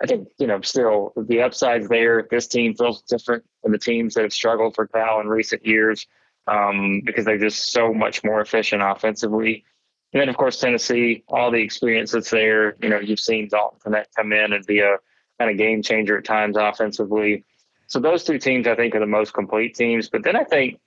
I 0.02 0.06
think, 0.06 0.28
you 0.38 0.46
know, 0.46 0.60
still 0.62 1.12
the 1.16 1.42
upside's 1.42 1.88
there. 1.88 2.26
This 2.28 2.48
team 2.48 2.74
feels 2.74 3.02
different 3.02 3.44
than 3.62 3.72
the 3.72 3.78
teams 3.78 4.14
that 4.14 4.22
have 4.22 4.32
struggled 4.32 4.74
for 4.74 4.88
Cal 4.88 5.20
in 5.20 5.28
recent 5.28 5.64
years 5.64 6.06
um, 6.48 7.02
because 7.04 7.24
they're 7.24 7.38
just 7.38 7.72
so 7.72 7.94
much 7.94 8.24
more 8.24 8.40
efficient 8.40 8.82
offensively. 8.82 9.64
And 10.12 10.20
then, 10.20 10.28
of 10.28 10.36
course, 10.36 10.58
Tennessee, 10.58 11.24
all 11.28 11.50
the 11.50 11.62
experience 11.62 12.12
that's 12.12 12.30
there. 12.30 12.76
You 12.82 12.88
know, 12.88 12.98
you've 12.98 13.20
seen 13.20 13.48
Dalton 13.48 13.92
Knecht 13.92 14.06
come 14.16 14.32
in 14.32 14.52
and 14.52 14.66
be 14.66 14.80
a 14.80 14.96
kind 15.38 15.50
of 15.50 15.56
game 15.56 15.82
changer 15.82 16.18
at 16.18 16.24
times 16.24 16.56
offensively. 16.56 17.44
So 17.86 18.00
those 18.00 18.24
two 18.24 18.38
teams, 18.38 18.66
I 18.66 18.74
think, 18.74 18.94
are 18.94 19.00
the 19.00 19.06
most 19.06 19.34
complete 19.34 19.74
teams. 19.74 20.08
But 20.08 20.24
then 20.24 20.36
I 20.36 20.44
think 20.44 20.80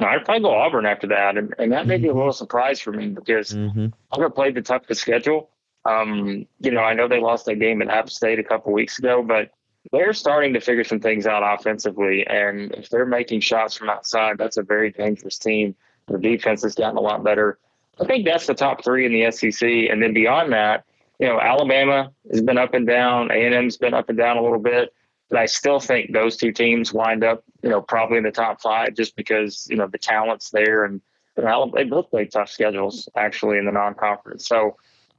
I'd 0.00 0.24
probably 0.24 0.42
go 0.42 0.54
Auburn 0.54 0.86
after 0.86 1.06
that, 1.08 1.36
and, 1.36 1.54
and 1.58 1.72
that 1.72 1.86
may 1.86 1.98
be 1.98 2.08
a 2.08 2.14
little 2.14 2.32
surprise 2.32 2.80
for 2.80 2.92
me 2.92 3.08
because 3.08 3.52
mm-hmm. 3.52 3.86
Auburn 4.12 4.32
played 4.32 4.54
the 4.54 4.62
toughest 4.62 5.00
schedule. 5.00 5.50
Um, 5.84 6.46
you 6.60 6.70
know, 6.70 6.80
I 6.80 6.94
know 6.94 7.08
they 7.08 7.20
lost 7.20 7.46
that 7.46 7.56
game 7.56 7.80
at 7.82 7.88
App 7.88 8.10
State 8.10 8.38
a 8.38 8.44
couple 8.44 8.72
weeks 8.72 8.98
ago, 8.98 9.22
but 9.22 9.50
they're 9.92 10.12
starting 10.12 10.54
to 10.54 10.60
figure 10.60 10.84
some 10.84 11.00
things 11.00 11.26
out 11.26 11.42
offensively. 11.42 12.26
And 12.26 12.72
if 12.72 12.88
they're 12.88 13.06
making 13.06 13.40
shots 13.40 13.76
from 13.76 13.90
outside, 13.90 14.38
that's 14.38 14.56
a 14.56 14.62
very 14.62 14.90
dangerous 14.90 15.38
team. 15.38 15.74
The 16.06 16.18
defense 16.18 16.62
has 16.62 16.74
gotten 16.74 16.96
a 16.96 17.00
lot 17.00 17.22
better. 17.22 17.58
I 18.00 18.04
think 18.04 18.24
that's 18.24 18.46
the 18.46 18.54
top 18.54 18.82
three 18.82 19.06
in 19.06 19.12
the 19.12 19.30
SEC. 19.30 19.68
And 19.68 20.02
then 20.02 20.14
beyond 20.14 20.52
that, 20.52 20.84
you 21.20 21.28
know, 21.28 21.38
Alabama 21.38 22.10
has 22.30 22.42
been 22.42 22.58
up 22.58 22.74
and 22.74 22.86
down. 22.86 23.30
A&M's 23.30 23.76
been 23.76 23.94
up 23.94 24.08
and 24.08 24.18
down 24.18 24.36
a 24.36 24.42
little 24.42 24.58
bit. 24.58 24.92
But 25.34 25.40
I 25.40 25.46
still 25.46 25.80
think 25.80 26.12
those 26.12 26.36
two 26.36 26.52
teams 26.52 26.92
wind 26.92 27.24
up, 27.24 27.42
you 27.60 27.68
know, 27.68 27.82
probably 27.82 28.18
in 28.18 28.22
the 28.22 28.30
top 28.30 28.62
five 28.62 28.94
just 28.94 29.16
because, 29.16 29.66
you 29.68 29.74
know, 29.74 29.88
the 29.88 29.98
talent's 29.98 30.50
there. 30.50 30.84
And 30.84 31.00
they 31.34 31.82
both 31.82 32.08
play 32.08 32.26
tough 32.26 32.48
schedules, 32.48 33.08
actually, 33.16 33.58
in 33.58 33.64
the 33.64 33.72
non-conference. 33.72 34.46
So 34.46 34.76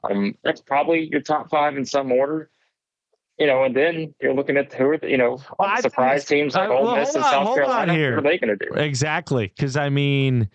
um, 0.10 0.38
that's 0.42 0.62
probably 0.62 1.10
your 1.12 1.20
top 1.20 1.50
five 1.50 1.76
in 1.76 1.84
some 1.84 2.14
order 2.14 2.50
you 3.38 3.48
know, 3.48 3.66
and 3.66 3.76
then 3.76 4.16
you're 4.22 4.34
looking 4.34 4.56
at 4.56 4.72
who 4.72 4.92
are 4.92 4.98
the, 4.98 5.10
you 5.10 5.18
know 5.18 5.42
well, 5.60 5.82
surprise 5.82 6.24
teams 6.24 6.56
like 6.56 6.70
uh, 6.70 6.74
Ole 6.74 6.96
Miss 6.96 7.14
and 7.16 7.24
South 7.26 7.54
Carolina. 7.54 7.94
Here. 7.94 8.16
What 8.16 8.26
are 8.26 8.30
they 8.30 8.38
going 8.38 8.58
to 8.58 8.66
do? 8.66 8.74
Exactly, 8.76 9.48
because 9.48 9.76
I 9.76 9.90
mean, 9.90 10.50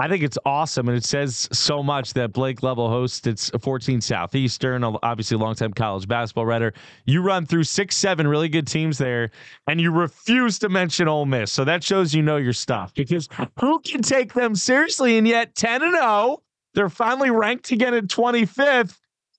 I 0.00 0.06
think 0.08 0.22
it's 0.22 0.38
awesome, 0.44 0.88
and 0.88 0.96
it 0.96 1.04
says 1.04 1.48
so 1.50 1.82
much 1.82 2.14
that 2.14 2.32
Blake 2.32 2.62
Lovell 2.62 2.88
hosts 2.88 3.26
it's 3.26 3.50
14 3.60 4.00
Southeastern, 4.00 4.84
obviously 4.84 5.34
a 5.34 5.38
longtime 5.38 5.72
college 5.72 6.06
basketball 6.06 6.46
writer. 6.46 6.72
You 7.04 7.20
run 7.20 7.46
through 7.46 7.64
six, 7.64 7.96
seven 7.96 8.28
really 8.28 8.48
good 8.48 8.68
teams 8.68 8.96
there, 8.98 9.30
and 9.66 9.80
you 9.80 9.90
refuse 9.90 10.60
to 10.60 10.68
mention 10.68 11.08
Ole 11.08 11.26
Miss, 11.26 11.50
so 11.50 11.64
that 11.64 11.82
shows 11.82 12.14
you 12.14 12.22
know 12.22 12.36
your 12.36 12.52
stuff. 12.52 12.94
Because 12.94 13.28
who 13.58 13.80
can 13.80 14.02
take 14.02 14.34
them 14.34 14.54
seriously? 14.54 15.18
And 15.18 15.26
yet, 15.26 15.56
10 15.56 15.82
and 15.82 15.94
0, 15.94 16.42
they're 16.74 16.88
finally 16.88 17.30
ranked 17.30 17.72
again 17.72 17.94
at 17.94 18.08
25 18.08 18.96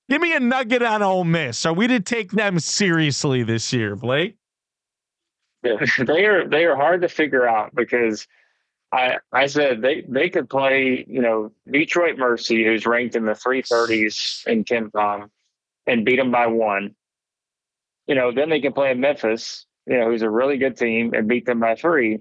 Give 0.10 0.20
me 0.20 0.36
a 0.36 0.40
nugget 0.40 0.82
on 0.82 1.04
Ole 1.04 1.24
Miss. 1.24 1.68
Are 1.68 1.74
we 1.74 1.86
to 1.88 2.00
take 2.00 2.32
them 2.32 2.60
seriously 2.60 3.44
this 3.44 3.72
year, 3.72 3.96
Blake? 3.96 4.36
They 5.62 6.26
are 6.26 6.48
they 6.48 6.66
are 6.66 6.76
hard 6.76 7.02
to 7.02 7.10
figure 7.10 7.46
out 7.48 7.76
because 7.76 8.26
I 8.92 9.18
I 9.32 9.48
said 9.48 9.82
they 9.82 10.04
they 10.08 10.30
could 10.30 10.50
play 10.50 11.06
you 11.08 11.22
know 11.22 11.52
Detroit 11.70 12.18
Mercy 12.18 12.64
who's 12.64 12.86
ranked 12.86 13.16
in 13.16 13.26
the 13.26 13.34
330s 13.34 14.48
in 14.48 14.64
KenPom 14.64 15.30
and 15.86 16.06
beat 16.06 16.18
them 16.18 16.32
by 16.32 16.48
one. 16.48 16.96
You 18.08 18.16
know 18.16 18.32
then 18.32 18.50
they 18.50 18.62
can 18.62 18.74
play 18.74 18.94
Memphis 18.94 19.66
you 19.86 19.98
know 19.98 20.06
who's 20.06 20.22
a 20.22 20.30
really 20.30 20.58
good 20.58 20.78
team 20.78 21.14
and 21.14 21.28
beat 21.28 21.46
them 21.46 21.60
by 21.60 21.76
three. 21.76 22.20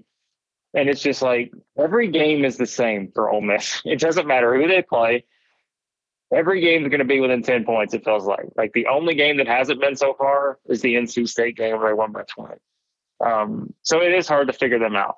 And 0.75 0.87
it's 0.87 1.01
just 1.01 1.23
like 1.23 1.51
every 1.77 2.09
game 2.09 2.45
is 2.45 2.57
the 2.57 2.67
same 2.67 3.11
for 3.13 3.29
Ole 3.29 3.41
Miss. 3.41 3.81
It 3.85 3.99
doesn't 3.99 4.27
matter 4.27 4.55
who 4.55 4.67
they 4.67 4.83
play 4.83 5.25
every 6.33 6.61
game 6.61 6.83
is 6.83 6.89
going 6.89 6.99
to 6.99 7.05
be 7.05 7.19
within 7.19 7.41
10 7.41 7.65
points, 7.65 7.93
it 7.93 8.03
feels 8.03 8.25
like. 8.25 8.45
Like 8.55 8.73
the 8.73 8.87
only 8.87 9.15
game 9.15 9.37
that 9.37 9.47
hasn't 9.47 9.81
been 9.81 9.95
so 9.95 10.13
far 10.13 10.59
is 10.67 10.81
the 10.81 10.95
NC 10.95 11.27
State 11.27 11.57
game 11.57 11.77
where 11.77 11.89
they 11.89 11.93
won 11.93 12.11
by 12.11 12.23
20. 12.23 12.55
Um, 13.25 13.73
so 13.81 14.01
it 14.01 14.13
is 14.13 14.27
hard 14.27 14.47
to 14.47 14.53
figure 14.53 14.79
them 14.79 14.95
out. 14.95 15.17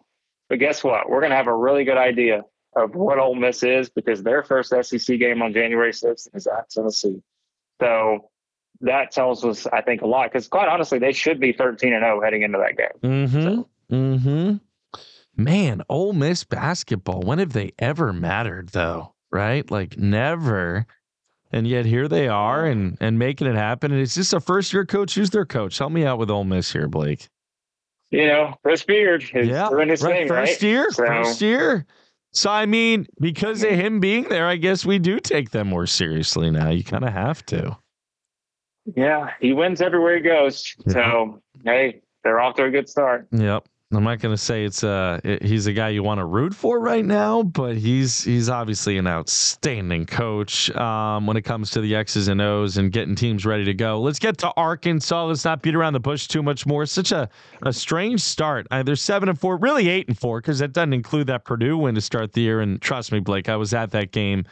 But 0.52 0.60
guess 0.60 0.84
what? 0.84 1.10
We're 1.10 1.22
going 1.22 1.30
to 1.30 1.38
have 1.38 1.48
a 1.48 1.56
really 1.56 1.86
good 1.86 1.98
idea 1.98 2.44
of 2.76 2.94
what 2.94 3.20
Ole 3.20 3.36
Miss 3.36 3.64
is 3.64 3.90
because 3.90 4.22
their 4.22 4.44
first 4.44 4.74
SEC 4.82 5.18
game 5.18 5.42
on 5.42 5.54
January 5.54 5.94
6th 5.94 6.28
is 6.34 6.46
at 6.46 6.70
Tennessee. 6.70 7.22
So 7.80 8.30
that 8.82 9.12
tells 9.12 9.46
us, 9.46 9.66
I 9.68 9.80
think, 9.80 10.02
a 10.02 10.08
lot 10.08 10.30
because 10.30 10.50
quite 10.50 10.68
honestly, 10.68 11.00
they 11.00 11.14
should 11.14 11.40
be 11.40 11.54
13 11.54 11.94
and 11.94 12.04
0 12.04 12.22
heading 12.22 12.42
into 12.42 12.58
that 12.58 12.76
game. 12.76 13.30
Mm-hmm. 13.30 13.42
So. 13.42 13.70
Mm-hmm. 13.94 14.58
Man, 15.42 15.84
Ole 15.88 16.12
Miss 16.12 16.44
basketball. 16.44 17.22
When 17.22 17.40
have 17.40 17.54
they 17.54 17.72
ever 17.80 18.12
mattered, 18.12 18.72
though? 18.74 19.14
Right? 19.32 19.72
Like 19.72 19.98
never 19.98 20.86
and 21.54 21.66
yet 21.66 21.86
here 21.86 22.10
they 22.10 22.28
are 22.28 22.66
and 22.66 22.98
and 23.00 23.18
making 23.18 23.48
it 23.48 23.56
happen. 23.56 23.94
And 23.94 24.02
it's 24.02 24.16
just 24.16 24.34
a 24.34 24.42
first 24.42 24.74
year 24.74 24.86
coach. 24.86 25.16
Who's 25.16 25.30
their 25.30 25.46
coach? 25.46 25.78
Help 25.78 25.94
me 25.94 26.06
out 26.06 26.20
with 26.20 26.30
Ole 26.30 26.44
Miss 26.44 26.74
here, 26.74 26.90
Blake. 26.90 27.30
You 28.12 28.28
know, 28.28 28.56
Chris 28.62 28.84
Beard 28.84 29.24
is 29.34 29.48
yeah, 29.48 29.70
doing 29.70 29.90
his 29.90 30.04
right, 30.04 30.14
thing, 30.14 30.28
first 30.28 30.62
right? 30.62 30.70
year, 30.70 30.92
so. 30.92 31.06
first 31.06 31.42
year. 31.42 31.86
So 32.34 32.50
I 32.50 32.66
mean, 32.66 33.08
because 33.20 33.64
of 33.64 33.72
him 33.72 34.00
being 34.00 34.24
there, 34.30 34.48
I 34.48 34.58
guess 34.58 34.86
we 34.86 35.00
do 35.00 35.20
take 35.20 35.52
them 35.52 35.68
more 35.68 35.88
seriously 35.88 36.52
now. 36.52 36.70
You 36.70 36.84
kind 36.84 37.04
of 37.04 37.14
have 37.14 37.46
to. 37.48 37.78
Yeah, 38.96 39.32
he 39.40 39.54
wins 39.54 39.82
everywhere 39.82 40.16
he 40.16 40.22
goes. 40.22 40.76
Yeah. 40.86 40.94
So 40.94 41.42
hey, 41.64 42.02
they're 42.24 42.40
off 42.40 42.56
to 42.56 42.66
a 42.66 42.70
good 42.70 42.90
start. 42.90 43.28
Yep. 43.32 43.68
I'm 43.94 44.04
not 44.06 44.20
going 44.20 44.34
to 44.34 44.42
say 44.42 44.64
it's 44.64 44.84
uh 44.84 45.20
he's 45.42 45.68
a 45.68 45.74
guy 45.74 45.90
you 45.90 46.02
want 46.02 46.20
to 46.20 46.26
root 46.26 46.54
for 46.54 46.80
right 46.80 47.04
now, 47.04 47.44
but 47.44 47.76
he's 47.76 48.24
he's 48.24 48.48
obviously 48.48 48.98
an 48.98 49.06
outstanding 49.06 50.06
coach 50.06 50.70
um, 50.72 51.28
when 51.28 51.36
it 51.36 51.42
comes 51.42 51.72
to 51.72 51.82
the 51.82 51.96
X's 51.96 52.30
and 52.30 52.42
O's 52.42 52.78
and 52.78 52.92
getting 52.92 53.16
teams 53.16 53.46
ready 53.46 53.66
to 53.66 53.74
go. 53.74 54.00
Let's 54.00 54.20
get 54.20 54.38
to 54.40 54.52
Arkansas. 54.56 55.26
Let's 55.26 55.44
not 55.44 55.62
beat 55.62 55.76
around 55.76 55.94
the 55.94 56.00
bush 56.00 56.28
too 56.28 56.42
much 56.42 56.66
more. 56.66 56.86
such 56.86 57.12
a, 57.12 57.30
a 57.64 57.74
strange 57.74 58.22
start. 58.22 58.66
Uh, 58.72 58.82
they're 58.84 58.96
seven 58.96 59.28
and 59.28 59.40
four, 59.40 59.58
really 59.58 59.90
eight 59.90 60.08
and 60.08 60.18
four 60.18 60.40
because 60.40 60.60
that 60.60 60.72
doesn't 60.72 60.94
include 60.94 61.28
that 61.28 61.44
Purdue 61.44 61.78
win 61.78 61.96
to 61.96 62.02
start 62.02 62.32
the 62.34 62.42
year. 62.42 62.62
And 62.62 62.82
trust 62.82 63.12
me, 63.12 63.20
Blake, 63.20 63.50
I 63.50 63.58
was 63.58 63.74
at 63.74 63.92
that 63.92 64.12
game 64.12 64.46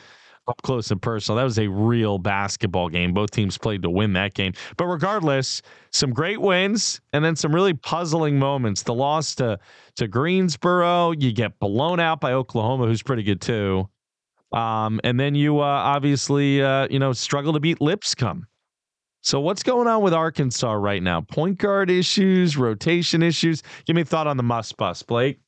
up 0.47 0.61
close 0.63 0.89
and 0.91 1.01
personal. 1.01 1.37
That 1.37 1.43
was 1.43 1.59
a 1.59 1.67
real 1.67 2.17
basketball 2.17 2.89
game. 2.89 3.13
Both 3.13 3.31
teams 3.31 3.57
played 3.57 3.81
to 3.83 3.89
win 3.89 4.13
that 4.13 4.33
game. 4.33 4.53
But 4.77 4.85
regardless, 4.85 5.61
some 5.91 6.11
great 6.11 6.41
wins 6.41 7.01
and 7.13 7.23
then 7.23 7.35
some 7.35 7.53
really 7.53 7.73
puzzling 7.73 8.39
moments. 8.39 8.83
The 8.83 8.93
loss 8.93 9.35
to 9.35 9.59
to 9.97 10.07
Greensboro, 10.07 11.11
you 11.11 11.31
get 11.33 11.59
blown 11.59 11.99
out 11.99 12.19
by 12.21 12.33
Oklahoma, 12.33 12.87
who's 12.87 13.03
pretty 13.03 13.23
good 13.23 13.41
too. 13.41 13.89
Um, 14.51 14.99
and 15.03 15.19
then 15.19 15.35
you 15.35 15.59
uh, 15.59 15.63
obviously 15.63 16.61
uh, 16.63 16.87
you 16.89 16.99
know 16.99 17.13
struggle 17.13 17.53
to 17.53 17.59
beat 17.59 17.81
Lipscomb. 17.81 18.47
So 19.21 19.39
what's 19.39 19.63
going 19.63 19.87
on 19.87 20.01
with 20.01 20.13
Arkansas 20.13 20.73
right 20.73 21.03
now? 21.03 21.21
Point 21.21 21.57
guard 21.57 21.91
issues, 21.91 22.57
rotation 22.57 23.21
issues. 23.21 23.63
Give 23.85 23.95
me 23.95 24.03
a 24.03 24.05
thought 24.05 24.27
on 24.27 24.37
the 24.37 24.43
Muss 24.43 24.71
bus, 24.71 25.03
Blake. 25.03 25.39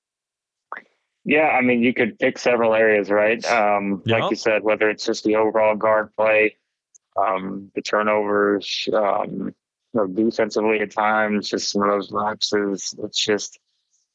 Yeah, 1.24 1.50
I 1.50 1.62
mean, 1.62 1.84
you 1.84 1.94
could 1.94 2.18
pick 2.18 2.40
several 2.40 2.74
areas, 2.74 3.10
right? 3.10 3.44
Um, 3.46 4.02
yep. 4.06 4.22
Like 4.22 4.32
you 4.32 4.36
said, 4.36 4.64
whether 4.64 4.90
it's 4.90 5.06
just 5.06 5.24
the 5.24 5.36
overall 5.36 5.76
guard 5.76 6.16
play, 6.16 6.58
um, 7.16 7.72
the 7.76 7.82
turnovers, 7.82 8.88
um, 8.94 9.54
you 9.94 10.00
know, 10.00 10.08
defensively 10.08 10.80
at 10.80 10.92
times, 10.92 11.50
just 11.50 11.70
some 11.70 11.84
of 11.84 11.90
those 11.90 12.12
lapses. 12.12 12.96
It's 13.04 13.24
just, 13.24 13.60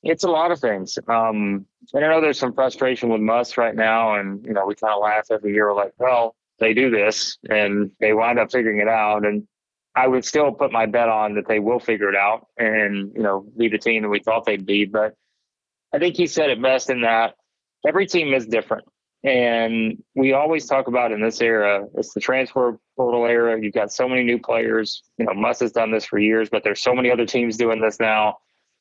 it's 0.02 0.24
a 0.24 0.28
lot 0.28 0.50
of 0.50 0.58
things. 0.58 0.98
Um, 1.08 1.66
and 1.94 2.04
I 2.04 2.08
know 2.08 2.20
there's 2.20 2.38
some 2.38 2.54
frustration 2.54 3.08
with 3.08 3.20
Muss 3.20 3.56
right 3.56 3.74
now, 3.74 4.14
and 4.14 4.44
you 4.44 4.52
know, 4.52 4.66
we 4.66 4.74
kind 4.74 4.94
of 4.94 5.02
laugh 5.02 5.26
every 5.30 5.52
year. 5.52 5.68
We're 5.68 5.76
like, 5.76 5.92
well, 5.98 6.34
they 6.58 6.74
do 6.74 6.90
this, 6.90 7.38
and 7.48 7.92
they 8.00 8.14
wind 8.14 8.38
up 8.38 8.50
figuring 8.50 8.80
it 8.80 8.88
out, 8.88 9.24
and 9.24 9.46
I 9.94 10.08
would 10.08 10.24
still 10.24 10.52
put 10.52 10.72
my 10.72 10.86
bet 10.86 11.08
on 11.08 11.34
that 11.34 11.46
they 11.46 11.60
will 11.60 11.78
figure 11.78 12.08
it 12.08 12.16
out, 12.16 12.46
and 12.56 13.12
you 13.14 13.22
know, 13.22 13.46
be 13.56 13.68
the 13.68 13.78
team 13.78 14.02
that 14.02 14.08
we 14.08 14.20
thought 14.20 14.44
they'd 14.44 14.66
be, 14.66 14.86
but 14.86 15.14
I 15.96 15.98
think 15.98 16.14
he 16.14 16.26
said 16.26 16.50
it 16.50 16.60
best 16.60 16.90
in 16.90 17.00
that 17.00 17.36
every 17.88 18.06
team 18.06 18.34
is 18.34 18.46
different. 18.46 18.84
And 19.24 20.02
we 20.14 20.34
always 20.34 20.66
talk 20.66 20.88
about 20.88 21.10
in 21.10 21.22
this 21.22 21.40
era, 21.40 21.86
it's 21.94 22.12
the 22.12 22.20
transfer 22.20 22.78
portal 22.96 23.24
era. 23.24 23.58
You've 23.58 23.72
got 23.72 23.90
so 23.90 24.06
many 24.06 24.22
new 24.22 24.38
players. 24.38 25.02
You 25.16 25.24
know, 25.24 25.32
Muss 25.32 25.60
has 25.60 25.72
done 25.72 25.90
this 25.90 26.04
for 26.04 26.18
years, 26.18 26.50
but 26.50 26.64
there's 26.64 26.82
so 26.82 26.94
many 26.94 27.10
other 27.10 27.24
teams 27.24 27.56
doing 27.56 27.80
this 27.80 27.98
now. 27.98 28.36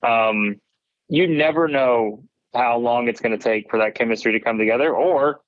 Um, 0.06 0.60
you 1.08 1.26
never 1.26 1.70
know 1.70 2.26
how 2.54 2.80
long 2.80 3.08
it's 3.08 3.22
going 3.22 3.32
to 3.38 3.42
take 3.42 3.70
for 3.70 3.80
that 3.80 3.96
chemistry 3.96 4.34
to 4.34 4.42
come 4.42 4.58
together, 4.58 4.94
or 4.94 5.40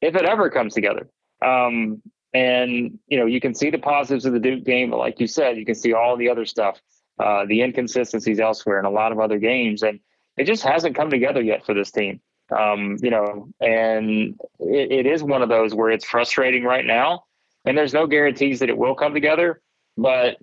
if 0.00 0.14
it 0.14 0.24
ever 0.24 0.48
comes 0.48 0.74
together. 0.74 1.08
Um, 1.44 2.02
and 2.32 3.00
you 3.08 3.18
know, 3.18 3.26
you 3.26 3.40
can 3.40 3.56
see 3.56 3.70
the 3.70 3.78
positives 3.78 4.26
of 4.26 4.32
the 4.32 4.38
Duke 4.38 4.62
game, 4.62 4.90
but 4.90 4.98
like 4.98 5.18
you 5.18 5.26
said, 5.26 5.56
you 5.56 5.66
can 5.66 5.74
see 5.74 5.92
all 5.92 6.16
the 6.16 6.28
other 6.28 6.46
stuff, 6.46 6.80
uh, 7.18 7.46
the 7.46 7.62
inconsistencies 7.62 8.38
elsewhere 8.38 8.78
in 8.78 8.84
a 8.84 8.90
lot 8.90 9.10
of 9.10 9.18
other 9.18 9.38
games, 9.38 9.82
and 9.82 9.98
it 10.40 10.46
just 10.46 10.62
hasn't 10.62 10.96
come 10.96 11.10
together 11.10 11.42
yet 11.42 11.66
for 11.66 11.74
this 11.74 11.90
team. 11.90 12.20
Um, 12.50 12.96
you 13.02 13.10
know, 13.10 13.48
and 13.60 14.40
it, 14.58 14.90
it 14.90 15.06
is 15.06 15.22
one 15.22 15.42
of 15.42 15.50
those 15.50 15.74
where 15.74 15.90
it's 15.90 16.04
frustrating 16.04 16.64
right 16.64 16.84
now, 16.84 17.24
and 17.66 17.76
there's 17.76 17.92
no 17.92 18.06
guarantees 18.06 18.60
that 18.60 18.70
it 18.70 18.78
will 18.78 18.94
come 18.94 19.12
together. 19.12 19.60
But 19.98 20.38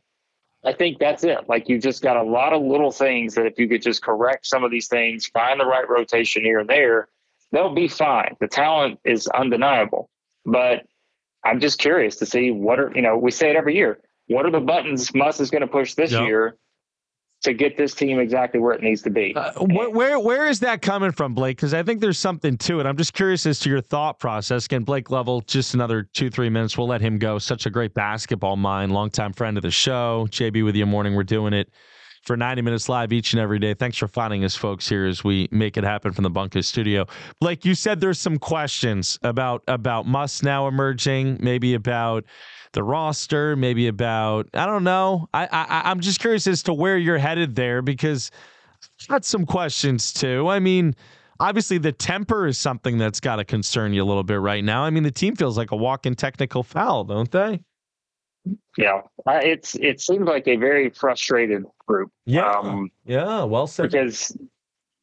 I 0.64 0.74
think 0.74 1.00
that's 1.00 1.24
it. 1.24 1.50
Like 1.50 1.68
you've 1.68 1.82
just 1.82 2.04
got 2.04 2.16
a 2.16 2.24
lot 2.24 2.54
of 2.54 2.62
little 2.62 2.92
things 2.92 3.34
that 3.36 3.48
if 3.48 3.58
you 3.58 3.68
could 3.68 3.82
just 3.82 4.04
correct 4.04 4.46
some 4.46 4.64
of 4.64 4.70
these 4.70 4.88
things, 4.88 5.26
find 5.26 5.60
the 5.60 5.66
right 5.66 5.90
rotation 5.90 6.44
here 6.44 6.60
and 6.60 6.70
there, 6.70 7.10
they'll 7.52 7.74
be 7.74 7.88
fine. 7.88 8.36
The 8.40 8.48
talent 8.48 9.00
is 9.04 9.28
undeniable, 9.28 10.12
but 10.46 10.86
I'm 11.44 11.60
just 11.60 11.80
curious 11.80 12.18
to 12.18 12.28
see 12.28 12.52
what 12.52 12.80
are 12.80 12.92
you 12.94 13.02
know 13.02 13.18
we 13.18 13.32
say 13.32 13.50
it 13.50 13.56
every 13.56 13.76
year. 13.76 14.00
What 14.28 14.46
are 14.46 14.52
the 14.52 14.60
buttons 14.60 15.14
Muss 15.16 15.40
is 15.40 15.50
going 15.50 15.62
to 15.62 15.68
push 15.68 15.96
this 15.96 16.12
yep. 16.12 16.22
year 16.22 16.58
to 17.48 17.54
get 17.54 17.78
this 17.78 17.94
team 17.94 18.20
exactly 18.20 18.60
where 18.60 18.74
it 18.74 18.84
needs 18.84 19.02
to 19.02 19.10
be. 19.10 19.34
Uh, 19.36 19.52
where, 19.66 19.90
where, 19.90 20.20
where 20.20 20.48
is 20.48 20.60
that 20.60 20.82
coming 20.82 21.12
from, 21.12 21.34
Blake? 21.34 21.58
Because 21.58 21.74
I 21.74 21.82
think 21.82 22.02
there's 22.02 22.20
something 22.20 22.58
to 22.58 22.80
it. 22.80 22.86
I'm 22.86 22.98
just 22.98 23.14
curious 23.14 23.46
as 23.46 23.60
to 23.60 23.70
your 23.70 23.82
thought 23.82 24.20
process. 24.20 24.66
Again, 24.66 24.84
Blake 24.84 25.10
Lovell, 25.10 25.42
just 25.42 25.74
another 25.74 26.04
two 26.04 26.30
three 26.30 26.50
minutes. 26.50 26.78
We'll 26.78 26.88
let 26.88 27.02
him 27.02 27.18
go. 27.18 27.40
Such 27.40 27.66
a 27.66 27.70
great 27.70 27.94
basketball 27.94 28.58
mind, 28.58 28.92
longtime 28.92 29.34
friend 29.34 29.58
of 29.58 29.64
the 29.64 29.72
show. 29.72 30.28
JB 30.30 30.66
with 30.66 30.76
you 30.76 30.86
morning. 30.86 31.16
We're 31.16 31.24
doing 31.24 31.54
it 31.54 31.72
for 32.28 32.36
90 32.36 32.62
minutes 32.62 32.90
live 32.90 33.14
each 33.14 33.32
and 33.32 33.40
every 33.40 33.58
day. 33.58 33.74
Thanks 33.74 33.98
for 33.98 34.10
finding 34.10 34.44
us, 34.44 34.54
folks, 34.54 34.88
here 34.88 35.06
as 35.06 35.24
we 35.24 35.48
make 35.50 35.78
it 35.78 35.86
happen 35.86 36.12
from 36.12 36.24
the 36.24 36.30
Bunker 36.30 36.62
studio. 36.62 37.06
Blake, 37.40 37.64
you 37.64 37.74
said 37.74 38.02
there's 38.02 38.20
some 38.20 38.38
questions 38.38 39.18
about 39.24 39.64
about 39.68 40.06
Muss 40.06 40.44
now 40.44 40.68
emerging, 40.68 41.38
maybe 41.40 41.74
about 41.74 42.26
the 42.74 42.84
roster, 42.84 43.56
maybe 43.56 43.88
about 43.88 44.48
I 44.54 44.66
don't 44.66 44.84
know. 44.84 45.30
I, 45.34 45.48
I 45.52 45.90
I'm 45.90 46.00
just 46.00 46.20
curious 46.20 46.48
as 46.48 46.64
to 46.64 46.74
where 46.74 46.98
you're 46.98 47.18
headed 47.18 47.56
there 47.56 47.82
because 47.82 48.32
I've 49.02 49.08
got 49.08 49.26
some 49.26 49.46
questions 49.46 50.14
too. 50.14 50.48
I 50.48 50.60
mean, 50.60 50.96
obviously 51.40 51.78
the 51.78 51.92
temper 51.92 52.48
is 52.48 52.58
something 52.58 52.98
that's 52.98 53.20
got 53.20 53.38
to 53.38 53.46
concern 53.46 53.94
you 53.94 54.04
a 54.04 54.06
little 54.06 54.24
bit 54.24 54.40
right 54.40 54.64
now. 54.64 54.84
I 54.84 54.90
mean, 54.90 55.04
the 55.04 55.12
team 55.12 55.36
feels 55.36 55.58
like 55.58 55.72
a 55.72 55.76
walking 55.76 56.16
technical 56.16 56.64
foul, 56.64 57.04
don't 57.04 57.32
they? 57.32 57.64
Yeah, 58.78 59.02
uh, 59.26 59.40
it's 59.44 59.76
it 59.76 60.00
seems 60.00 60.26
like 60.26 60.48
a 60.48 60.56
very 60.56 60.90
frustrated 60.90 61.66
group. 61.86 62.12
Yeah, 62.26 62.50
um, 62.52 62.90
yeah, 63.06 63.44
well 63.44 63.68
said. 63.68 63.92
Because 63.92 64.38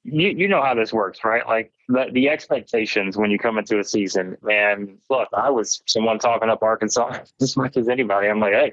you 0.05 0.29
you 0.29 0.49
know 0.49 0.63
how 0.63 0.75
this 0.75 0.93
works, 0.93 1.25
right? 1.25 1.47
Like 1.47 1.73
the 1.89 2.07
the 2.13 2.29
expectations 2.29 3.17
when 3.17 3.31
you 3.31 3.39
come 3.39 3.59
into 3.59 3.79
a 3.79 3.85
season. 3.85 4.37
And 4.49 4.99
look, 5.11 5.29
I 5.33 5.51
was 5.51 5.83
someone 5.87 6.19
talking 6.19 6.51
up 6.51 6.63
Arkansas 6.63 7.21
as 7.41 7.57
much 7.57 7.77
as 7.77 7.89
anybody. 7.89 8.29
I'm 8.29 8.41
like, 8.41 8.53
hey, 8.53 8.73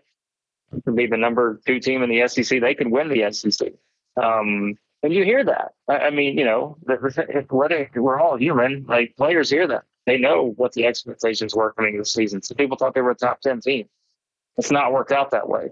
could 0.86 0.96
be 0.96 1.08
the 1.08 1.18
number 1.18 1.60
two 1.66 1.80
team 1.80 2.04
in 2.04 2.10
the 2.10 2.28
SEC. 2.28 2.62
They 2.62 2.76
could 2.76 2.92
win 2.92 3.10
the 3.10 3.32
SEC. 3.32 3.74
Um, 4.22 4.78
and 5.04 5.14
you 5.14 5.24
hear 5.24 5.44
that. 5.44 5.72
I, 5.90 6.12
mean, 6.12 6.38
you 6.38 6.46
know, 6.46 6.78
whether 7.50 7.90
we're 7.96 8.20
all 8.20 8.38
human, 8.38 8.86
like 8.88 9.16
players 9.18 9.50
hear 9.50 9.68
that. 9.68 9.84
They 10.06 10.18
know 10.18 10.54
what 10.58 10.74
the 10.74 10.86
expectations 10.86 11.56
were 11.56 11.74
coming 11.74 11.94
into 11.94 12.02
the 12.02 12.06
season. 12.06 12.42
So 12.42 12.54
people 12.56 12.78
thought 12.78 12.94
they 12.94 13.02
were 13.02 13.12
a 13.12 13.16
top 13.16 13.42
ten 13.42 13.62
team 13.62 13.88
it's 14.58 14.72
not 14.72 14.92
worked 14.92 15.12
out 15.12 15.32
that 15.32 15.48
way. 15.48 15.70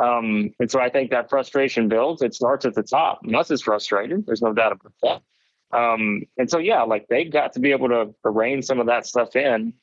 Um, 0.00 0.54
and 0.58 0.70
so 0.70 0.80
I 0.80 0.88
think 0.88 1.10
that 1.10 1.28
frustration 1.28 1.88
builds. 1.88 2.22
It 2.22 2.34
starts 2.34 2.64
at 2.64 2.74
the 2.74 2.82
top. 2.82 3.20
Muss 3.22 3.50
is 3.50 3.62
frustrated. 3.62 4.24
There's 4.26 4.42
no 4.42 4.52
doubt 4.52 4.72
about 4.72 4.92
that. 5.02 5.78
Um, 5.78 6.22
and 6.36 6.50
so, 6.50 6.58
yeah, 6.58 6.82
like 6.82 7.06
they've 7.08 7.30
got 7.30 7.52
to 7.52 7.60
be 7.60 7.70
able 7.70 7.88
to, 7.88 8.14
rein 8.24 8.62
some 8.62 8.80
of 8.80 8.86
that 8.86 9.06
stuff 9.06 9.36
in 9.36 9.74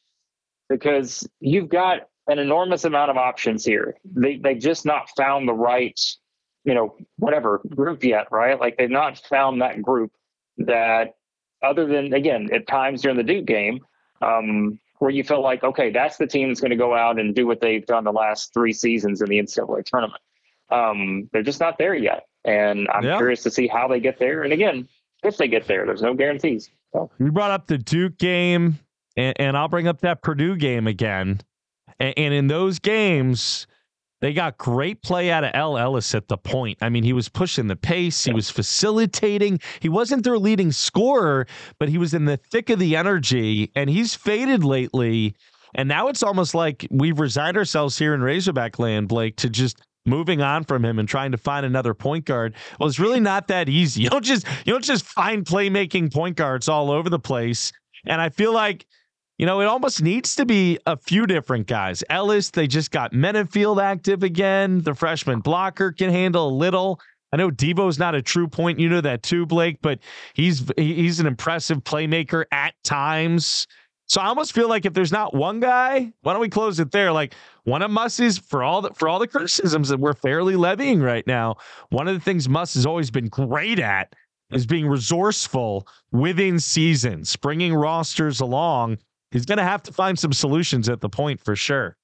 because 0.70 1.28
you've 1.40 1.70
got 1.70 2.10
an 2.28 2.40
enormous 2.40 2.84
amount 2.84 3.12
of 3.12 3.18
options 3.18 3.64
here. 3.64 3.96
They, 4.04 4.38
they've 4.38 4.60
just 4.60 4.86
not 4.86 5.10
found 5.16 5.48
the 5.48 5.54
right, 5.54 6.00
you 6.66 6.74
know, 6.74 6.98
whatever 7.18 7.62
group 7.70 8.04
yet, 8.04 8.28
right? 8.32 8.60
Like 8.60 8.78
they've 8.78 8.90
not 8.90 9.20
found 9.20 9.62
that 9.62 9.82
group 9.82 10.12
that, 10.58 11.16
other 11.64 11.86
than, 11.86 12.14
again, 12.14 12.50
at 12.54 12.68
times 12.68 13.02
during 13.02 13.18
the 13.18 13.24
Duke 13.24 13.46
game, 13.46 13.80
um, 14.22 14.80
where 15.00 15.12
you 15.12 15.24
feel 15.24 15.42
like, 15.42 15.64
okay, 15.64 15.92
that's 15.92 16.18
the 16.18 16.28
team 16.28 16.50
that's 16.50 16.60
going 16.60 16.72
to 16.72 16.78
go 16.78 16.96
out 16.96 17.20
and 17.20 17.36
do 17.36 17.46
what 17.46 17.62
they've 17.62 17.86
done 17.86 18.04
the 18.04 18.12
last 18.12 18.54
three 18.54 18.74
seasons 18.74 19.22
in 19.22 19.30
the 19.30 19.40
NCAA 19.40 19.86
tournament. 19.86 20.22
Um, 20.70 21.30
they're 21.32 21.44
just 21.44 21.60
not 21.60 21.78
there 21.78 21.96
yet. 21.96 22.28
And 22.46 22.88
I'm 22.94 23.04
yeah. 23.04 23.18
curious 23.18 23.44
to 23.44 23.52
see 23.52 23.68
how 23.68 23.88
they 23.88 24.00
get 24.00 24.20
there. 24.20 24.44
And 24.44 24.54
again, 24.54 24.88
if 25.24 25.38
they 25.38 25.48
get 25.48 25.68
there, 25.68 25.86
there's 25.86 26.02
no 26.02 26.14
guarantees. 26.14 26.70
So. 26.94 27.12
You 27.20 27.32
brought 27.32 27.52
up 27.52 27.68
the 27.68 27.78
Duke 27.78 28.18
game, 28.18 28.80
and, 29.16 29.40
and 29.40 29.58
I'll 29.58 29.68
bring 29.68 29.88
up 29.88 30.02
that 30.02 30.22
Purdue 30.22 30.56
game 30.56 30.88
again. 30.88 31.42
And, 32.00 32.14
and 32.18 32.34
in 32.34 32.48
those 32.48 32.80
games, 32.80 33.68
they 34.20 34.34
got 34.34 34.58
great 34.58 35.02
play 35.04 35.32
out 35.32 35.44
of 35.44 35.52
El 35.54 35.78
Ellis 35.78 36.16
at 36.16 36.28
the 36.28 36.38
point. 36.38 36.78
I 36.82 36.90
mean, 36.90 37.04
he 37.04 37.14
was 37.14 37.30
pushing 37.30 37.68
the 37.68 37.76
pace, 37.76 38.24
he 38.24 38.34
was 38.34 38.50
facilitating. 38.50 39.60
He 39.80 39.90
wasn't 39.90 40.24
their 40.24 40.40
leading 40.40 40.72
scorer, 40.72 41.48
but 41.80 41.90
he 41.90 41.98
was 41.98 42.14
in 42.14 42.26
the 42.26 42.38
thick 42.38 42.70
of 42.70 42.80
the 42.80 42.96
energy, 42.96 43.72
and 43.76 43.90
he's 43.90 44.16
faded 44.16 44.64
lately. 44.64 45.36
And 45.76 45.88
now 45.88 46.08
it's 46.08 46.24
almost 46.24 46.56
like 46.56 46.88
we've 46.90 47.20
resigned 47.20 47.58
ourselves 47.58 47.98
here 47.98 48.14
in 48.14 48.22
Razorback 48.22 48.80
land, 48.80 49.08
Blake, 49.08 49.36
to 49.38 49.50
just 49.50 49.82
moving 50.08 50.42
on 50.42 50.64
from 50.64 50.84
him 50.84 50.98
and 50.98 51.08
trying 51.08 51.32
to 51.32 51.38
find 51.38 51.66
another 51.66 51.94
point 51.94 52.26
guard. 52.26 52.56
Well, 52.80 52.88
it's 52.88 53.00
really 53.00 53.20
not 53.20 53.48
that 53.50 53.70
easy. 53.70 54.02
You 54.08 54.10
don't 54.10 54.24
just 54.24 54.48
you 54.66 54.72
don't 54.72 54.84
just 54.84 55.06
find 55.06 55.46
playmaking 55.46 56.14
point 56.14 56.38
guards 56.38 56.70
all 56.70 56.90
over 56.90 57.10
the 57.10 57.20
place. 57.20 57.74
And 58.06 58.22
I 58.22 58.30
feel 58.30 58.54
like 58.54 58.86
you 59.38 59.46
know, 59.46 59.62
it 59.62 59.66
almost 59.66 60.02
needs 60.02 60.36
to 60.36 60.46
be 60.46 60.80
a 60.86 60.98
few 60.98 61.28
different 61.28 61.68
guys. 61.68 62.04
Ellis, 62.10 62.50
they 62.50 62.68
just 62.68 62.90
got 62.92 63.14
Menifield 63.14 63.82
active 63.82 64.24
again. 64.24 64.82
The 64.82 64.96
freshman 64.96 65.42
blocker 65.42 65.92
can 65.92 66.10
handle 66.10 66.50
a 66.50 66.56
little. 66.56 67.00
I 67.32 67.38
know 67.38 67.52
Devo's 67.52 68.00
not 68.00 68.16
a 68.16 68.22
true 68.22 68.48
point. 68.48 68.80
You 68.80 68.90
know 68.90 69.02
that 69.02 69.22
too, 69.22 69.46
Blake, 69.46 69.80
but 69.82 70.00
he's 70.34 70.72
he's 70.78 71.20
an 71.20 71.28
impressive 71.28 71.84
playmaker 71.84 72.46
at 72.52 72.74
times. 72.84 73.68
So 74.08 74.22
I 74.22 74.28
almost 74.28 74.54
feel 74.54 74.70
like 74.70 74.86
if 74.86 74.94
there's 74.94 75.12
not 75.12 75.34
one 75.34 75.60
guy, 75.60 76.14
why 76.22 76.32
don't 76.32 76.42
we 76.42 76.50
close 76.50 76.80
it 76.80 76.92
there? 76.92 77.12
Like 77.12 77.36
one 77.66 77.82
of 77.82 77.92
Muss's 77.92 78.38
for 78.38 78.64
all 78.64 78.82
the 78.82 78.92
for 78.94 79.10
all 79.10 79.20
the 79.20 79.28
criticisms 79.28 79.90
that 79.90 80.00
we're 80.00 80.14
fairly 80.14 80.56
levying 80.56 81.02
right 81.02 81.28
now. 81.28 81.58
One 81.90 82.08
of 82.08 82.16
the 82.16 82.22
things 82.22 82.48
Muss 82.48 82.74
has 82.74 82.86
always 82.86 83.12
been 83.12 83.28
great 83.28 83.80
at 83.80 84.16
is 84.52 84.66
being 84.66 84.88
resourceful 84.88 85.86
within 86.14 86.60
seasons, 86.60 87.36
bringing 87.36 87.76
rosters 87.76 88.40
along 88.40 88.98
he's 89.32 89.46
going 89.46 89.58
to 89.58 89.64
have 89.64 89.84
to 89.84 89.94
find 89.94 90.18
some 90.18 90.34
solutions 90.34 90.90
at 90.90 91.02
the 91.02 91.10
point 91.10 91.42
for 91.42 91.56
sure. 91.56 91.98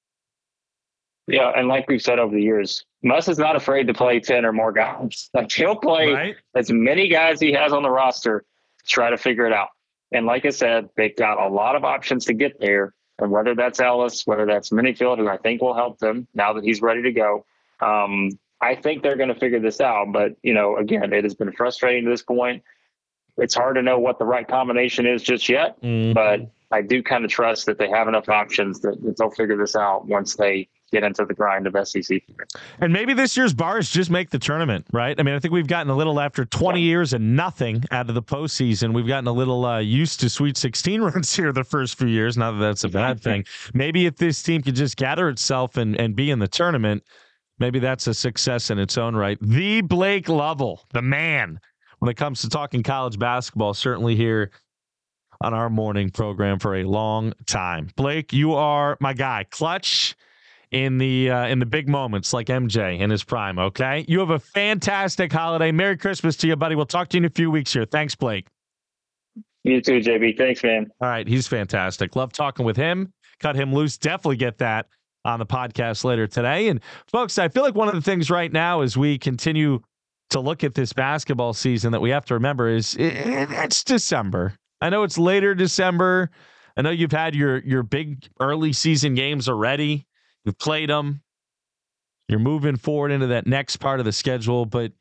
Yeah, 1.26 1.52
and 1.56 1.68
like 1.68 1.88
we've 1.88 2.02
said 2.02 2.18
over 2.18 2.34
the 2.34 2.42
years, 2.42 2.84
Muss 3.02 3.28
is 3.28 3.38
not 3.38 3.56
afraid 3.56 3.86
to 3.86 3.94
play 3.94 4.20
ten 4.20 4.44
or 4.44 4.52
more 4.52 4.72
guys. 4.72 5.30
Like 5.34 5.50
he'll 5.50 5.76
play 5.76 6.12
right? 6.12 6.36
as 6.54 6.70
many 6.70 7.08
guys 7.08 7.40
he 7.40 7.52
has 7.52 7.72
on 7.72 7.82
the 7.82 7.90
roster 7.90 8.44
to 8.80 8.86
try 8.86 9.10
to 9.10 9.16
figure 9.16 9.46
it 9.46 9.52
out. 9.52 9.68
And 10.12 10.26
like 10.26 10.44
I 10.44 10.50
said, 10.50 10.88
they've 10.96 11.16
got 11.16 11.44
a 11.44 11.48
lot 11.48 11.76
of 11.76 11.84
options 11.84 12.26
to 12.26 12.34
get 12.34 12.60
there. 12.60 12.94
And 13.18 13.30
whether 13.30 13.54
that's 13.54 13.80
Ellis, 13.80 14.26
whether 14.26 14.44
that's 14.44 14.70
Menifield, 14.70 15.18
who 15.18 15.28
I 15.28 15.38
think 15.38 15.62
will 15.62 15.74
help 15.74 15.98
them 15.98 16.26
now 16.34 16.52
that 16.52 16.64
he's 16.64 16.82
ready 16.82 17.02
to 17.02 17.12
go, 17.12 17.46
um, 17.80 18.30
I 18.60 18.74
think 18.74 19.02
they're 19.02 19.16
going 19.16 19.28
to 19.28 19.34
figure 19.34 19.60
this 19.60 19.80
out. 19.80 20.12
But 20.12 20.36
you 20.42 20.52
know, 20.52 20.76
again, 20.76 21.12
it 21.12 21.24
has 21.24 21.34
been 21.34 21.52
frustrating 21.52 22.04
to 22.04 22.10
this 22.10 22.22
point. 22.22 22.62
It's 23.36 23.54
hard 23.54 23.76
to 23.76 23.82
know 23.82 23.98
what 23.98 24.18
the 24.18 24.24
right 24.24 24.46
combination 24.46 25.06
is 25.06 25.22
just 25.22 25.48
yet, 25.48 25.80
mm-hmm. 25.82 26.12
but 26.12 26.48
I 26.70 26.82
do 26.82 27.02
kind 27.02 27.24
of 27.24 27.30
trust 27.30 27.66
that 27.66 27.78
they 27.78 27.88
have 27.88 28.08
enough 28.08 28.28
options 28.28 28.80
that, 28.80 29.00
that 29.02 29.16
they'll 29.16 29.30
figure 29.30 29.56
this 29.56 29.76
out 29.76 30.06
once 30.06 30.36
they 30.36 30.68
get 30.94 31.02
into 31.02 31.24
the 31.24 31.34
grind 31.34 31.66
of 31.66 31.88
SEC. 31.88 32.22
And 32.80 32.92
maybe 32.92 33.14
this 33.14 33.36
year's 33.36 33.52
bars 33.52 33.90
just 33.90 34.10
make 34.10 34.30
the 34.30 34.38
tournament, 34.38 34.86
right? 34.92 35.18
I 35.18 35.22
mean, 35.22 35.34
I 35.34 35.38
think 35.40 35.52
we've 35.52 35.66
gotten 35.66 35.90
a 35.90 35.96
little 35.96 36.20
after 36.20 36.44
20 36.44 36.80
yeah. 36.80 36.86
years 36.86 37.12
and 37.12 37.36
nothing 37.36 37.84
out 37.90 38.08
of 38.08 38.14
the 38.14 38.22
postseason. 38.22 38.94
We've 38.94 39.06
gotten 39.06 39.26
a 39.26 39.32
little 39.32 39.64
uh, 39.64 39.80
used 39.80 40.20
to 40.20 40.30
Sweet 40.30 40.56
16 40.56 41.02
runs 41.02 41.34
here 41.34 41.52
the 41.52 41.64
first 41.64 41.98
few 41.98 42.06
years. 42.06 42.36
Not 42.36 42.52
that 42.52 42.58
that's 42.58 42.84
a 42.84 42.88
bad 42.88 43.20
thing. 43.20 43.44
Maybe 43.74 44.06
if 44.06 44.16
this 44.16 44.42
team 44.42 44.62
could 44.62 44.76
just 44.76 44.96
gather 44.96 45.28
itself 45.28 45.76
and, 45.76 45.98
and 45.98 46.14
be 46.14 46.30
in 46.30 46.38
the 46.38 46.48
tournament, 46.48 47.02
maybe 47.58 47.80
that's 47.80 48.06
a 48.06 48.14
success 48.14 48.70
in 48.70 48.78
its 48.78 48.96
own 48.96 49.16
right. 49.16 49.38
The 49.40 49.80
Blake 49.80 50.28
Lovell, 50.28 50.86
the 50.92 51.02
man, 51.02 51.58
when 52.04 52.10
it 52.10 52.18
comes 52.18 52.42
to 52.42 52.50
talking 52.50 52.82
college 52.82 53.18
basketball, 53.18 53.72
certainly 53.72 54.14
here 54.14 54.50
on 55.40 55.54
our 55.54 55.70
morning 55.70 56.10
program 56.10 56.58
for 56.58 56.76
a 56.76 56.84
long 56.84 57.32
time. 57.46 57.88
Blake, 57.96 58.30
you 58.30 58.52
are 58.52 58.98
my 59.00 59.14
guy. 59.14 59.46
Clutch 59.50 60.14
in 60.70 60.98
the 60.98 61.30
uh, 61.30 61.46
in 61.46 61.60
the 61.60 61.64
big 61.64 61.88
moments 61.88 62.34
like 62.34 62.48
MJ 62.48 63.00
in 63.00 63.08
his 63.08 63.24
prime, 63.24 63.58
okay? 63.58 64.04
You 64.06 64.20
have 64.20 64.28
a 64.28 64.38
fantastic 64.38 65.32
holiday. 65.32 65.72
Merry 65.72 65.96
Christmas 65.96 66.36
to 66.36 66.46
you, 66.46 66.56
buddy. 66.56 66.74
We'll 66.74 66.84
talk 66.84 67.08
to 67.08 67.16
you 67.16 67.22
in 67.22 67.24
a 67.24 67.30
few 67.30 67.50
weeks 67.50 67.72
here. 67.72 67.86
Thanks, 67.86 68.14
Blake. 68.14 68.48
You 69.62 69.80
too, 69.80 70.00
JB. 70.00 70.36
Thanks, 70.36 70.62
man. 70.62 70.90
All 71.00 71.08
right, 71.08 71.26
he's 71.26 71.48
fantastic. 71.48 72.16
Love 72.16 72.34
talking 72.34 72.66
with 72.66 72.76
him. 72.76 73.14
Cut 73.40 73.56
him 73.56 73.72
loose. 73.72 73.96
Definitely 73.96 74.36
get 74.36 74.58
that 74.58 74.88
on 75.24 75.38
the 75.38 75.46
podcast 75.46 76.04
later 76.04 76.26
today. 76.26 76.68
And 76.68 76.82
folks, 77.06 77.38
I 77.38 77.48
feel 77.48 77.62
like 77.62 77.74
one 77.74 77.88
of 77.88 77.94
the 77.94 78.02
things 78.02 78.30
right 78.30 78.52
now 78.52 78.82
as 78.82 78.94
we 78.94 79.16
continue 79.16 79.80
to 80.30 80.40
look 80.40 80.64
at 80.64 80.74
this 80.74 80.92
basketball 80.92 81.52
season 81.52 81.92
that 81.92 82.00
we 82.00 82.10
have 82.10 82.24
to 82.26 82.34
remember 82.34 82.68
is 82.68 82.94
it, 82.96 83.14
it's 83.16 83.84
December. 83.84 84.54
I 84.80 84.90
know 84.90 85.02
it's 85.02 85.18
later 85.18 85.54
December. 85.54 86.30
I 86.76 86.82
know 86.82 86.90
you've 86.90 87.12
had 87.12 87.34
your 87.34 87.58
your 87.58 87.82
big 87.82 88.26
early 88.40 88.72
season 88.72 89.14
games 89.14 89.48
already. 89.48 90.06
You've 90.44 90.58
played 90.58 90.90
them. 90.90 91.22
You're 92.28 92.38
moving 92.38 92.76
forward 92.76 93.12
into 93.12 93.28
that 93.28 93.46
next 93.46 93.76
part 93.76 94.00
of 94.00 94.06
the 94.06 94.12
schedule, 94.12 94.66
but 94.66 94.92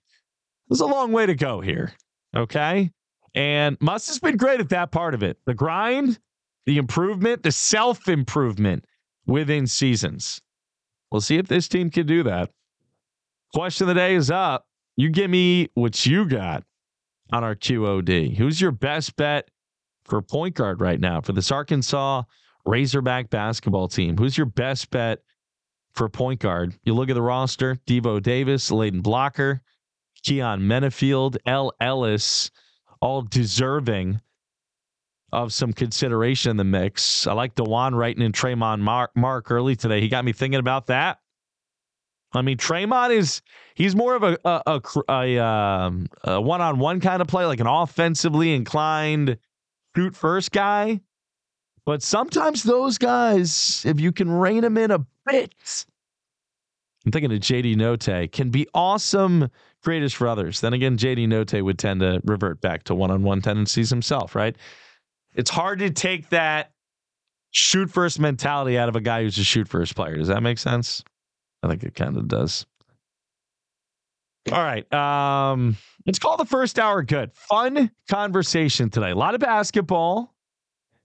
there's 0.67 0.81
a 0.81 0.85
long 0.85 1.11
way 1.11 1.25
to 1.25 1.35
go 1.35 1.61
here. 1.61 1.93
Okay. 2.35 2.91
And 3.35 3.77
Muss 3.81 4.07
has 4.07 4.19
been 4.19 4.37
great 4.37 4.59
at 4.59 4.69
that 4.69 4.91
part 4.91 5.13
of 5.13 5.23
it. 5.23 5.37
The 5.45 5.53
grind, 5.53 6.19
the 6.65 6.77
improvement, 6.77 7.43
the 7.43 7.51
self 7.51 8.07
improvement 8.07 8.85
within 9.25 9.67
seasons. 9.67 10.41
We'll 11.11 11.21
see 11.21 11.37
if 11.37 11.47
this 11.47 11.67
team 11.67 11.89
can 11.89 12.05
do 12.05 12.23
that. 12.23 12.49
Question 13.53 13.85
of 13.85 13.95
the 13.95 13.99
day 13.99 14.15
is 14.15 14.31
up. 14.31 14.65
You 14.95 15.09
give 15.09 15.29
me 15.29 15.69
what 15.73 16.05
you 16.05 16.25
got 16.25 16.63
on 17.31 17.43
our 17.43 17.55
QOD. 17.55 18.35
Who's 18.37 18.61
your 18.61 18.71
best 18.71 19.15
bet 19.15 19.49
for 20.05 20.21
point 20.21 20.55
guard 20.55 20.81
right 20.81 20.99
now 20.99 21.21
for 21.21 21.33
this 21.33 21.51
Arkansas 21.51 22.23
Razorback 22.65 23.29
basketball 23.29 23.87
team? 23.87 24.17
Who's 24.17 24.37
your 24.37 24.45
best 24.45 24.91
bet 24.91 25.19
for 25.95 26.09
point 26.09 26.39
guard? 26.39 26.75
You 26.83 26.93
look 26.93 27.09
at 27.09 27.15
the 27.15 27.21
roster: 27.21 27.75
Devo 27.87 28.21
Davis, 28.21 28.69
Layden 28.69 29.01
Blocker, 29.01 29.61
Keyon 30.23 30.61
Menifield, 30.61 31.37
El 31.45 31.73
Ellis, 31.79 32.51
all 33.01 33.23
deserving 33.23 34.21
of 35.31 35.51
some 35.51 35.73
consideration 35.73 36.51
in 36.51 36.57
the 36.57 36.63
mix. 36.63 37.25
I 37.25 37.33
like 37.33 37.55
Dajuan 37.55 37.95
writing 37.95 38.21
in 38.21 38.31
Tramon 38.31 38.79
Mark, 38.79 39.09
Mark 39.15 39.49
early 39.49 39.75
today. 39.75 39.99
He 39.99 40.07
got 40.07 40.23
me 40.23 40.31
thinking 40.31 40.59
about 40.59 40.85
that. 40.87 41.17
I 42.33 42.41
mean, 42.41 42.57
Tramon 42.57 43.11
is 43.11 43.41
he's 43.75 43.95
more 43.95 44.15
of 44.15 44.23
a 44.23 44.37
a, 44.45 44.61
a, 44.65 44.81
a, 45.09 45.45
um, 45.45 46.07
a 46.23 46.41
one-on-one 46.41 46.99
kind 46.99 47.21
of 47.21 47.27
play, 47.27 47.45
like 47.45 47.59
an 47.59 47.67
offensively 47.67 48.53
inclined 48.53 49.37
shoot 49.95 50.15
first 50.15 50.51
guy. 50.51 51.01
But 51.85 52.01
sometimes 52.01 52.63
those 52.63 52.97
guys, 52.97 53.83
if 53.85 53.99
you 53.99 54.11
can 54.11 54.31
rein 54.31 54.61
them 54.61 54.77
in 54.77 54.91
a 54.91 55.05
bit, 55.25 55.85
I'm 57.05 57.11
thinking 57.11 57.31
of 57.33 57.39
JD 57.39 57.75
Notae, 57.75 58.31
can 58.31 58.49
be 58.49 58.67
awesome 58.73 59.49
creators 59.83 60.13
for 60.13 60.27
others. 60.27 60.61
Then 60.61 60.73
again, 60.73 60.97
JD 60.97 61.27
Notae 61.27 61.61
would 61.61 61.77
tend 61.77 61.99
to 61.99 62.21
revert 62.23 62.61
back 62.61 62.83
to 62.83 62.95
one-on-one 62.95 63.41
tendencies 63.41 63.89
himself, 63.89 64.33
right? 64.33 64.55
It's 65.35 65.49
hard 65.49 65.79
to 65.79 65.89
take 65.89 66.29
that 66.29 66.71
shoot 67.51 67.91
first 67.91 68.19
mentality 68.19 68.77
out 68.77 68.87
of 68.87 68.95
a 68.95 69.01
guy 69.01 69.23
who's 69.23 69.37
a 69.37 69.43
shoot 69.43 69.67
first 69.67 69.95
player. 69.95 70.15
Does 70.15 70.29
that 70.29 70.41
make 70.41 70.57
sense? 70.57 71.03
I 71.63 71.67
think 71.67 71.83
it 71.83 71.95
kind 71.95 72.17
of 72.17 72.27
does. 72.27 72.65
All 74.51 74.61
right. 74.61 74.91
Um, 74.93 75.77
let's 76.05 76.19
call 76.19 76.35
the 76.35 76.45
first 76.45 76.77
hour 76.77 77.01
good. 77.01 77.31
Fun 77.33 77.89
conversation 78.09 78.89
today. 78.89 79.11
A 79.11 79.15
lot 79.15 79.35
of 79.35 79.39
basketball, 79.39 80.33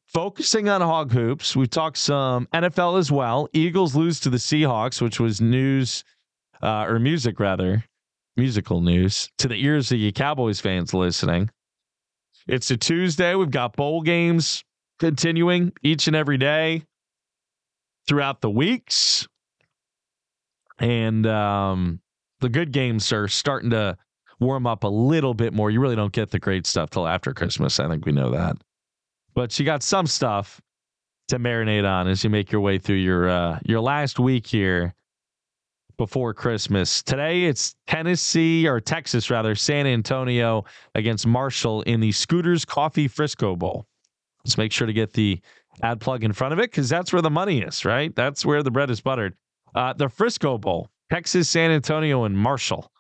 focusing 0.07 0.69
on 0.69 0.81
hog 0.81 1.13
hoops. 1.13 1.55
We've 1.55 1.71
talked 1.71 1.99
some 1.99 2.47
NFL 2.53 2.99
as 2.99 3.13
well. 3.13 3.49
Eagles 3.53 3.95
lose 3.95 4.19
to 4.21 4.31
the 4.31 4.39
Seahawks, 4.39 5.01
which 5.01 5.21
was 5.21 5.41
news 5.41 6.03
uh, 6.61 6.87
or 6.89 6.99
music 6.99 7.39
rather, 7.39 7.85
musical 8.37 8.81
news 8.81 9.31
to 9.39 9.47
the 9.47 9.63
ears 9.65 9.93
of 9.93 9.99
you 9.99 10.13
Cowboys 10.13 10.61
fans 10.61 10.93
listening. 10.93 11.49
It's 12.49 12.71
a 12.73 12.77
Tuesday. 12.77 13.37
We've 13.37 13.51
got 13.51 13.77
bowl 13.77 14.03
games 14.03 14.65
continuing 14.99 15.73
each 15.83 16.09
and 16.09 16.17
every 16.17 16.39
day 16.39 16.83
throughout 18.09 18.41
the 18.41 18.51
weeks. 18.51 19.29
And 20.79 21.27
um, 21.27 22.01
the 22.41 22.49
good 22.49 22.73
games 22.73 23.13
are 23.13 23.29
starting 23.29 23.71
to 23.71 23.97
warm 24.41 24.67
up 24.67 24.85
a 24.85 24.89
little 24.89 25.35
bit 25.35 25.53
more. 25.53 25.71
You 25.71 25.81
really 25.81 25.97
don't 25.97 26.13
get 26.13 26.31
the 26.31 26.39
great 26.39 26.67
stuff 26.67 26.91
till 26.91 27.07
after 27.07 27.35
Christmas. 27.35 27.81
I 27.81 27.89
think 27.89 28.07
we 28.07 28.13
know 28.13 28.31
that. 28.31 28.57
But 29.35 29.59
you 29.59 29.65
got 29.65 29.83
some 29.83 30.07
stuff 30.07 30.61
to 31.29 31.39
marinate 31.39 31.89
on 31.89 32.09
as 32.09 32.25
you 32.25 32.31
make 32.31 32.51
your 32.51 32.61
way 32.61 32.79
through 32.79 32.97
your 32.97 33.29
uh, 33.29 33.59
your 33.65 33.81
last 33.81 34.19
week 34.19 34.47
here 34.47 34.95
before 35.97 36.33
Christmas. 36.33 37.03
Today 37.03 37.45
it's 37.45 37.75
Tennessee 37.87 38.67
or 38.67 38.81
Texas 38.81 39.31
rather, 39.31 39.55
San 39.55 39.87
Antonio 39.87 40.65
against 40.95 41.27
Marshall 41.27 41.83
in 41.83 42.01
the 42.01 42.13
Scooters 42.13 42.65
Coffee 42.65 43.09
Frisco 43.09 43.57
Bowl. 43.57 43.87
Let's 44.45 44.57
make 44.57 44.73
sure 44.73 44.87
to 44.87 44.93
get 44.93 45.13
the 45.13 45.41
ad 45.83 46.01
plug 46.01 46.25
in 46.25 46.33
front 46.33 46.53
of 46.53 46.59
it 46.59 46.71
because 46.71 46.89
that's 46.89 47.13
where 47.13 47.23
the 47.23 47.31
money 47.31 47.61
is, 47.61 47.85
right? 47.85 48.15
That's 48.15 48.47
where 48.47 48.63
the 48.63 48.71
bread 48.71 48.91
is 48.91 49.01
buttered. 49.01 49.35
Uh, 49.75 49.93
the 49.93 50.09
Frisco 50.09 50.59
Bowl, 50.59 50.89
Texas, 51.11 51.49
San 51.49 51.71
Antonio, 51.71 52.25
and 52.25 52.37
Marshall. 52.37 52.91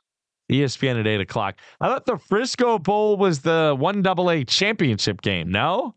ESPN 0.51 0.99
at 0.99 1.07
8 1.07 1.21
o'clock. 1.21 1.59
I 1.81 1.89
thought 1.89 2.07
the 2.07 2.17
Frisco 2.17 2.79
Bowl 2.79 3.17
was 3.19 3.41
the 3.41 3.77
1AA 3.79 4.49
championship 4.49 5.21
game. 5.21 5.51
No? 5.51 5.95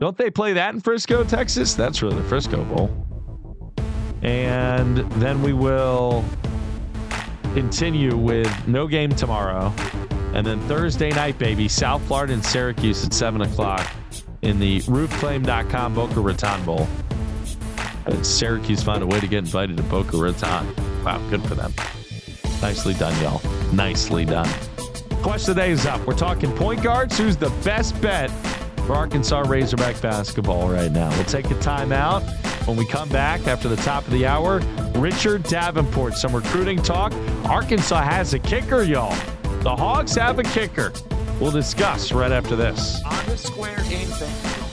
Don't 0.00 0.16
they 0.16 0.30
play 0.30 0.54
that 0.54 0.72
in 0.74 0.80
Frisco, 0.80 1.22
Texas? 1.24 1.74
That's 1.74 2.00
really 2.00 2.16
the 2.16 2.24
Frisco 2.24 2.64
Bowl. 2.64 2.90
And 4.22 4.98
then 5.20 5.42
we 5.42 5.52
will 5.52 6.24
continue 7.52 8.16
with 8.16 8.50
no 8.66 8.86
game 8.86 9.10
tomorrow. 9.10 9.72
And 10.32 10.46
then 10.46 10.60
Thursday 10.60 11.10
night, 11.10 11.38
baby, 11.38 11.68
South 11.68 12.02
Florida 12.06 12.32
and 12.32 12.44
Syracuse 12.44 13.04
at 13.04 13.12
7 13.12 13.42
o'clock 13.42 13.86
in 14.42 14.58
the 14.58 14.80
roofclaim.com 14.82 15.94
Boca 15.94 16.20
Raton 16.20 16.64
Bowl. 16.64 16.88
Syracuse 18.22 18.82
found 18.82 19.02
a 19.02 19.06
way 19.06 19.20
to 19.20 19.26
get 19.26 19.38
invited 19.38 19.76
to 19.76 19.82
Boca 19.84 20.16
Raton. 20.16 20.74
Wow, 21.04 21.18
good 21.30 21.42
for 21.42 21.54
them. 21.54 21.72
Nicely 22.60 22.94
done, 22.94 23.20
y'all. 23.22 23.40
Nicely 23.72 24.24
done. 24.24 24.48
Question 25.22 25.50
of 25.50 25.56
the 25.56 25.62
day 25.62 25.70
is 25.70 25.86
up. 25.86 26.06
We're 26.06 26.16
talking 26.16 26.50
point 26.52 26.82
guards. 26.82 27.16
Who's 27.18 27.36
the 27.36 27.50
best 27.64 28.00
bet 28.00 28.30
for 28.86 28.94
Arkansas 28.94 29.40
Razorback 29.40 30.00
basketball 30.00 30.68
right 30.68 30.90
now? 30.90 31.10
We'll 31.10 31.24
take 31.24 31.46
a 31.46 31.54
timeout. 31.54 32.22
When 32.66 32.76
we 32.76 32.86
come 32.86 33.08
back 33.08 33.46
after 33.46 33.68
the 33.68 33.76
top 33.76 34.04
of 34.06 34.12
the 34.12 34.26
hour, 34.26 34.60
Richard 34.94 35.42
Davenport, 35.44 36.14
some 36.14 36.34
recruiting 36.34 36.80
talk. 36.82 37.12
Arkansas 37.44 38.02
has 38.02 38.34
a 38.34 38.38
kicker, 38.38 38.82
y'all. 38.82 39.16
The 39.62 39.74
Hogs 39.74 40.14
have 40.14 40.38
a 40.38 40.42
kicker. 40.42 40.92
We'll 41.40 41.50
discuss 41.50 42.12
right 42.12 42.32
after 42.32 42.56
this. 42.56 43.02
On 43.04 43.26
the 43.26 43.36
square 43.36 43.82
game 43.88 44.08
thing. 44.08 44.69